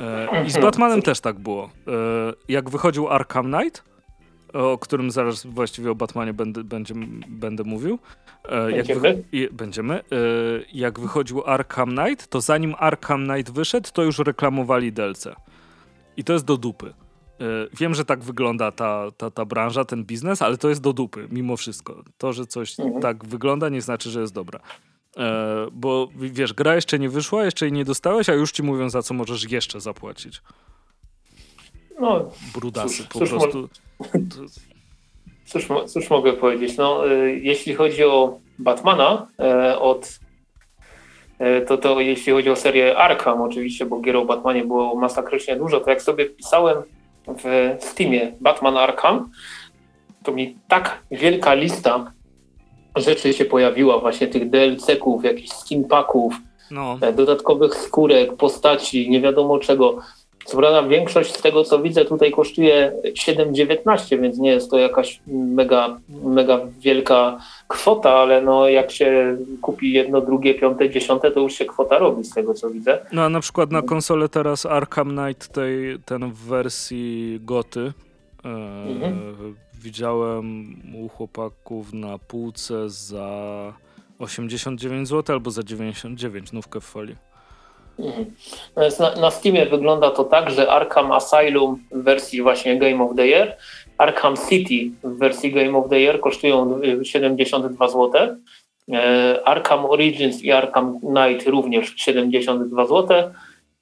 [0.00, 1.64] E, I z Batmanem też tak było.
[1.64, 1.70] E,
[2.48, 3.84] jak wychodził Arkham Knight,
[4.52, 6.94] o którym zaraz właściwie o Batmanie będę, będzie,
[7.28, 7.98] będę mówił.
[8.48, 9.24] E, jak będziemy?
[9.52, 10.00] Będziemy.
[10.72, 15.28] Jak wychodził Arkham Knight, to zanim Arkham Knight wyszedł, to już reklamowali DLC.
[16.16, 16.94] I to jest do dupy.
[17.72, 21.28] Wiem, że tak wygląda ta, ta, ta branża, ten biznes, ale to jest do dupy,
[21.30, 22.02] mimo wszystko.
[22.18, 23.02] To, że coś mhm.
[23.02, 24.60] tak wygląda, nie znaczy, że jest dobra.
[25.18, 28.90] E, bo wiesz, gra jeszcze nie wyszła, jeszcze jej nie dostałeś, a już ci mówią,
[28.90, 30.42] za co możesz jeszcze zapłacić.
[32.00, 33.68] No, Brudasy cóż, po cóż prostu.
[35.46, 36.76] Cóż, cóż, mogę powiedzieć?
[36.76, 40.18] No, e, jeśli chodzi o Batmana, e, od,
[41.66, 45.80] to, to jeśli chodzi o serię Arkham oczywiście, bo gier o Batmanie było masakrycznie dużo,
[45.80, 46.82] to jak sobie pisałem
[47.26, 49.30] w Steamie Batman Arkham,
[50.22, 52.12] to mi tak wielka lista
[53.00, 56.34] rzeczy się pojawiła, właśnie tych DLC-ków, jakichś skin packów,
[56.70, 56.98] no.
[57.00, 59.98] E, dodatkowych skórek, postaci, nie wiadomo czego.
[60.44, 65.20] Co prawda większość z tego, co widzę tutaj kosztuje 7,19, więc nie jest to jakaś
[65.26, 67.38] mega, mega wielka
[67.68, 72.24] kwota, ale no jak się kupi jedno, drugie, piąte, dziesiąte, to już się kwota robi
[72.24, 72.98] z tego, co widzę.
[73.12, 77.92] No a na przykład na konsolę teraz Arkham Knight tej, ten w wersji goty
[78.44, 83.72] e, mhm widziałem u chłopaków na półce za
[84.18, 87.16] 89 zł albo za 99 nówkę w folii.
[87.98, 88.26] Mhm.
[89.00, 93.26] Na, na Steamie wygląda to tak, że Arkham Asylum w wersji właśnie Game of the
[93.26, 93.56] Year,
[93.98, 98.12] Arkham City w wersji Game of the Year kosztują 72 zł,
[98.92, 103.30] e, Arkham Origins i Arkham Knight również 72 zł,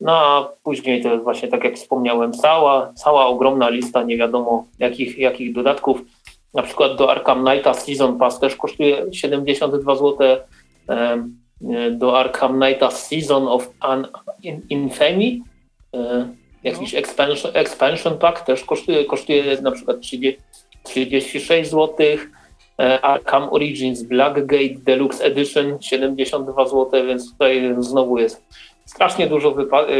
[0.00, 4.66] no a później to jest właśnie tak jak wspomniałem, cała, cała ogromna lista nie wiadomo
[4.78, 6.00] jakich, jakich dodatków.
[6.54, 10.16] Na przykład do Arkham Knighta Season Pass też kosztuje 72 zł.
[11.90, 14.06] Do Arkham Knighta Season of An
[14.70, 15.38] Infamy
[15.94, 16.28] e,
[16.64, 16.98] jakiś no.
[16.98, 20.42] expansion, expansion pack też kosztuje, kosztuje na przykład 30,
[20.82, 21.96] 36 zł.
[23.02, 28.42] Arkham Origins Blackgate Deluxe Edition 72 zł, więc tutaj znowu jest
[28.86, 29.56] strasznie dużo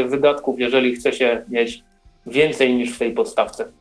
[0.07, 1.83] wydatków, jeżeli chce się mieć
[2.25, 3.71] więcej niż w tej podstawce.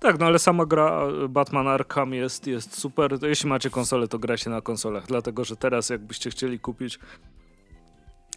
[0.00, 3.18] Tak, no ale sama gra Batman Arkham jest, jest super.
[3.22, 6.98] Jeśli macie konsolę, to grajcie na konsolach, dlatego że teraz jakbyście chcieli kupić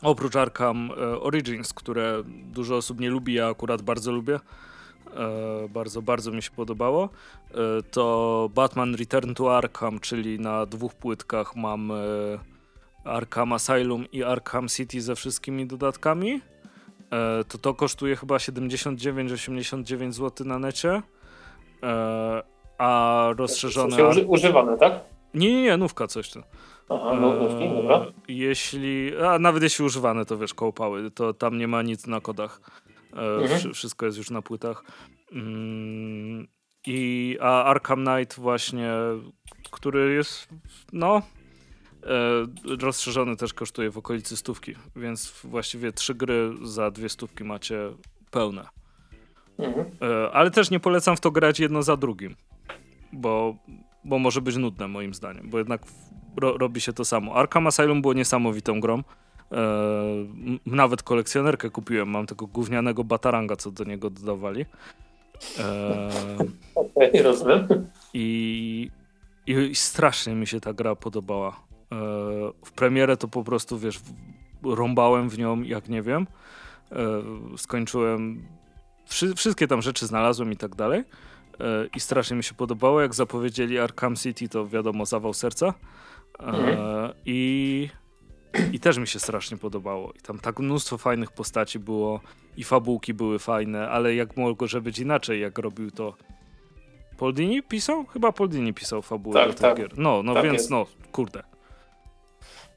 [0.02, 4.40] oprócz Arkham e, Origins, które dużo osób nie lubi, ja akurat bardzo lubię,
[5.70, 7.10] bardzo, bardzo mi się podobało,
[7.92, 11.92] to Batman Return to Arkham, czyli na dwóch płytkach mam
[13.10, 16.42] Arkham Asylum i Arkham City ze wszystkimi dodatkami,
[17.12, 21.02] e, to to kosztuje chyba 79-89 zł na necie.
[21.84, 22.44] E,
[22.78, 23.98] a rozszerzone.
[23.98, 24.94] To uży używane, tak?
[25.34, 26.44] Nie, nie, nie, nówka coś tu.
[26.90, 28.06] Aha, no, nówki, dobra.
[28.28, 32.62] Jeśli, a nawet jeśli używane, to wiesz, kołpały, to tam nie ma nic na kodach.
[33.12, 33.74] Mhm.
[33.74, 34.84] Wszystko jest już na płytach.
[35.32, 36.48] Mm,
[36.88, 38.92] I, a Arkham Knight właśnie,
[39.72, 40.48] który jest,
[40.94, 41.39] no, E,
[42.82, 47.92] rozszerzony też kosztuje w okolicy stówki, więc właściwie trzy gry za dwie stówki macie
[48.32, 48.68] pełne.
[49.60, 49.86] Mhm.
[50.02, 52.36] E, ale też nie polecam w to grać jedno za drugim,
[53.14, 53.56] bo,
[54.04, 55.82] bo może być nudne moim zdaniem, bo jednak
[56.42, 57.36] ro, robi się to samo.
[57.36, 59.00] Arkham Asylum było niesamowitą grą.
[59.00, 59.04] E,
[60.66, 64.66] nawet kolekcjonerkę kupiłem, mam tego gównianego bataranga, co do niego dodawali.
[65.60, 66.10] E,
[66.76, 67.68] okay, rozumiem.
[68.14, 68.92] I,
[69.48, 71.69] I strasznie mi się ta gra podobała.
[71.92, 71.96] E,
[72.66, 74.00] w premierę to po prostu, wiesz,
[74.64, 76.28] rąbałem w nią jak nie wiem.
[76.92, 76.98] E,
[77.58, 78.48] skończyłem,
[79.36, 81.04] wszystkie tam rzeczy znalazłem i tak dalej.
[81.60, 83.02] E, I strasznie mi się podobało.
[83.02, 85.74] Jak zapowiedzieli Arkham City, to wiadomo, zawał serca.
[86.40, 86.78] Mhm.
[87.26, 87.90] I,
[88.74, 90.12] I też mi się strasznie podobało.
[90.12, 92.20] I tam tak mnóstwo fajnych postaci było
[92.58, 96.14] i fabułki były fajne, ale jak mogło że być inaczej, jak robił to
[97.18, 98.06] Paul Dini pisał?
[98.06, 99.78] Chyba Paul Dini pisał fabułę tak, do tych tak.
[99.78, 99.98] gier.
[99.98, 100.70] No, no tak więc jest.
[100.70, 101.44] no, kurde.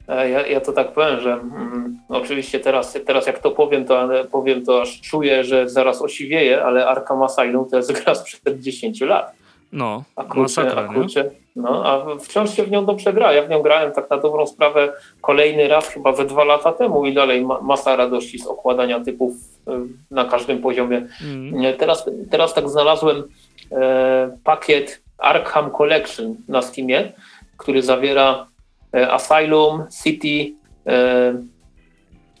[0.07, 4.09] E, ja, ja to tak powiem, że mm, oczywiście teraz, teraz jak to powiem, to
[4.31, 9.01] powiem to aż czuję, że zaraz osiwieję, ale Arkham Asylum to jest gra sprzed 10
[9.01, 9.33] lat.
[9.73, 13.33] No, a kurczę, masakra, a kurczę, no, a wciąż się w nią dobrze gra.
[13.33, 17.05] Ja w nią grałem tak na dobrą sprawę kolejny raz chyba ze dwa lata temu
[17.05, 19.71] i dalej ma, masa radości z okładania typów y,
[20.11, 21.07] na każdym poziomie.
[21.23, 21.77] Mm.
[21.77, 23.23] Teraz, teraz tak znalazłem
[23.71, 27.11] e, pakiet Arkham Collection na Steamie,
[27.57, 28.52] który zawiera e,
[28.93, 30.55] Asylum, City,
[30.87, 31.33] e,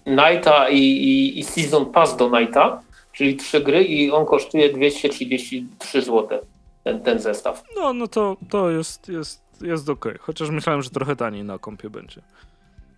[0.05, 2.81] Nighta i, i, i Season Pass do Nighta,
[3.11, 6.39] czyli trzy gry i on kosztuje 233 zł
[6.83, 7.63] ten, ten zestaw.
[7.75, 10.05] No, no to, to jest, jest, jest ok.
[10.19, 12.21] Chociaż myślałem, że trochę taniej na kompie będzie.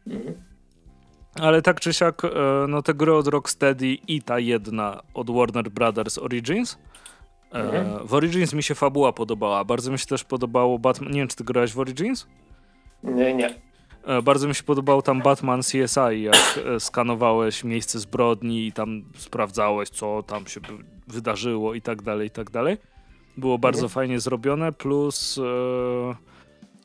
[0.08, 0.34] Mhm.
[1.42, 2.30] Ale tak czy siak, e,
[2.68, 6.78] no te gry od Rocksteady i ta jedna od Warner Brothers Origins.
[7.54, 8.08] E, mhm.
[8.08, 9.64] W Origins mi się fabuła podobała.
[9.64, 11.12] Bardzo mi się też podobało Batman.
[11.12, 12.28] Nie wiem, czy ty grałeś w Origins?
[13.06, 13.54] Nie, nie.
[14.04, 19.90] E, bardzo mi się podobał tam Batman CSI, jak skanowałeś miejsce zbrodni i tam sprawdzałeś,
[19.90, 20.60] co tam się
[21.08, 22.78] wydarzyło i tak dalej, i tak dalej.
[23.38, 23.90] Było bardzo mhm.
[23.90, 26.16] fajnie zrobione, plus, e,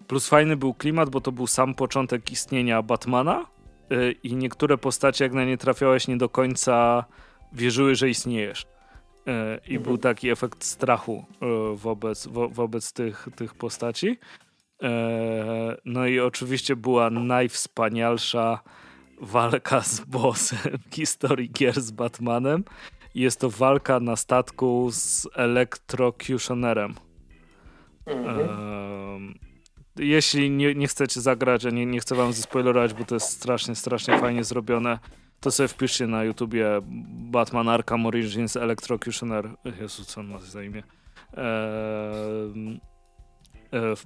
[0.07, 3.47] plus fajny był klimat, bo to był sam początek istnienia Batmana
[3.91, 7.05] e, i niektóre postacie, jak na nie trafiałeś, nie do końca
[7.53, 8.67] wierzyły, że istniejesz.
[9.27, 9.83] E, I mhm.
[9.83, 11.25] był taki efekt strachu
[11.75, 14.19] wobec, wo, wobec tych, tych postaci.
[15.85, 18.61] No i oczywiście była najwspanialsza
[19.21, 22.65] walka z bossem w historii gier z Batmanem.
[23.15, 26.95] Jest to walka na statku z elektrocutionerem.
[28.07, 29.35] Mhm.
[29.99, 33.75] jeśli nie, nie chcecie zagrać, a nie, nie chcę wam zaspoilerować, bo to jest strasznie,
[33.75, 34.99] strasznie fajnie zrobione,
[35.41, 36.81] to sobie wpiszcie na YouTubie
[37.31, 39.49] Batman Arkham Origins Electrocutioner.
[39.81, 40.83] Jezu, co on ma za imię?
[41.37, 42.81] Eee,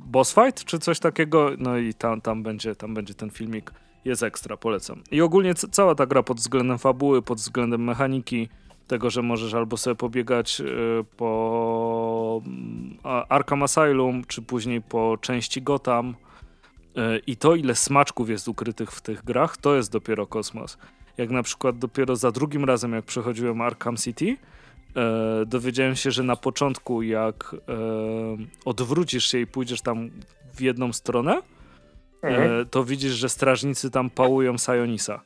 [0.00, 3.72] boss fight, czy coś takiego, no i tam, tam, będzie, tam będzie ten filmik.
[4.04, 5.02] Jest ekstra, polecam.
[5.10, 8.48] I ogólnie cała ta gra pod względem fabuły, pod względem mechaniki,
[8.86, 10.64] tego, że możesz albo sobie pobiegać y,
[11.16, 16.08] po mm, Arkham Asylum, czy później po części Gotham.
[16.08, 20.78] Y, I to, ile smaczków jest ukrytych w tych grach, to jest dopiero kosmos.
[21.16, 24.36] Jak na przykład dopiero za drugim razem, jak przechodziłem Arkham City,
[25.42, 27.56] y, dowiedziałem się, że na początku, jak
[28.64, 30.10] odwrócisz się i pójdziesz tam
[30.54, 31.42] w jedną stronę,
[32.22, 32.66] mhm.
[32.66, 35.20] to widzisz, że strażnicy tam pałują Sionisa.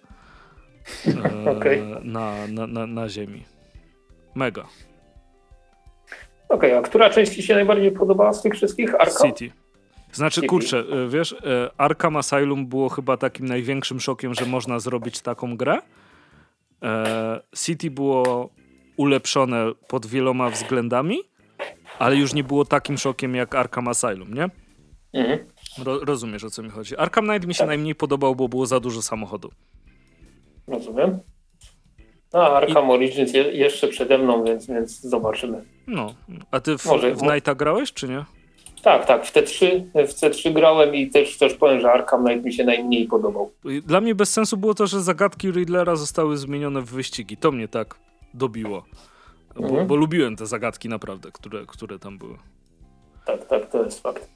[1.57, 1.83] okay.
[2.03, 3.45] na, na, na, na ziemi.
[4.35, 4.67] Mega.
[6.49, 8.95] Okej, okay, a która część Ci się najbardziej podobała z tych wszystkich?
[8.95, 9.29] Arkham?
[9.29, 9.51] City.
[10.13, 10.47] Znaczy, City.
[10.47, 15.57] kurczę, e, wiesz, e, Arkham Asylum było chyba takim największym szokiem, że można zrobić taką
[15.57, 15.79] grę.
[16.83, 18.51] E, City było
[18.99, 21.19] ulepszone pod wieloma względami,
[21.99, 24.49] ale już nie było takim szokiem jak Arkham Asylum, nie?
[25.13, 25.39] Mhm.
[25.85, 26.97] Ro rozumiesz o co mi chodzi.
[26.97, 27.69] Arkham Knight mi się tak.
[27.69, 29.51] najmniej podobał, bo było za dużo samochodu.
[30.67, 31.19] Rozumiem.
[32.33, 32.91] No, Arkham I...
[32.91, 35.65] Origins je, jeszcze przede mną, więc, więc zobaczymy.
[35.87, 36.15] No,
[36.51, 38.25] a ty w, Może, w Nighta grałeś, czy nie?
[38.83, 42.53] Tak, tak, w T3, w C3 grałem i też, też powiem, że Arkham Knight mi
[42.53, 43.53] się najmniej podobał.
[43.87, 47.37] Dla mnie bez sensu było to, że zagadki Riddlera zostały zmienione w wyścigi.
[47.37, 47.95] To mnie tak
[48.35, 48.85] dobiło.
[49.57, 49.87] Bo, mhm.
[49.87, 52.39] bo lubiłem te zagadki naprawdę, które, które tam były.
[53.27, 54.29] Tak, tak, to jest fakt.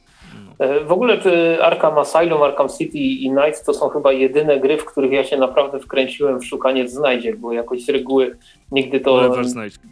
[0.59, 1.19] E, w ogóle
[1.63, 5.37] Arkham Asylum, Arkham City i Night to są chyba jedyne gry, w których ja się
[5.37, 8.37] naprawdę wkręciłem w szukanie znajdziek, bo jakoś z reguły
[8.73, 9.21] nigdy to...
[9.21, 9.89] Level znajdźki.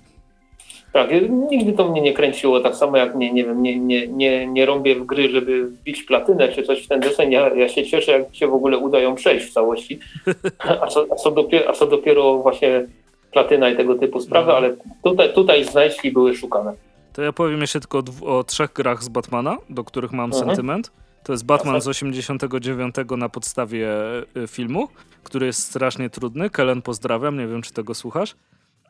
[0.93, 1.11] Tak,
[1.51, 4.67] nigdy to mnie nie kręciło, tak samo jak nie, nie wiem, nie, nie, nie, nie
[4.67, 7.33] rąbię w gry, żeby wbić platynę czy coś w ten deseń.
[7.33, 9.99] Ja, ja się cieszę, jak się w ogóle udają przejść w całości.
[10.81, 12.87] A co, a co, dopiero, a co dopiero właśnie
[13.33, 14.57] platyna i tego typu sprawy, no.
[14.57, 16.75] ale tutaj, tutaj znajdźki były szukane.
[17.13, 20.47] To ja powiem jeszcze tylko o, o trzech grach z Batmana, do których mam mhm.
[20.47, 20.93] sentyment.
[21.25, 23.89] To jest Batman z 89 na podstawie
[24.37, 24.89] y, filmu,
[25.23, 26.51] który jest strasznie trudny.
[26.51, 28.37] Kellen, pozdrawiam, nie wiem czy tego słuchasz.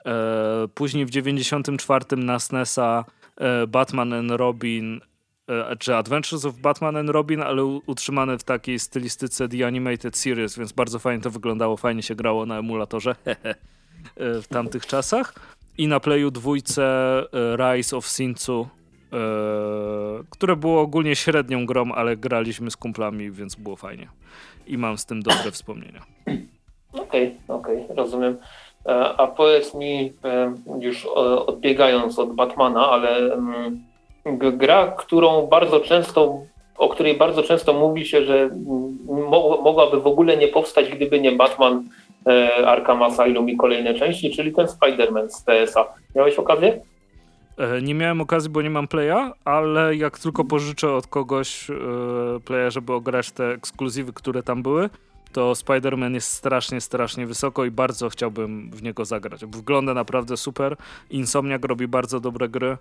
[0.07, 3.05] E, później w 94 na SNESa
[3.37, 5.01] e, Batman and Robin
[5.49, 10.59] e, czy Adventures of Batman and Robin, ale utrzymane w takiej stylistyce The Animated Series,
[10.59, 13.55] więc bardzo fajnie to wyglądało, fajnie się grało na emulatorze e,
[14.17, 15.35] w tamtych czasach
[15.81, 16.85] i na Playu dwójce
[17.33, 18.69] e, Rise of Sincu,
[19.13, 19.17] e,
[20.31, 24.09] które było ogólnie średnią grą, ale graliśmy z kumplami, więc było fajnie.
[24.67, 26.01] I mam z tym dobre wspomnienia.
[26.93, 28.37] Okej, okay, okej, okay, rozumiem.
[28.87, 30.13] E, a powiedz mi,
[30.81, 31.07] już
[31.47, 33.85] odbiegając od Batmana, ale mm,
[34.59, 36.39] gra, którą bardzo często,
[36.79, 38.99] o której bardzo często mówi się, że mm,
[39.63, 42.10] mogłaby w ogóle nie powstać, gdyby nie Batman, E,
[42.67, 45.85] Arkham Asylum i kolejne części, czyli ten Spider-Man z TSA.
[46.15, 46.81] Miałeś okazję?
[47.59, 51.75] E, nie miałem okazji, bo nie mam playa, ale jak tylko pożyczę od kogoś e,
[52.45, 54.91] playa, żeby ograć te ekskluzywy, które tam były,
[55.33, 59.45] to Spider-Man jest strasznie, strasznie wysoko i bardzo chciałbym w niego zagrać.
[59.45, 60.77] Wygląda naprawdę super.
[61.11, 62.77] Insomniak robi bardzo dobre gry.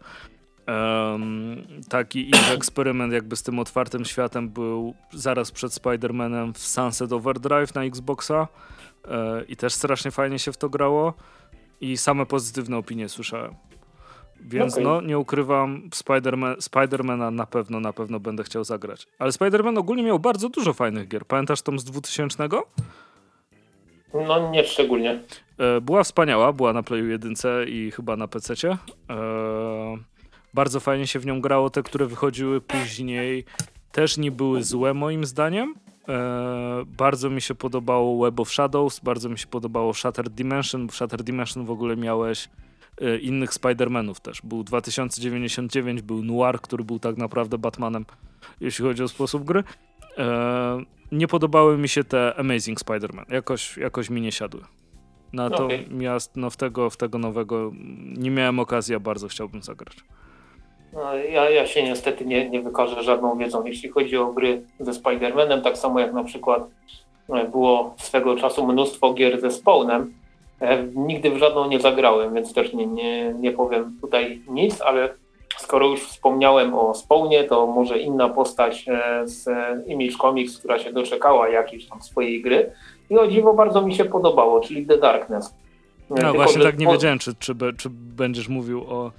[0.68, 7.14] Um, taki ich eksperyment jakby z tym otwartym światem był zaraz przed Spider-Manem w Sunset
[7.14, 8.79] Overdrive na Xboxa e,
[9.48, 11.14] i też strasznie fajnie się w to grało
[11.82, 13.56] i same pozytywne opinie słyszałem.
[14.42, 14.84] Więc okay.
[14.84, 19.08] no, nie ukrywam, Spider-Man, Spidermana na pewno, na pewno będę chciał zagrać.
[19.20, 21.26] Ale Spider-Man ogólnie miał bardzo dużo fajnych gier.
[21.26, 22.48] Pamiętasz tą z 2000?
[24.14, 25.24] No nie szczególnie.
[25.58, 27.34] E, była wspaniała, była na Playu 1
[27.68, 28.54] i chyba na PC.
[28.70, 28.78] E,
[30.54, 31.70] bardzo fajnie się w nią grało.
[31.70, 33.46] Te, które wychodziły później,
[33.92, 35.76] też nie były złe moim zdaniem.
[36.10, 40.88] E, bardzo mi się podobało Web of Shadows, bardzo mi się podobało Shattered Dimension.
[40.88, 42.50] W Shattered Dimension w ogóle miałeś
[43.22, 44.42] innych Spider-Manów też.
[44.42, 48.06] Był 2099, był Noir, który był tak naprawdę Batmanem,
[48.62, 49.64] jeśli chodzi o sposób gry
[51.12, 53.34] nie podobały mi się te Amazing Spider-Man.
[53.34, 54.62] Jakoś, jakoś mi nie siadły.
[55.34, 56.42] Natomiast okay.
[56.42, 57.72] no, w, tego, w tego nowego
[58.18, 59.98] nie miałem okazji, a bardzo chciałbym zagrać.
[60.94, 64.92] No, ja, ja się niestety nie, nie wykażę żadną wiedzą, jeśli chodzi o gry ze
[64.92, 66.64] Spider-Manem, tak samo jak na przykład
[67.30, 70.14] e, było swego czasu mnóstwo gier ze Spawnem.
[70.62, 75.10] E, nigdy w żadną nie zagrałem, więc też nie, nie, nie powiem tutaj nic, ale
[75.58, 79.48] skoro już wspomniałem o Spawnie, to może inna postać e, z
[79.88, 82.72] Image Comics, która się doczekała jakiejś tam swojej gry.
[83.10, 85.54] I o dziwo bardzo mi się podobało, czyli The Darkness.
[86.10, 89.12] No Tylko, właśnie tak nie wiedziałem, czy, czy, czy, będziesz mówił o,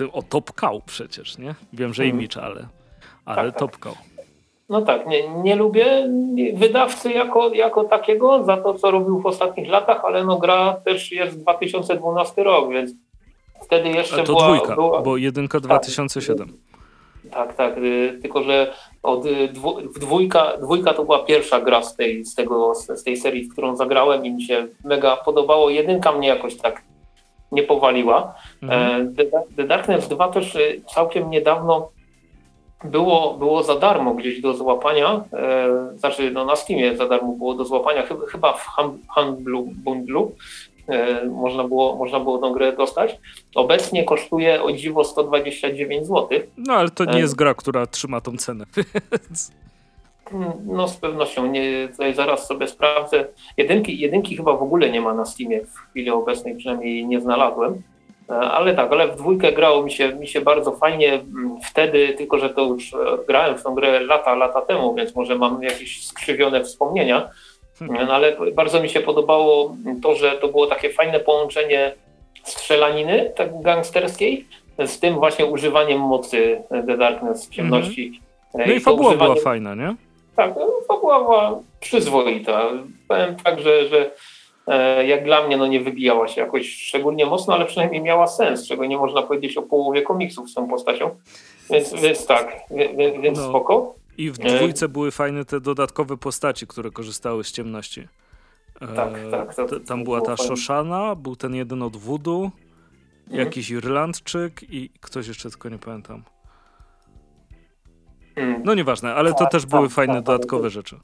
[0.00, 1.54] y, o Top Cow przecież, nie?
[1.72, 2.20] Wiem, że hmm.
[2.20, 2.66] Image, ale,
[3.24, 3.98] ale tak, Top Cow.
[4.68, 6.08] No tak, nie, nie lubię
[6.54, 11.12] wydawcy jako, jako takiego za to, co robił w ostatnich latach, ale no gra też
[11.12, 12.92] jest 2012 rok, więc
[13.64, 14.46] wtedy jeszcze to była...
[14.46, 16.58] dwójka, była, bo jedynka 2007.
[17.30, 21.96] Tak, tak, y, tylko że od y, dwu, dwójka, dwójka to była pierwsza gra z
[21.96, 25.70] tej, z, tego, z tej serii, w którą zagrałem i mi się mega podobało.
[25.70, 26.82] Jedynka mnie jakoś tak
[27.52, 28.34] nie powaliła.
[28.62, 29.12] Mhm.
[29.18, 31.88] E, The, The Darkness 2 też y, całkiem niedawno
[32.84, 37.54] było, było za darmo gdzieś do złapania, e, znaczy no na Steamie za darmo było
[37.54, 38.66] do złapania, chyba, chyba w
[39.08, 40.32] handlu, bundlu
[40.88, 43.18] E, można było, można było tą grę dostać.
[43.54, 46.28] Obecnie kosztuje o dziwo 129 zł.
[46.56, 48.64] No ale to nie jest gra, która trzyma tą cenę.
[50.66, 53.24] No z pewnością, nie, tutaj zaraz sobie sprawdzę.
[53.56, 57.82] Jedynki, jedynki chyba w ogóle nie ma na Steamie w chwili obecnej, przynajmniej nie znalazłem.
[58.30, 62.14] E, ale tak, ale w dwójkę grało mi się, mi się bardzo fajnie mm, wtedy,
[62.18, 62.96] tylko że to już e,
[63.28, 67.30] grałem w tą grę lata, lata temu, więc może mam jakieś skrzywione wspomnienia
[67.88, 71.94] no ale bardzo mi się podobało to, że to było takie fajne połączenie
[72.44, 74.46] strzelaniny tak gangsterskiej
[74.86, 78.06] z tym właśnie używaniem mocy The Darkness, ciemności.
[78.06, 78.68] Mm -hmm.
[78.68, 79.32] No i fabuła używanie...
[79.32, 79.94] była fajna, nie?
[80.36, 82.70] Tak, no, fabuła była przyzwoita.
[83.08, 84.10] Powiem tak, że, że
[84.66, 88.68] e, jak dla mnie no nie wybijała się jakoś szczególnie mocno, ale przynajmniej miała sens,
[88.68, 91.10] czego nie można powiedzieć o połowie komiksów z tą postacią.
[91.70, 92.56] Więc, więc tak,
[93.22, 93.48] więc, no.
[93.48, 93.94] spoko.
[94.18, 98.08] I w dwójce były fajne te dodatkowe postaci, które korzystały z ciemności.
[98.96, 99.54] Tak, e, tak.
[99.54, 102.50] To, tam była ta Szoszana, był ten jeden od Wudu,
[103.24, 103.40] mhm.
[103.46, 106.22] jakiś Irlandczyk i ktoś jeszcze tylko nie pamiętam.
[108.36, 108.62] Mhm.
[108.64, 110.96] No nieważne, ale to tak, też były tak, fajne tak, dodatkowe rzeczy.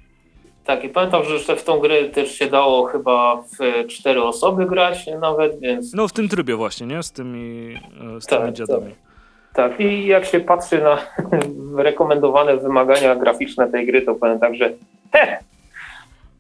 [0.65, 4.67] Tak, i pamiętam, że jeszcze w tą grę też się dało chyba w cztery osoby
[4.67, 5.95] grać nawet, więc...
[5.95, 7.03] No w tym trybie właśnie, nie?
[7.03, 7.75] Z tymi,
[8.17, 8.95] e, z tymi dziadami.
[9.55, 9.81] Tak.
[9.81, 10.99] I jak się patrzy na
[11.89, 14.73] rekomendowane wymagania graficzne tej gry, to powiem tak, że
[15.13, 15.39] he,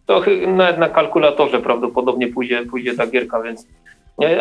[0.06, 3.66] to nawet na kalkulatorze prawdopodobnie pójdzie, pójdzie ta gierka, więc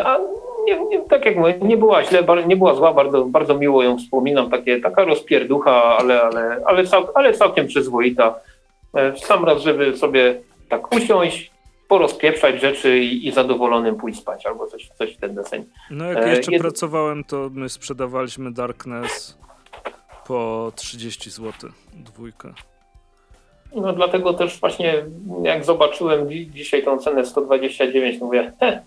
[0.06, 0.20] a
[0.66, 3.98] nie, nie, tak jak mówię, nie była źle, nie była zła, bardzo, bardzo miło ją
[3.98, 8.40] wspominam, takie, taka rozpierducha, ale, ale, ale, cał, ale całkiem przyzwoita.
[8.94, 11.52] E, w sam raz, żeby sobie tak usiąść,
[11.88, 15.66] porozpieprzać rzeczy i, i zadowolonym pójść spać albo coś, coś w ten deseń.
[15.92, 19.38] No jak e, jeszcze pracowałem, to my sprzedawaliśmy Darkness
[20.28, 22.54] po 30 zł, dwójkę.
[23.76, 25.06] No dlatego też właśnie
[25.44, 28.84] jak zobaczyłem dzisiaj tą cenę 129, mówię, he,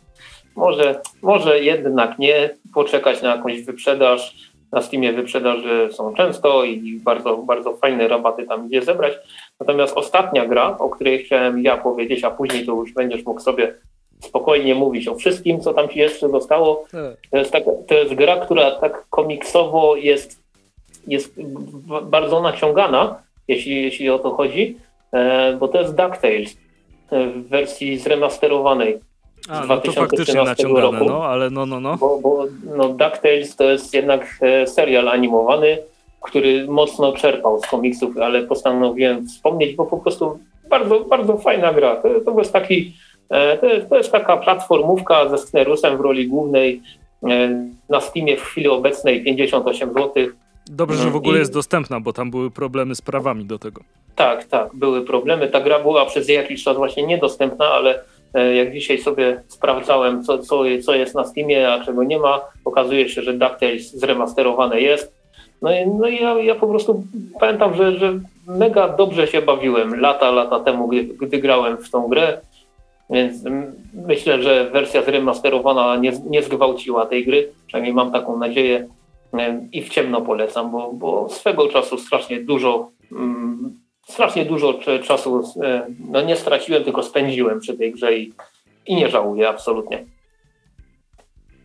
[0.56, 7.36] może, może jednak nie, poczekać na jakąś wyprzedaż, na Steamie wyprzedaży są często i bardzo,
[7.36, 9.12] bardzo fajne rabaty tam gdzie zebrać.
[9.60, 13.74] Natomiast ostatnia gra, o której chciałem ja powiedzieć, a później to już będziesz mógł sobie
[14.20, 16.84] spokojnie mówić o wszystkim, co tam ci jeszcze zostało.
[16.92, 17.16] Tak.
[17.30, 20.42] To jest, tak, to jest gra, która tak komiksowo jest,
[21.06, 21.34] jest
[22.02, 24.76] bardzo naciągana, jeśli, jeśli o to chodzi,
[25.12, 26.56] e, bo to jest DuckTales
[27.10, 28.98] w wersji zremasterowanej.
[29.48, 31.96] A, no to faktycznie naciągane, roku, no, ale no, no, no.
[31.96, 32.44] Bo, bo
[32.76, 35.78] no, DuckTales to jest jednak e, serial animowany,
[36.20, 40.38] który mocno czerpał z komiksów, ale postanowiłem wspomnieć, bo po prostu
[40.70, 41.96] bardzo, bardzo fajna gra.
[41.96, 42.94] To, to jest taki,
[43.30, 46.82] e, to jest, to jest taka platformówka ze Sknerusem w roli głównej,
[47.88, 50.12] na Steamie w chwili obecnej 58 zł.
[50.66, 51.38] Dobrze, że w ogóle I...
[51.38, 53.80] jest dostępna, bo tam były problemy z prawami do tego.
[54.14, 55.48] Tak, tak, były problemy.
[55.48, 58.02] Ta gra była przez jakiś czas właśnie niedostępna, ale e,
[58.34, 63.08] jak dzisiaj sobie sprawdzałem, co, co, co jest na Steamie, a czego nie ma, okazuje
[63.08, 65.20] się, że DuckTales zremasterowane jest.
[65.62, 67.02] No i, no i ja, ja po prostu
[67.40, 72.08] pamiętam, że, że mega dobrze się bawiłem lata, lata temu, gdy, gdy grałem w tą
[72.08, 72.40] grę.
[73.10, 73.42] Więc
[74.06, 77.52] myślę, że wersja zremasterowana nie, nie zgwałciła tej gry.
[77.66, 78.88] Przynajmniej mam taką nadzieję
[79.72, 83.79] i w ciemno polecam, bo, bo swego czasu strasznie dużo, mm,
[84.10, 88.32] strasznie dużo czasu e, no nie straciłem, tylko spędziłem przy tej grze i,
[88.86, 90.04] i nie żałuję absolutnie.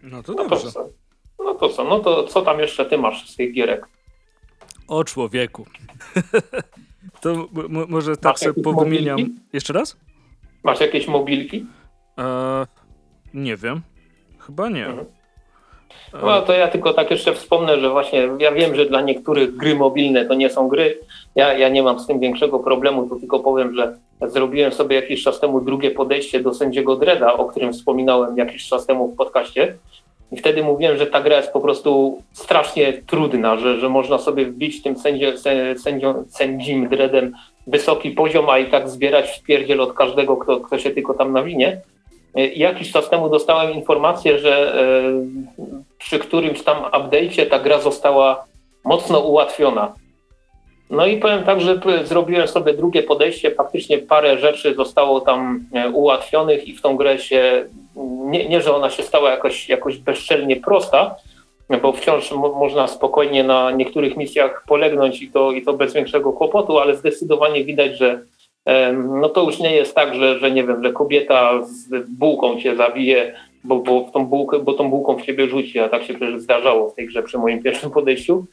[0.03, 0.67] No to dobrze.
[0.67, 1.83] No to, no to co?
[1.83, 3.87] No to co tam jeszcze ty masz z tych gierek?
[4.87, 5.65] O człowieku.
[7.21, 7.47] to
[7.87, 9.19] może tak sobie powymieniam.
[9.53, 9.97] Jeszcze raz?
[10.63, 11.65] Masz jakieś mobilki?
[12.17, 12.65] E,
[13.33, 13.81] nie wiem.
[14.39, 14.85] Chyba nie.
[14.85, 15.05] Mhm.
[16.13, 19.75] No to ja tylko tak jeszcze wspomnę, że właśnie ja wiem, że dla niektórych gry
[19.75, 20.99] mobilne to nie są gry.
[21.35, 25.23] Ja, ja nie mam z tym większego problemu, to tylko powiem, że zrobiłem sobie jakiś
[25.23, 29.77] czas temu drugie podejście do sędziego Dreda, o którym wspominałem jakiś czas temu w podcaście.
[30.31, 34.45] I wtedy mówiłem, że ta gra jest po prostu strasznie trudna, że, że można sobie
[34.45, 35.33] wbić tym sędzie,
[35.77, 37.33] sędzią, sędzim Dredem
[37.67, 41.81] wysoki poziom, a i tak zbierać wpierdziel od każdego, kto, kto się tylko tam nawinie.
[42.35, 45.01] E, jakiś czas temu dostałem informację, że e,
[45.97, 48.45] przy którymś tam update'cie ta gra została
[48.85, 49.93] mocno ułatwiona.
[50.89, 55.89] No i powiem tak, że zrobiłem sobie drugie podejście, faktycznie parę rzeczy zostało tam e,
[55.89, 57.65] ułatwionych i w tą grę się,
[58.25, 61.15] nie, nie że ona się stała jakoś, jakoś bezczelnie prosta,
[61.81, 66.33] bo wciąż mo można spokojnie na niektórych misjach polegnąć i to, i to bez większego
[66.33, 68.21] kłopotu, ale zdecydowanie widać, że
[68.93, 72.75] no to już nie jest tak, że, że nie wiem, że kobieta z bułką cię
[72.75, 76.41] zabije, bo, bo, tą bułkę, bo tą bułką w ciebie rzuci, a tak się przecież
[76.41, 78.45] zdarzało w tej grze przy moim pierwszym podejściu.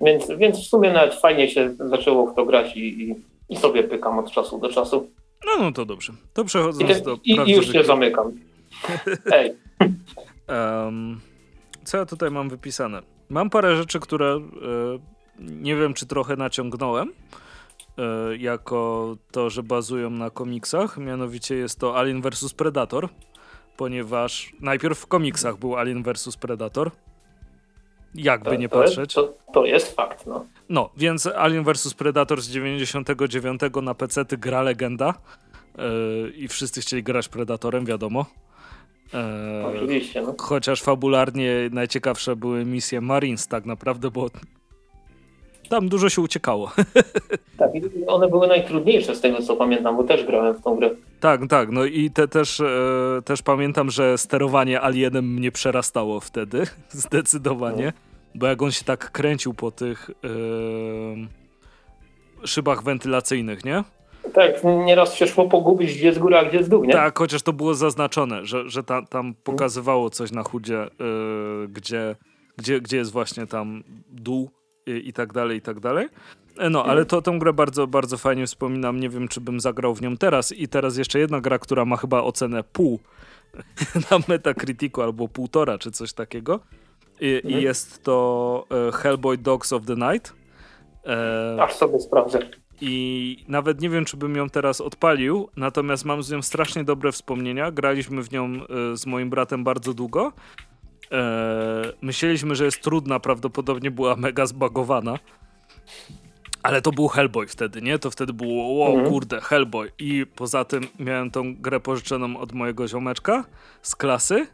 [0.00, 3.14] Więc, więc w sumie nawet fajnie się zaczęło w to grać i, i,
[3.48, 5.10] i sobie pykam od czasu do czasu.
[5.46, 6.12] No, no to dobrze.
[6.32, 8.32] To przechodząc I, do i, i już się zamykam.
[9.32, 9.54] Ej.
[10.48, 11.20] Um,
[11.84, 13.02] co ja tutaj mam wypisane?
[13.28, 14.40] Mam parę rzeczy, które y,
[15.38, 20.98] nie wiem, czy trochę naciągnąłem y, jako to, że bazują na komiksach.
[20.98, 23.08] Mianowicie jest to Alien vs Predator,
[23.76, 26.90] ponieważ najpierw w komiksach był Alien vs Predator.
[28.14, 28.98] Jakby to, nie to patrzeć.
[28.98, 30.46] Jest, to, to, jest fakt, no.
[30.68, 35.14] No, więc Alien vs Predator z 99 na PC gra legenda.
[35.78, 38.26] Yy, I wszyscy chcieli grać Predatorem, wiadomo.
[39.14, 40.22] E, Oczywiście.
[40.22, 40.34] No.
[40.38, 44.30] Chociaż fabularnie najciekawsze były misje Marines tak naprawdę, bo
[45.68, 46.72] tam dużo się uciekało.
[47.58, 47.70] Tak,
[48.06, 50.90] one były najtrudniejsze z tego co pamiętam, bo też grałem w tą grę.
[51.20, 52.66] Tak, tak, no i te, też, e,
[53.24, 57.92] też pamiętam, że sterowanie alienem mnie przerastało wtedy, zdecydowanie, no.
[58.34, 60.14] bo jak on się tak kręcił po tych e,
[62.46, 63.84] szybach wentylacyjnych, nie?
[64.32, 66.92] Tak, nieraz się szło pogubić, gdzie z góry, a gdzie z dół, nie?
[66.92, 72.16] Tak, chociaż to było zaznaczone, że, że ta, tam pokazywało coś na chudzie, yy, gdzie,
[72.56, 74.50] gdzie, gdzie jest właśnie tam dół
[74.86, 76.08] i, i tak dalej, i tak dalej.
[76.58, 79.00] E, no, ale to, tą grę bardzo, bardzo fajnie wspominam.
[79.00, 80.52] Nie wiem, czy bym zagrał w nią teraz.
[80.52, 83.00] I teraz jeszcze jedna gra, która ma chyba ocenę pół
[84.10, 86.60] na Metacriticu albo półtora, czy coś takiego.
[87.20, 87.54] I, mhm.
[87.54, 90.32] i jest to e, Hellboy Dogs of the Night.
[91.06, 92.38] E, Aż sobie sprawdzę.
[92.80, 97.12] I nawet nie wiem, czy bym ją teraz odpalił, natomiast mam z nią strasznie dobre
[97.12, 97.70] wspomnienia.
[97.70, 98.52] Graliśmy w nią
[98.92, 100.32] y, z moim bratem bardzo długo.
[101.14, 105.18] E, myśleliśmy, że jest trudna, prawdopodobnie była mega zbagowana.
[106.62, 107.98] Ale to był Hellboy wtedy, nie?
[107.98, 109.10] To wtedy było, wow, mhm.
[109.10, 109.92] kurde, Hellboy.
[109.98, 113.44] I poza tym miałem tą grę pożyczoną od mojego ziomeczka
[113.82, 114.46] z klasy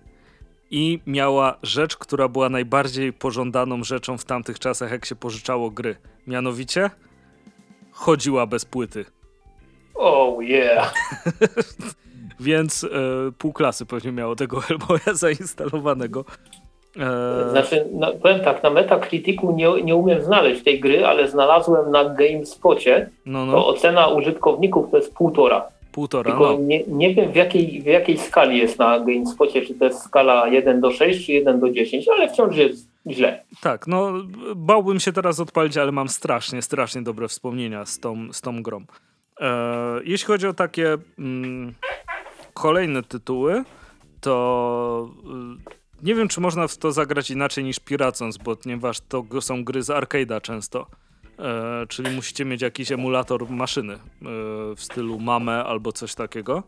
[0.70, 5.96] i miała rzecz, która była najbardziej pożądaną rzeczą w tamtych czasach, jak się pożyczało gry.
[6.26, 6.90] Mianowicie
[7.90, 9.04] chodziła bez płyty.
[9.94, 10.94] Oh yeah.
[12.40, 12.88] Więc e,
[13.38, 16.24] pół klasy pewnie miało tego Hellboya zainstalowanego.
[16.96, 17.50] E...
[17.50, 22.04] Znaczy, no, powiem tak, na Metacriticu nie, nie umiem znaleźć tej gry, ale znalazłem na
[22.04, 23.10] GameSpocie.
[23.26, 23.52] No, no.
[23.52, 25.68] To ocena użytkowników to jest półtora.
[25.92, 26.58] Półtora, Tylko no.
[26.58, 30.48] nie, nie wiem w jakiej, w jakiej skali jest na GameSpocie, czy to jest skala
[30.48, 33.44] 1 do 6, czy 1 do 10, ale wciąż jest źle.
[33.60, 34.12] Tak, no
[34.56, 38.84] bałbym się teraz odpalić, ale mam strasznie, strasznie dobre wspomnienia z tą, z tą grą.
[39.40, 41.74] E, jeśli chodzi o takie mm,
[42.60, 43.64] kolejne tytuły,
[44.20, 45.10] to
[45.66, 49.64] y, nie wiem, czy można w to zagrać inaczej niż Piracons, bo ponieważ to są
[49.64, 50.86] gry z arcade'a często.
[51.38, 53.98] E, czyli musicie mieć jakiś emulator maszyny e,
[54.76, 56.62] w stylu Mame albo coś takiego.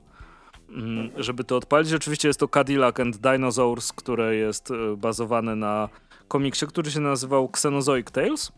[0.68, 1.92] mm, żeby to odpalić.
[1.92, 5.88] Oczywiście jest to Cadillac and Dinosaurs, które jest e, bazowane na
[6.28, 8.52] komiksie, który się nazywał Xenozoic Tales.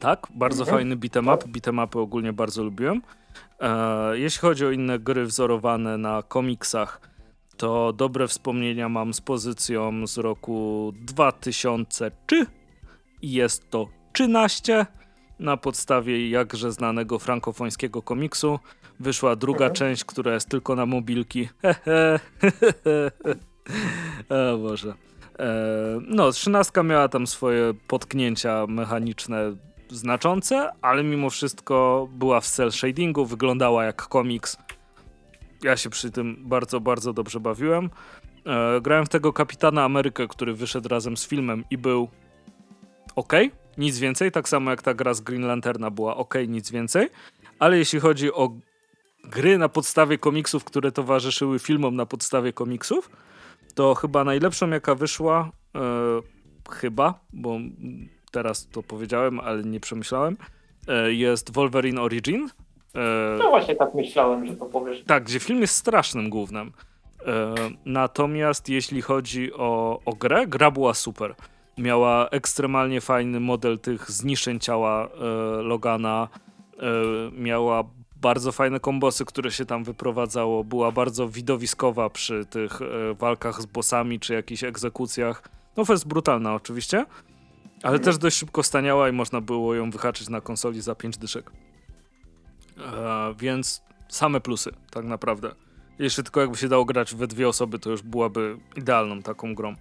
[0.00, 0.78] Tak, bardzo mhm.
[0.78, 1.46] fajny beat'em up.
[1.46, 3.02] Beat'em upy ogólnie bardzo lubiłem.
[3.60, 7.00] E, jeśli chodzi o inne gry wzorowane na komiksach,
[7.56, 12.46] to dobre wspomnienia mam z pozycją z roku 2003
[13.22, 14.86] i jest to 13
[15.38, 18.58] na podstawie jakże znanego frankofońskiego komiksu.
[19.00, 19.74] Wyszła druga mhm.
[19.74, 21.48] część, która jest tylko na mobilki.
[24.54, 24.94] o Boże.
[25.38, 25.54] E,
[26.08, 29.56] no, trzynastka miała tam swoje potknięcia mechaniczne
[29.90, 34.56] znaczące, ale mimo wszystko była w cel shadingu, wyglądała jak komiks.
[35.62, 37.90] Ja się przy tym bardzo, bardzo dobrze bawiłem.
[38.46, 42.08] E, grałem w tego Kapitana Amerykę, który wyszedł razem z filmem i był
[43.16, 43.32] ok,
[43.78, 47.08] nic więcej, tak samo jak ta gra z Green Lanterna była ok, nic więcej.
[47.58, 48.50] Ale jeśli chodzi o
[49.24, 53.10] gry na podstawie komiksów, które towarzyszyły filmom na podstawie komiksów,
[53.74, 55.80] to chyba najlepszą jaka wyszła, e,
[56.70, 57.58] chyba, bo
[58.36, 60.36] teraz to powiedziałem, ale nie przemyślałem,
[60.88, 62.48] e, jest Wolverine Origin.
[62.94, 65.04] E, no właśnie tak myślałem, że to powiesz.
[65.06, 66.72] Tak, gdzie film jest strasznym głównym.
[67.26, 67.54] E,
[67.84, 71.34] natomiast jeśli chodzi o, o grę, gra była super.
[71.78, 75.08] Miała ekstremalnie fajny model tych zniszczeń ciała
[75.62, 76.28] Logana.
[77.32, 77.84] Miała
[78.16, 80.64] bardzo fajne kombosy, które się tam wyprowadzało.
[80.64, 82.80] Była bardzo widowiskowa przy tych
[83.18, 85.42] walkach z bossami czy jakichś egzekucjach.
[85.76, 87.04] No, to jest brutalna oczywiście.
[87.86, 91.50] Ale też dość szybko staniała i można było ją wyhaczyć na konsoli za 5 dyszek.
[92.78, 95.54] E, więc same plusy, tak naprawdę.
[95.98, 99.74] Jeszcze tylko jakby się dało grać we dwie osoby, to już byłaby idealną taką grą.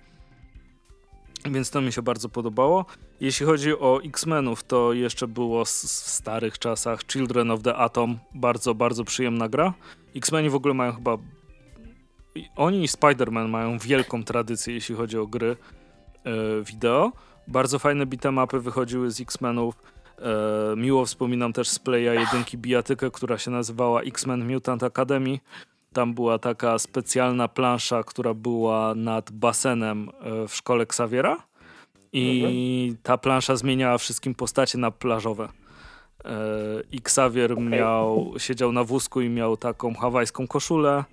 [1.45, 2.85] Więc to mi się bardzo podobało.
[3.19, 8.19] Jeśli chodzi o X-Menów, to jeszcze było w starych czasach Children of the Atom.
[8.33, 9.73] Bardzo, bardzo przyjemna gra.
[10.15, 11.17] X-Meni w ogóle mają chyba...
[12.55, 15.57] Oni i Spider-Man mają wielką tradycję, jeśli chodzi o gry
[16.25, 17.11] yy, wideo.
[17.47, 19.75] Bardzo fajne bitemapy wychodziły z X-Menów.
[20.19, 25.39] E, miło wspominam też z Playa jedynki bijatykę, która się nazywała X-Men Mutant Academy.
[25.93, 31.37] Tam była taka specjalna plansza, która była nad basenem e, w szkole Xaviera.
[32.13, 32.97] I mhm.
[33.03, 35.49] ta plansza zmieniała wszystkim postacie na plażowe.
[36.25, 36.37] E,
[36.91, 37.63] I Xavier okay.
[37.63, 41.03] miał, siedział na wózku i miał taką hawajską koszulę.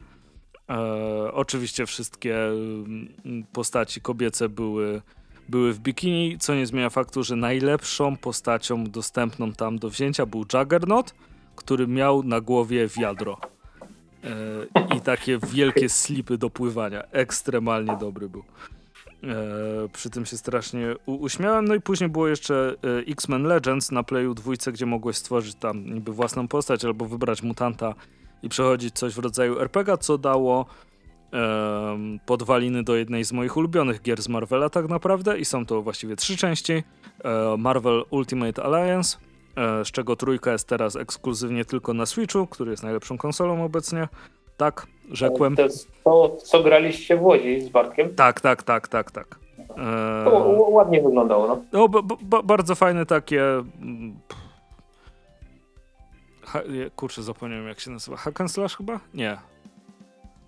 [0.70, 5.02] E, oczywiście wszystkie mm, postaci kobiece były
[5.48, 10.44] były w bikini, co nie zmienia faktu, że najlepszą postacią dostępną tam do wzięcia był
[10.54, 11.14] Juggernaut,
[11.56, 13.38] który miał na głowie wiadro.
[14.24, 17.02] E, I takie wielkie slipy do pływania.
[17.02, 18.44] Ekstremalnie dobry był.
[19.24, 21.64] E, przy tym się strasznie uśmiałem.
[21.64, 25.94] No i później było jeszcze e, X-Men Legends na Playu dwójce, gdzie mogłeś stworzyć tam
[25.94, 27.94] niby własną postać albo wybrać mutanta
[28.42, 30.66] i przechodzić coś w rodzaju RPG, co dało
[32.26, 36.16] podwaliny do jednej z moich ulubionych gier z Marvela tak naprawdę i są to właściwie
[36.16, 36.72] trzy części.
[37.24, 39.18] E, Marvel Ultimate Alliance,
[39.56, 44.08] e, z czego trójka jest teraz ekskluzywnie tylko na Switchu, który jest najlepszą konsolą obecnie.
[44.56, 45.56] Tak, rzekłem.
[45.56, 48.14] To jest to, co graliście w Łodzi z Bartkiem?
[48.14, 49.38] Tak, tak, tak, tak, tak.
[49.58, 50.24] E...
[50.24, 50.30] To
[50.68, 51.62] ładnie wyglądało, no.
[51.72, 53.42] no bardzo fajne takie...
[53.44, 54.16] Mm,
[56.42, 56.60] ha,
[56.96, 58.16] kurczę, zapomniałem jak się nazywa.
[58.16, 59.00] Hack and Slash chyba?
[59.14, 59.38] Nie.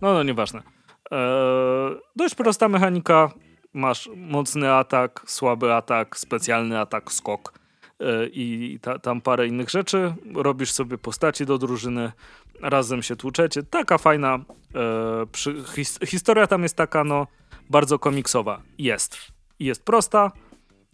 [0.01, 0.74] No, no, nieważne.
[1.11, 3.31] Eee, dość prosta mechanika.
[3.73, 7.53] Masz mocny atak, słaby atak, specjalny atak, skok
[8.01, 10.15] eee, i ta, tam parę innych rzeczy.
[10.35, 12.13] Robisz sobie postaci do drużyny,
[12.61, 13.63] razem się tłuczecie.
[13.63, 17.27] Taka fajna eee, przy, his, historia tam jest taka no
[17.71, 18.63] bardzo komiksowa.
[18.79, 19.17] Jest.
[19.59, 20.33] Jest prosta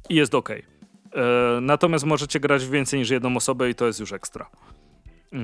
[0.08, 0.50] i jest ok.
[0.50, 0.62] Eee,
[1.60, 4.50] natomiast możecie grać więcej niż jedną osobę i to jest już ekstra.
[5.32, 5.40] Eee,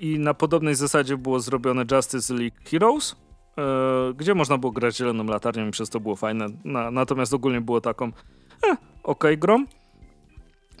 [0.00, 3.31] I na podobnej zasadzie było zrobione Justice League Heroes, E,
[4.14, 6.46] gdzie można było grać zieloną latarnią i przez to było fajne.
[6.64, 8.12] Na, natomiast ogólnie było taką
[8.68, 9.66] eh, ok grą.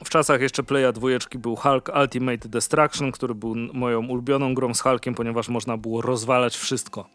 [0.04, 4.80] W czasach jeszcze Playa dwójeczki był Hulk Ultimate Destruction, który był moją ulubioną grą z
[4.80, 7.08] Hulkiem, ponieważ można było rozwalać wszystko.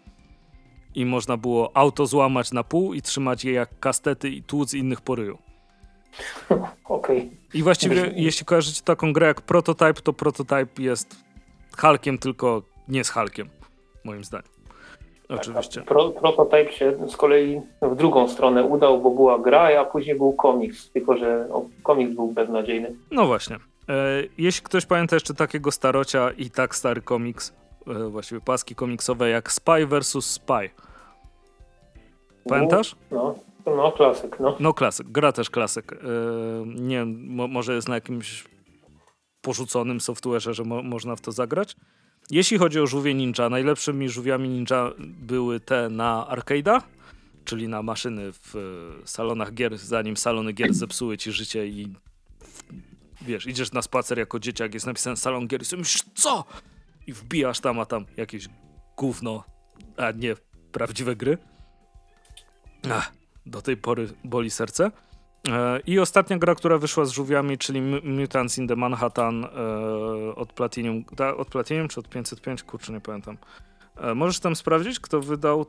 [0.95, 5.01] I można było auto złamać na pół i trzymać je jak kastety i tłuc innych
[5.01, 5.37] po ryju.
[6.83, 7.17] Okej.
[7.17, 7.29] Okay.
[7.53, 11.15] I właściwie, jeśli kojarzycie taką grę jak Prototype, to Prototype jest
[11.77, 13.49] Hulkiem, tylko nie z Hulkiem,
[14.03, 14.56] moim zdaniem.
[15.29, 15.79] Oczywiście.
[15.79, 20.15] Tak, pro, prototyp się z kolei w drugą stronę udał, bo była gra, a później
[20.15, 22.95] był komiks, tylko że o, komiks był beznadziejny.
[23.11, 23.55] No właśnie.
[23.89, 27.53] E, jeśli ktoś pamięta jeszcze takiego starocia i tak stary komiks,
[27.87, 30.25] e, właściwie paski komiksowe jak Spy vs.
[30.25, 30.69] Spy.
[32.49, 32.95] Pamiętasz?
[33.11, 33.35] No,
[33.65, 34.39] no, no klasyk.
[34.39, 34.55] No.
[34.59, 35.93] no klasyk, gra też klasyk.
[35.93, 35.97] E,
[36.65, 38.45] nie wiem, mo może jest na jakimś
[39.41, 41.75] porzuconym software'ze, że mo można w to zagrać.
[42.29, 46.81] Jeśli chodzi o żółwie ninja, najlepszymi żółwiami ninja były te na arcade'ach,
[47.45, 48.53] czyli na maszyny w
[49.05, 51.93] salonach gier, zanim salony gier zepsuły ci życie i
[53.21, 56.45] wiesz, idziesz na spacer jako dzieciak, jest napisane salon gier i sobie myślisz, co?
[57.07, 58.49] I wbijasz tam, a tam jakieś
[58.97, 59.43] gówno,
[59.97, 60.35] a nie
[60.71, 61.37] prawdziwe gry.
[62.91, 63.13] Ach,
[63.45, 64.91] do tej pory boli serce.
[65.47, 70.53] E, I ostatnia gra, która wyszła z żółwiami, czyli Mutants in the Manhattan e, od
[70.53, 71.03] Platinum,
[71.37, 72.63] od Platinum czy od 505?
[72.63, 73.37] Kurczę, nie pamiętam.
[74.01, 75.65] E, możesz tam sprawdzić, kto wydał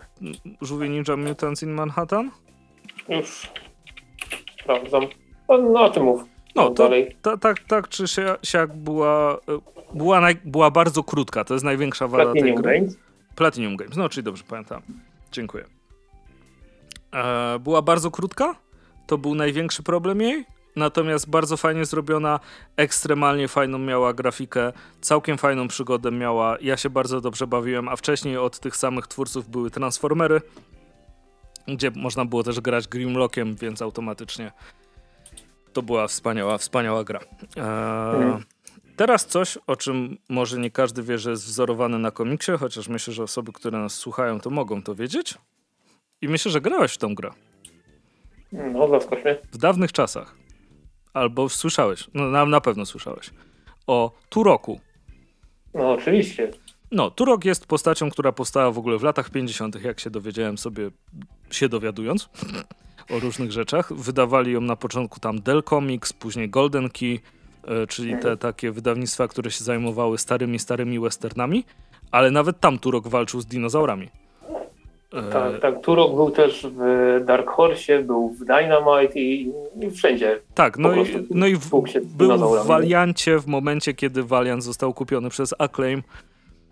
[0.60, 2.30] Żółwie Ninja Mutants in Manhattan?
[3.08, 3.50] Już
[4.60, 5.06] sprawdzam.
[5.48, 6.24] No, no o czym mów.
[6.54, 8.04] No, to, tak, tak czy
[8.42, 9.38] siak była,
[9.94, 11.44] była, naj, była bardzo krótka.
[11.44, 12.78] To jest największa wada Platinum tej gry.
[12.78, 12.96] Games?
[13.34, 14.82] Platinum Games, no czyli dobrze pamiętam.
[15.32, 15.64] Dziękuję.
[17.14, 18.54] E, była bardzo krótka,
[19.08, 20.44] to był największy problem jej,
[20.76, 22.40] natomiast bardzo fajnie zrobiona,
[22.76, 28.36] ekstremalnie fajną miała grafikę, całkiem fajną przygodę miała, ja się bardzo dobrze bawiłem, a wcześniej
[28.36, 30.40] od tych samych twórców były Transformery,
[31.68, 34.52] gdzie można było też grać Grimlockiem, więc automatycznie
[35.72, 37.20] to była wspaniała, wspaniała gra.
[37.56, 38.42] Eee,
[38.96, 43.14] Teraz coś, o czym może nie każdy wie, że jest wzorowane na komiksie, chociaż myślę,
[43.14, 45.34] że osoby, które nas słuchają, to mogą to wiedzieć.
[46.20, 47.30] I myślę, że grałeś w tą grę.
[48.52, 49.30] No, zaskoczmy.
[49.30, 49.40] mnie.
[49.52, 50.34] W dawnych czasach.
[51.14, 53.30] Albo słyszałeś, no na, na pewno słyszałeś.
[53.86, 54.80] O Turoku.
[55.74, 56.50] No, oczywiście.
[56.90, 60.90] No, Turok jest postacią, która powstała w ogóle w latach 50., jak się dowiedziałem sobie,
[61.50, 62.28] się dowiadując
[63.10, 63.92] o różnych rzeczach.
[63.92, 67.20] Wydawali ją na początku tam Dell Comics, później Golden Key,
[67.64, 68.38] e, czyli te mhm.
[68.38, 71.64] takie wydawnictwa, które się zajmowały starymi, starymi westernami,
[72.10, 74.08] ale nawet tam Turok walczył z dinozaurami.
[75.10, 75.80] Tak, tak.
[75.80, 76.80] Turok był też w
[77.24, 80.40] Dark Horse, był w Dynamite i, i wszędzie.
[80.54, 81.70] Tak, no i, no i w,
[82.04, 86.02] był w Valiancie w momencie, kiedy Valiant został kupiony przez Acclaim,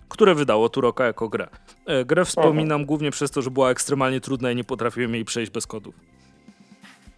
[0.08, 1.48] które wydało Turoka jako grę.
[1.86, 2.86] E, grę wspominam Aha.
[2.86, 5.94] głównie przez to, że była ekstremalnie trudna i nie potrafiłem jej przejść bez kodów.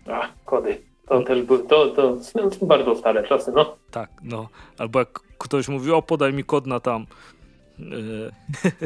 [0.07, 0.83] A, kody.
[1.09, 2.17] To też były, to, to,
[2.59, 3.77] to bardzo stare czasy, no.
[3.91, 4.49] Tak, no.
[4.79, 7.07] Albo jak ktoś mówi, o podaj mi kod na tam...
[7.81, 7.85] E,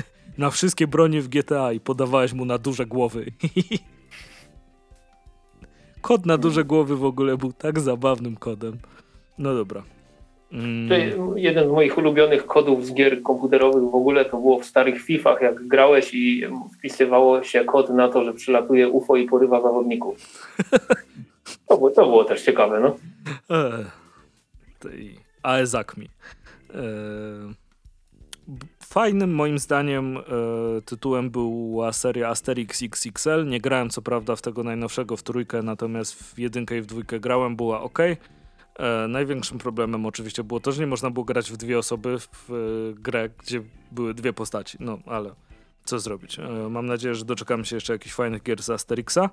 [0.39, 3.27] na wszystkie bronie w GTA i podawałeś mu na duże głowy.
[6.01, 8.79] Kod na duże głowy w ogóle był tak zabawnym kodem.
[9.39, 9.83] No dobra.
[10.53, 11.39] Mm.
[11.39, 15.43] Jeden z moich ulubionych kodów z gier komputerowych w ogóle to było w starych FIFach,
[15.43, 16.43] jak grałeś i
[16.79, 20.19] wpisywało się kod na to, że przylatuje UFO i porywa zawodników.
[21.69, 22.97] To było, to było też ciekawe, no.
[23.57, 23.85] Eee,
[24.79, 26.09] tej Aezakmi.
[26.75, 27.55] Eee,
[28.93, 30.23] Fajnym moim zdaniem e,
[30.85, 33.47] tytułem była seria Asterix XXL.
[33.49, 37.21] Nie grałem co prawda w tego najnowszego w trójkę, natomiast w jedynkę i w dwójkę
[37.21, 37.99] grałem, była ok.
[37.99, 38.17] E,
[39.09, 42.55] największym problemem oczywiście było to, że nie można było grać w dwie osoby w e,
[42.95, 43.63] grę, gdzie
[43.93, 44.79] były dwie postaci.
[44.81, 45.31] No ale
[45.85, 46.39] co zrobić?
[46.71, 49.31] Mam nadzieję, że doczekamy się jeszcze jakichś fajnych gier z Asterixa.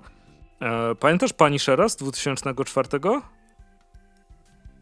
[1.00, 2.88] Pamiętasz Pani Shera z 2004?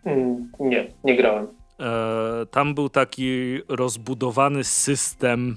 [0.04, 1.46] Mm, nie, nie grałem.
[1.80, 5.56] E, tam był taki rozbudowany system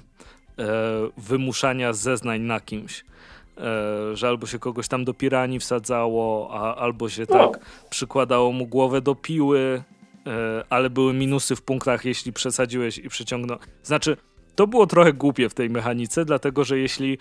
[0.60, 0.64] e,
[1.18, 3.06] wymuszania zeznań na kimś.
[3.58, 7.38] E, że albo się kogoś tam do piranii wsadzało, a, albo się no.
[7.38, 9.84] tak przykładało mu głowę do piły,
[10.70, 13.58] ale były minusy w punktach, jeśli przesadziłeś i przeciągnął.
[13.84, 14.18] Znaczy,
[14.56, 17.18] to było trochę głupie w tej mechanice, dlatego że jeśli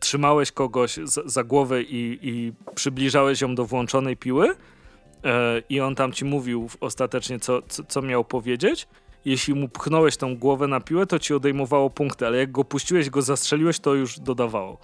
[0.00, 4.54] trzymałeś kogoś za, za głowę i, i przybliżałeś ją do włączonej piły, E,
[5.68, 8.88] i on tam ci mówił ostatecznie, co, co, co, miał powiedzieć.
[9.24, 13.10] Jeśli mu pchnąłeś tą głowę na piłę, to ci odejmowało punkty, ale jak go puściłeś,
[13.10, 14.78] go zastrzeliłeś, to już dodawało.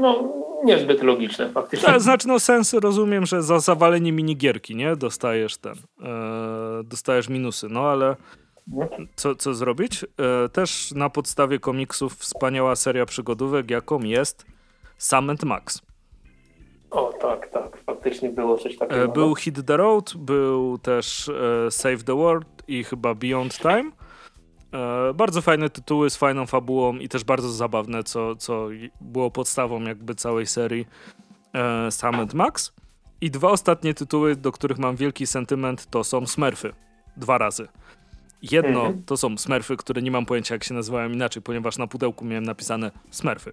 [0.00, 0.32] No,
[0.64, 1.88] niezbyt logiczne faktycznie.
[1.88, 4.96] Tak, znaczy, no sens rozumiem, że za zawalenie minigierki, nie?
[4.96, 8.16] Dostajesz ten, e, dostajesz minusy, no ale
[9.16, 10.04] co, co zrobić?
[10.04, 14.46] E, też na podstawie komiksów wspaniała seria przygodówek, jaką jest
[14.98, 15.82] Sam Max.
[16.92, 17.76] O, tak, tak.
[17.86, 19.02] Faktycznie było coś takiego.
[19.02, 19.34] E, był no.
[19.34, 23.90] Hit the Road, był też e, Save the World i chyba Beyond Time.
[24.72, 28.68] E, bardzo fajne tytuły z fajną fabułą i też bardzo zabawne, co, co
[29.00, 30.86] było podstawą jakby całej serii
[31.54, 32.72] e, Sam Max.
[33.20, 36.72] I dwa ostatnie tytuły, do których mam wielki sentyment, to są Smurfy.
[37.16, 37.68] Dwa razy.
[38.42, 39.02] Jedno mhm.
[39.06, 42.44] to są Smurfy, które nie mam pojęcia jak się nazywają inaczej, ponieważ na pudełku miałem
[42.44, 43.52] napisane Smurfy.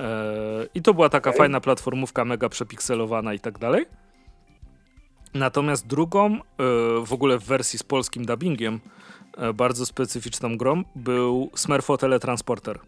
[0.00, 1.38] E, I to była taka okay.
[1.38, 3.86] fajna platformówka, mega przepikselowana i tak dalej.
[5.34, 6.40] Natomiast drugą, e,
[7.04, 8.80] w ogóle w wersji z polskim dubbingiem,
[9.36, 12.78] e, bardzo specyficzną grą, był Smurfo Teletransporter.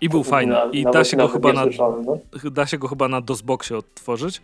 [0.00, 0.56] I był fajny.
[0.72, 1.66] I da się, go chyba na,
[2.06, 2.18] no?
[2.50, 4.42] da się go chyba na DOSBoxie odtworzyć.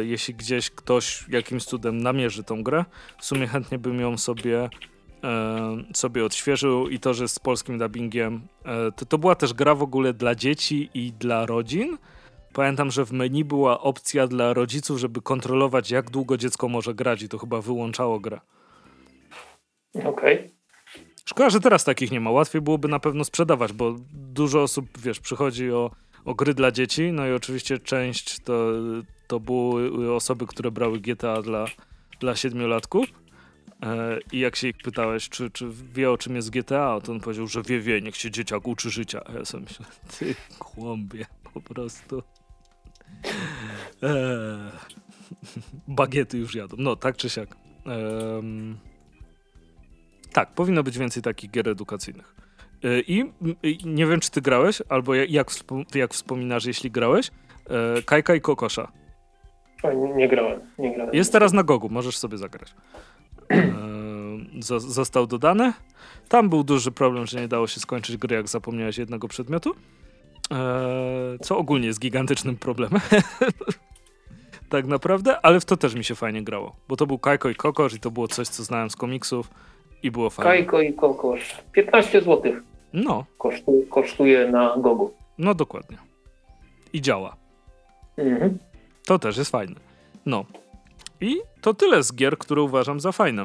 [0.00, 2.84] Jeśli gdzieś ktoś jakimś cudem namierzy tą grę,
[3.18, 4.68] w sumie chętnie bym ją sobie,
[5.94, 8.40] sobie odświeżył i to, że z polskim dubbingiem.
[8.64, 11.98] E, to, to była też gra w ogóle dla dzieci i dla rodzin.
[12.52, 17.22] Pamiętam, że w menu była opcja dla rodziców, żeby kontrolować, jak długo dziecko może grać,
[17.22, 18.40] i to chyba wyłączało grę.
[19.94, 20.08] Okej.
[20.08, 20.56] Okay.
[21.24, 22.30] Szkoda, że teraz takich nie ma.
[22.30, 25.90] Łatwiej byłoby na pewno sprzedawać, bo dużo osób, wiesz, przychodzi o,
[26.24, 28.70] o gry dla dzieci, no i oczywiście część to,
[29.26, 31.64] to były osoby, które brały GTA dla,
[32.20, 33.06] dla siedmiolatków.
[33.82, 37.20] E, I jak się ich pytałeś, czy, czy wie o czym jest GTA, to on
[37.20, 39.20] powiedział, że wie, wie, niech się dzieciak uczy życia.
[39.26, 39.86] A ja sobie myślę,
[40.18, 42.22] ty kłąbie, po prostu.
[44.02, 44.10] Eee,
[45.88, 46.76] bagiety już jadą.
[46.78, 47.56] No, tak czy siak.
[50.32, 52.34] Tak, powinno być więcej takich gier edukacyjnych.
[52.84, 53.10] Eee,
[53.62, 55.50] I nie wiem, czy ty grałeś, albo jak,
[55.94, 57.30] jak wspominasz, jeśli grałeś,
[57.70, 58.92] e, Kajka i Kokosza.
[59.84, 61.14] Nie, nie, grałem, nie grałem.
[61.14, 62.74] Jest teraz na Gogu, możesz sobie zagrać.
[63.50, 65.72] E, został dodany.
[66.28, 69.74] Tam był duży problem, że nie dało się skończyć gry, jak zapomniałeś jednego przedmiotu.
[70.52, 73.00] E, co ogólnie jest gigantycznym problemem.
[74.68, 77.54] tak naprawdę, ale w to też mi się fajnie grało, bo to był Kajko i
[77.54, 79.50] Kokosz i to było coś, co znałem z komiksów
[80.02, 80.50] i było fajnie.
[80.50, 81.56] Kajko i Kokosz.
[81.72, 82.52] 15 zł.
[82.92, 83.24] No.
[83.38, 85.10] Kosztuje, kosztuje na Gogu.
[85.38, 85.98] No dokładnie.
[86.92, 87.36] I działa.
[88.16, 88.58] Mhm.
[89.06, 89.74] To też jest fajne.
[90.26, 90.44] No.
[91.20, 93.44] I to tyle z gier, które uważam za fajne.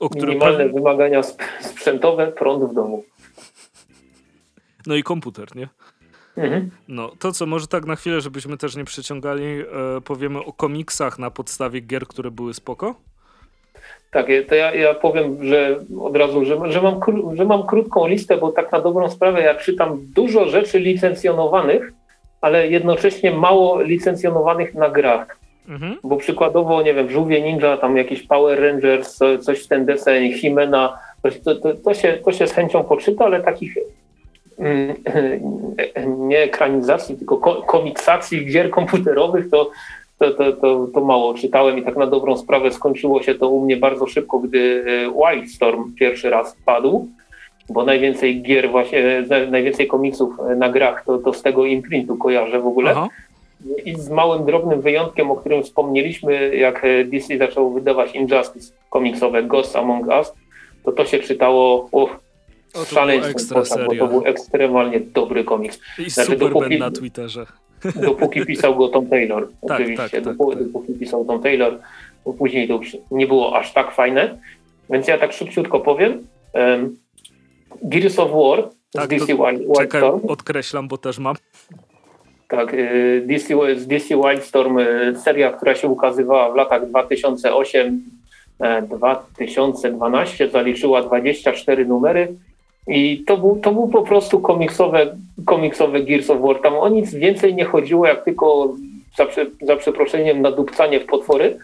[0.00, 1.22] O Minimalne wymagania
[1.60, 3.04] sprzętowe, prąd w domu.
[4.86, 5.68] No i komputer, nie?
[6.36, 6.70] Mhm.
[6.88, 9.64] No, to co, może tak na chwilę, żebyśmy też nie przeciągali, e,
[10.04, 12.94] powiemy o komiksach na podstawie gier, które były spoko?
[14.10, 17.00] Tak, to ja, ja powiem, że od razu, że, że, mam,
[17.36, 21.92] że mam krótką listę, bo tak na dobrą sprawę ja czytam dużo rzeczy licencjonowanych,
[22.40, 25.43] ale jednocześnie mało licencjonowanych na grach.
[25.68, 25.96] Mhm.
[26.04, 30.98] Bo przykładowo, nie wiem, Żółwie Ninja, tam jakiś Power Rangers, coś w ten deseń, Himena,
[31.22, 33.78] to, to, to, się, to się z chęcią poczyta, ale takich
[34.58, 34.94] mm,
[36.28, 39.70] nie ekranizacji, tylko komiksacji gier komputerowych, to,
[40.18, 43.64] to, to, to, to mało czytałem i tak na dobrą sprawę skończyło się to u
[43.64, 47.08] mnie bardzo szybko, gdy e, Wildstorm pierwszy raz padł
[47.68, 52.66] bo najwięcej gier właśnie, najwięcej komiksów na grach to, to z tego imprintu kojarzę w
[52.66, 52.90] ogóle.
[52.90, 53.08] Aha.
[53.84, 59.76] I z małym, drobnym wyjątkiem, o którym wspomnieliśmy, jak DC zaczął wydawać Injustice komiksowe Ghost
[59.76, 60.32] Among Us,
[60.84, 62.24] to to się czytało uch,
[62.74, 65.80] z szaleństwem, bo to był ekstremalnie dobry komiks.
[65.98, 67.46] I znaczy, super dopóki, na Twitterze.
[68.06, 70.02] Dopóki pisał go Tom Taylor, tak, oczywiście.
[70.02, 70.66] Tak, tak, dopóki, tak.
[70.66, 71.80] dopóki pisał Tom Taylor,
[72.24, 74.38] bo później to już nie było aż tak fajne.
[74.90, 76.26] Więc ja tak szybciutko powiem.
[76.52, 76.96] Um,
[77.82, 79.74] Gears of War tak, z DC Wildstorm.
[79.76, 81.36] Czekaj, odkreślam, bo też mam.
[82.48, 86.82] Tak, y, DC, z DC Wildstorm, y, seria, która się ukazywała w latach
[88.60, 92.28] 2008-2012, e, zaliczyła 24 numery
[92.86, 96.60] i to był, to był po prostu komiksowe, komiksowe Gears of War.
[96.62, 98.74] Tam o nic więcej nie chodziło, jak tylko
[99.16, 99.26] za,
[99.62, 101.58] za przeproszeniem nadupcanie w potwory.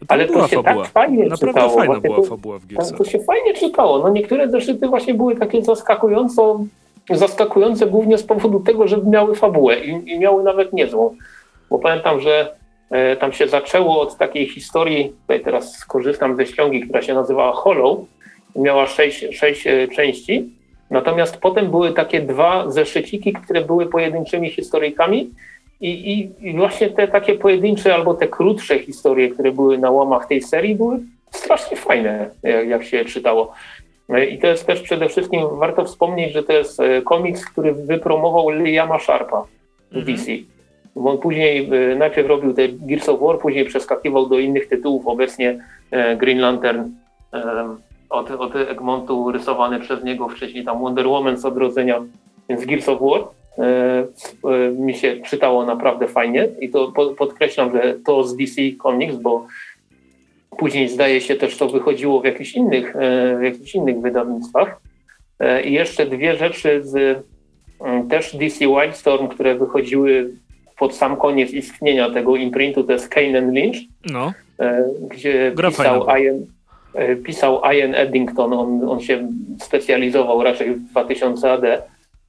[0.00, 0.84] To ale to się fabuła.
[0.84, 1.76] tak fajnie Naprawdę czytało.
[1.76, 2.98] fajna była fabuła w Gearsach.
[2.98, 3.98] To się fajnie czytało.
[3.98, 6.64] No niektóre zeszyty właśnie były takie zaskakująco,
[7.10, 11.16] zaskakujące głównie z powodu tego, że miały fabułę i, i miały nawet niezłą.
[11.70, 12.56] Bo pamiętam, że
[12.90, 17.52] e, tam się zaczęło od takiej historii, tutaj teraz skorzystam ze ściągi, która się nazywała
[17.52, 17.98] Hollow.
[18.56, 20.50] Miała sześć, sześć e, części.
[20.90, 25.30] Natomiast potem były takie dwa zeszyciki, które były pojedynczymi historyjkami
[25.80, 30.26] i, i, I, właśnie te takie pojedyncze albo te krótsze historie, które były na łamach
[30.26, 31.00] tej serii, były
[31.30, 33.52] strasznie fajne, jak, jak się czytało.
[34.08, 37.72] E, I to jest też przede wszystkim warto wspomnieć, że to jest e, komiks, który
[37.72, 39.46] wypromował Liama Sharpa
[39.92, 40.16] w mhm.
[40.16, 40.32] DC.
[40.96, 45.06] Bo on później e, najpierw robił te Gears of War, później przeskakiwał do innych tytułów.
[45.06, 45.64] Obecnie
[46.16, 46.90] Green Lantern
[48.10, 52.02] od, od Egmontu rysowany przez niego, wcześniej tam Wonder Woman z odrodzenia,
[52.48, 53.20] więc Gears of War.
[54.78, 59.46] Mi się czytało naprawdę fajnie i to podkreślam, że to z DC Comics, bo
[60.58, 64.80] później zdaje się też to wychodziło w jakichś innych, e, w jakichś innych wydawnictwach.
[65.64, 67.24] I jeszcze dwie rzeczy z
[67.80, 70.30] mm, też DC Wildstorm, które wychodziły
[70.78, 73.76] pod sam koniec istnienia tego imprintu, to jest Kane Lynch,
[74.06, 74.32] no.
[75.10, 76.46] gdzie Gra pisał Ian,
[77.24, 79.28] pisał Ian Eddington, on, on się
[79.60, 81.64] specjalizował raczej w 2000 AD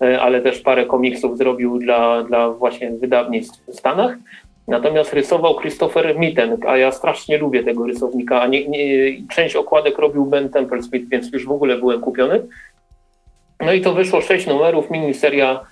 [0.01, 4.17] E, ale też parę komiksów zrobił dla, dla właśnie wydawnictw w Stanach.
[4.67, 8.41] Natomiast rysował Christopher Mitten, a ja strasznie lubię tego rysownika.
[8.41, 8.77] A nie, nie,
[9.29, 12.47] część okładek robił Ben Templesmith, więc już w ogóle byłem kupiony.
[13.59, 15.65] No i to wyszło sześć numerów, miniseria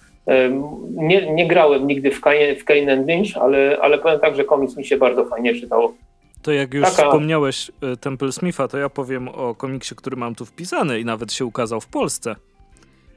[0.89, 4.43] Nie, nie grałem nigdy w Kane, w Kane and Lynch, ale, ale powiem tak, że
[4.43, 5.93] komiks mi się bardzo fajnie czytało.
[6.41, 7.03] To jak już Taka...
[7.03, 11.33] wspomniałeś e, Temple Smitha, to ja powiem o komiksie, który mam tu wpisany i nawet
[11.33, 12.35] się ukazał w Polsce.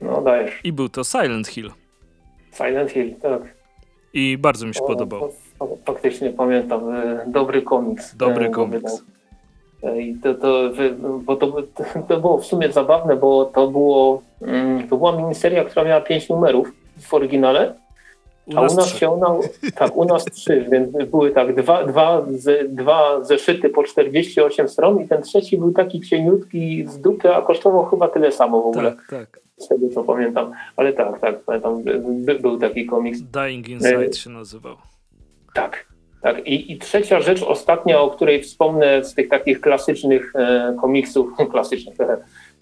[0.00, 0.60] No dajesz.
[0.64, 1.70] I był to Silent Hill.
[2.56, 3.42] Silent Hill, tak.
[4.12, 5.32] I bardzo mi się o, podobał.
[5.84, 6.94] Faktycznie pamiętam.
[6.94, 8.16] E, dobry komiks.
[8.16, 9.02] Dobry e, komiks.
[9.98, 10.70] I to, to,
[11.24, 11.62] bo to,
[12.08, 16.28] to było w sumie zabawne, bo to było mm, to była miniseria, która miała pięć
[16.28, 17.74] numerów w oryginale
[18.54, 19.38] a u nas się ona,
[19.74, 25.00] tak, u nas trzy, więc były tak, dwa, dwa, z, dwa zeszyty po 48 stron
[25.00, 28.92] i ten trzeci był taki cieniutki z dupy, a kosztował chyba tyle samo w ogóle.
[28.92, 29.40] Tak, tak.
[29.56, 30.52] Z tego co pamiętam.
[30.76, 31.82] Ale tak, tak, pamiętam,
[32.24, 33.20] by, był taki komiks.
[33.20, 34.76] Dying Inside się nazywał.
[35.56, 35.86] Tak,
[36.22, 36.46] tak.
[36.46, 41.96] I, I trzecia rzecz, ostatnia, o której wspomnę z tych takich klasycznych e, komiksów, klasycznych,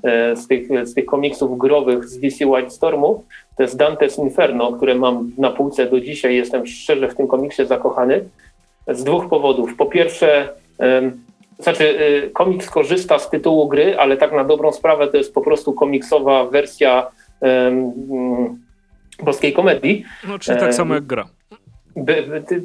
[0.04, 3.24] e, z, tych, z tych komiksów growych z DC White Stormu,
[3.56, 6.36] to jest Dante's Inferno, które mam na półce do dzisiaj.
[6.36, 8.24] Jestem szczerze w tym komiksie zakochany.
[8.88, 9.76] Z dwóch powodów.
[9.76, 10.48] Po pierwsze,
[11.58, 11.98] znaczy
[12.34, 16.44] komiks korzysta z tytułu gry, ale tak na dobrą sprawę to jest po prostu komiksowa
[16.44, 17.06] wersja
[17.40, 17.92] um,
[19.22, 20.04] boskiej komedii.
[20.28, 21.28] No, czyli tak samo jak gra.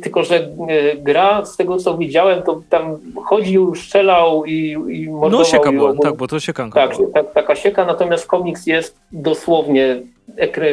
[0.03, 5.39] Tylko, że y, gra, z tego co widziałem, to tam chodził, strzelał i, i mordował.
[5.39, 10.01] No sieka była, tak, bo to siekanka tak, tak, taka sieka, natomiast komiks jest dosłownie
[10.37, 10.67] ekry,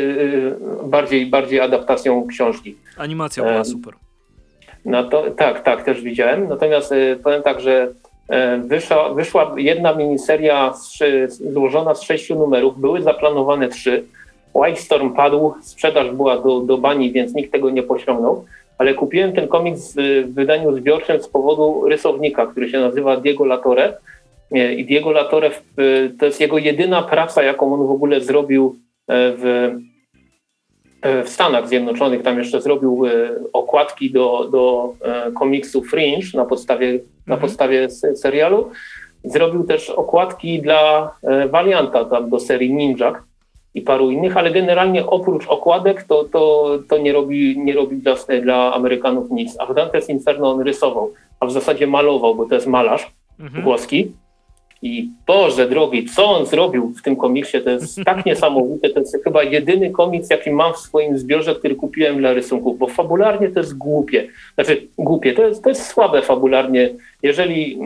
[0.85, 2.77] y, bardziej, bardziej adaptacją książki.
[2.97, 3.95] Animacja była super.
[4.85, 6.49] No to, tak, tak, też widziałem.
[6.49, 7.93] Natomiast y, powiem tak, że
[8.65, 10.99] wyszła, wyszła jedna miniseria z,
[11.53, 12.81] złożona z sześciu numerów.
[12.81, 14.05] Były zaplanowane trzy.
[14.57, 18.45] White Storm padł, sprzedaż była do, do bani, więc nikt tego nie pociągnął.
[18.79, 23.97] Ale kupiłem ten komiks w wydaniu zbiorczym z powodu rysownika, który się nazywa Diego Latore.
[24.77, 25.51] I Diego Latore
[26.19, 28.77] to jest jego jedyna praca, jaką on w ogóle zrobił
[29.09, 29.75] w,
[31.25, 32.23] w Stanach Zjednoczonych.
[32.23, 33.11] Tam jeszcze zrobił e,
[33.53, 37.09] okładki do, do e, komiksu Fringe na podstawie, mhm.
[37.27, 38.71] na podstawie serialu.
[39.25, 43.23] Zrobił też okładki dla e, Valianta, tam do serii Ninja
[43.77, 48.15] i paru innych, ale generalnie oprócz okładek to, to, to nie robi, nie robi dla,
[48.43, 49.57] dla Amerykanów nic.
[49.59, 53.65] A w Dante's Inferno on rysował, a w zasadzie malował, bo to jest malarz mhm.
[53.65, 54.13] włoski.
[54.83, 58.91] I Boże drogi, co on zrobił w tym komiksie, to jest tak niesamowite.
[58.91, 62.87] To jest chyba jedyny komiks, jaki mam w swoim zbiorze, który kupiłem dla rysunków, bo
[62.87, 64.29] fabularnie to jest głupie.
[64.55, 66.91] Znaczy głupie, to jest, to jest słabe fabularnie.
[67.23, 67.79] Jeżeli,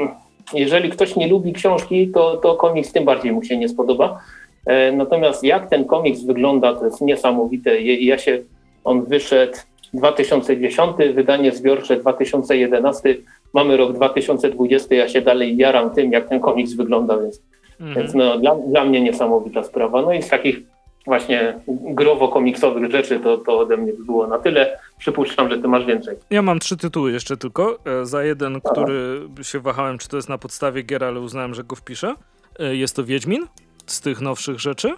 [0.55, 4.21] jeżeli ktoś nie lubi książki, to, to komiks tym bardziej mu się nie spodoba.
[4.67, 7.81] E, natomiast jak ten komiks wygląda, to jest niesamowite.
[7.81, 8.39] Ja się,
[8.85, 9.59] on wyszedł
[9.95, 13.17] 2010, wydanie zbiorcze 2011
[13.55, 17.43] mamy rok 2020, ja się dalej jaram tym, jak ten komiks wygląda, więc,
[17.81, 17.99] mhm.
[17.99, 20.03] więc no, dla, dla mnie niesamowita sprawa.
[20.03, 20.61] No i z takich
[21.07, 24.79] właśnie growo-komiksowych rzeczy to, to ode mnie by było na tyle.
[24.99, 26.17] Przypuszczam, że ty masz więcej.
[26.31, 27.79] Ja mam trzy tytuły jeszcze tylko.
[27.85, 28.73] E, za jeden, Aha.
[28.73, 32.15] który się wahałem, czy to jest na podstawie gier, ale uznałem, że go wpiszę.
[32.59, 33.47] E, jest to Wiedźmin
[33.91, 34.95] z tych nowszych rzeczy.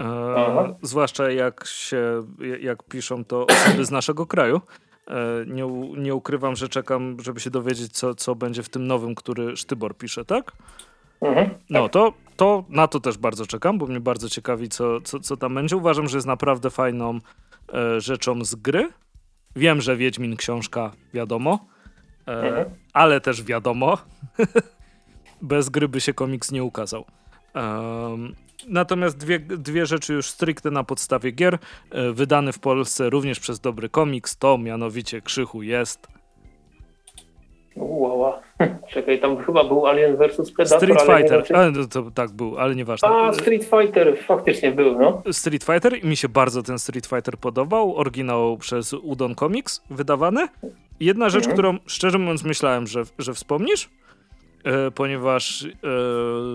[0.00, 0.74] E.
[0.82, 2.26] Zwłaszcza jak się,
[2.60, 4.60] jak piszą to osoby z naszego kraju.
[5.08, 5.66] E, nie,
[5.96, 9.96] nie ukrywam, że czekam, żeby się dowiedzieć, co, co będzie w tym nowym, który Sztybor
[9.96, 10.52] pisze, tak?
[11.20, 11.92] Mhm, no, tak.
[11.92, 15.54] to, to na to też bardzo czekam, bo mnie bardzo ciekawi, co, co, co tam
[15.54, 15.76] będzie.
[15.76, 17.18] Uważam, że jest naprawdę fajną
[17.74, 18.88] e, rzeczą z gry.
[19.56, 21.66] Wiem, że Wiedźmin książka, wiadomo,
[22.26, 22.70] e, mhm.
[22.92, 23.98] ale też wiadomo,
[25.42, 27.04] bez gry by się komiks nie ukazał.
[27.54, 28.34] Um,
[28.68, 31.58] Natomiast dwie, dwie rzeczy już stricte na podstawie gier,
[31.90, 36.08] e, wydany w Polsce również przez Dobry Komiks, to mianowicie Krzychu jest...
[37.74, 38.40] Uła,
[38.92, 40.78] czekaj, tam chyba był Alien vs Predator.
[40.78, 43.08] Street Fighter, ale to, tak był, ale nieważne.
[43.08, 45.22] A, Street Fighter faktycznie był, no.
[45.32, 50.48] Street Fighter i mi się bardzo ten Street Fighter podobał, oryginał przez Udon Comics wydawany.
[51.00, 51.56] Jedna rzecz, mhm.
[51.56, 53.90] którą szczerze mówiąc myślałem, że, że wspomnisz,
[54.94, 55.68] ponieważ e,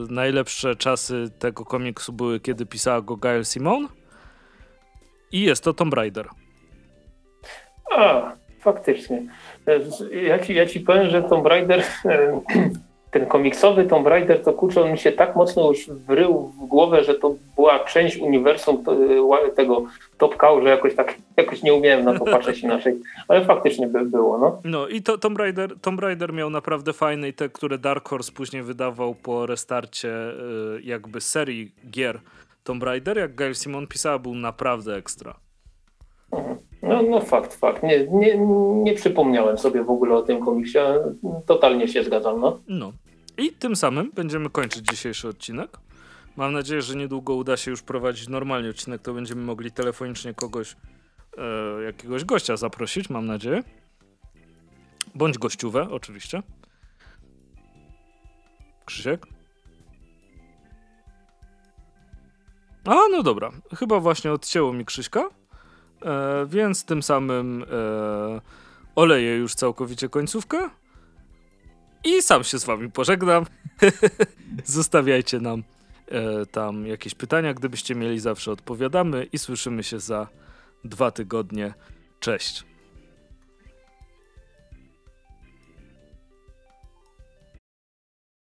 [0.10, 3.88] najlepsze czasy tego komiksu były, kiedy pisała go Gail Simone
[5.32, 6.28] i jest to Tomb Raider.
[7.92, 9.26] A, faktycznie.
[9.68, 9.80] E,
[10.18, 11.84] ja ci, ja ci powiem, że Tomb Raider
[13.16, 17.04] ten komiksowy Tomb Raider, to kurczę, on mi się tak mocno już wrył w głowę,
[17.04, 18.84] że to była część uniwersum
[19.56, 19.86] tego
[20.18, 24.06] Top Cow, że jakoś tak, jakoś nie umiałem na to patrzeć inaczej, ale faktycznie by
[24.06, 24.62] było, no.
[24.64, 28.32] No i to Tomb Raider, Tomb Raider miał naprawdę fajne i te, które Dark Horse
[28.32, 32.20] później wydawał po restarcie y, jakby serii gier
[32.64, 35.36] Tomb Raider, jak Gail Simon pisała, był naprawdę ekstra.
[36.84, 37.84] No, no fakt, fakt.
[37.84, 38.38] Nie, nie,
[38.84, 40.80] nie przypomniałem sobie w ogóle o tym komiksie.
[41.46, 42.60] Totalnie się zgadzam, no.
[42.68, 42.92] No.
[43.38, 45.78] I tym samym będziemy kończyć dzisiejszy odcinek.
[46.36, 50.76] Mam nadzieję, że niedługo uda się już prowadzić normalnie odcinek, to będziemy mogli telefonicznie kogoś
[51.38, 53.64] e, jakiegoś gościa zaprosić, mam nadzieję.
[55.16, 56.44] Bądź gościówę, oczywiście.
[58.86, 59.26] Krzysiek?
[62.86, 63.52] A, no dobra.
[63.76, 65.30] Chyba właśnie odcięło mi Krzyśka.
[66.02, 68.42] E, więc tym samym e,
[68.96, 70.70] oleję już całkowicie końcówkę.
[72.06, 73.46] I sam się z wami pożegnam.
[74.66, 75.64] Zostawiajcie nam
[76.08, 80.28] e, tam jakieś pytania, gdybyście mieli, zawsze odpowiadamy i słyszymy się za
[80.84, 81.74] dwa tygodnie.
[82.20, 82.64] Cześć.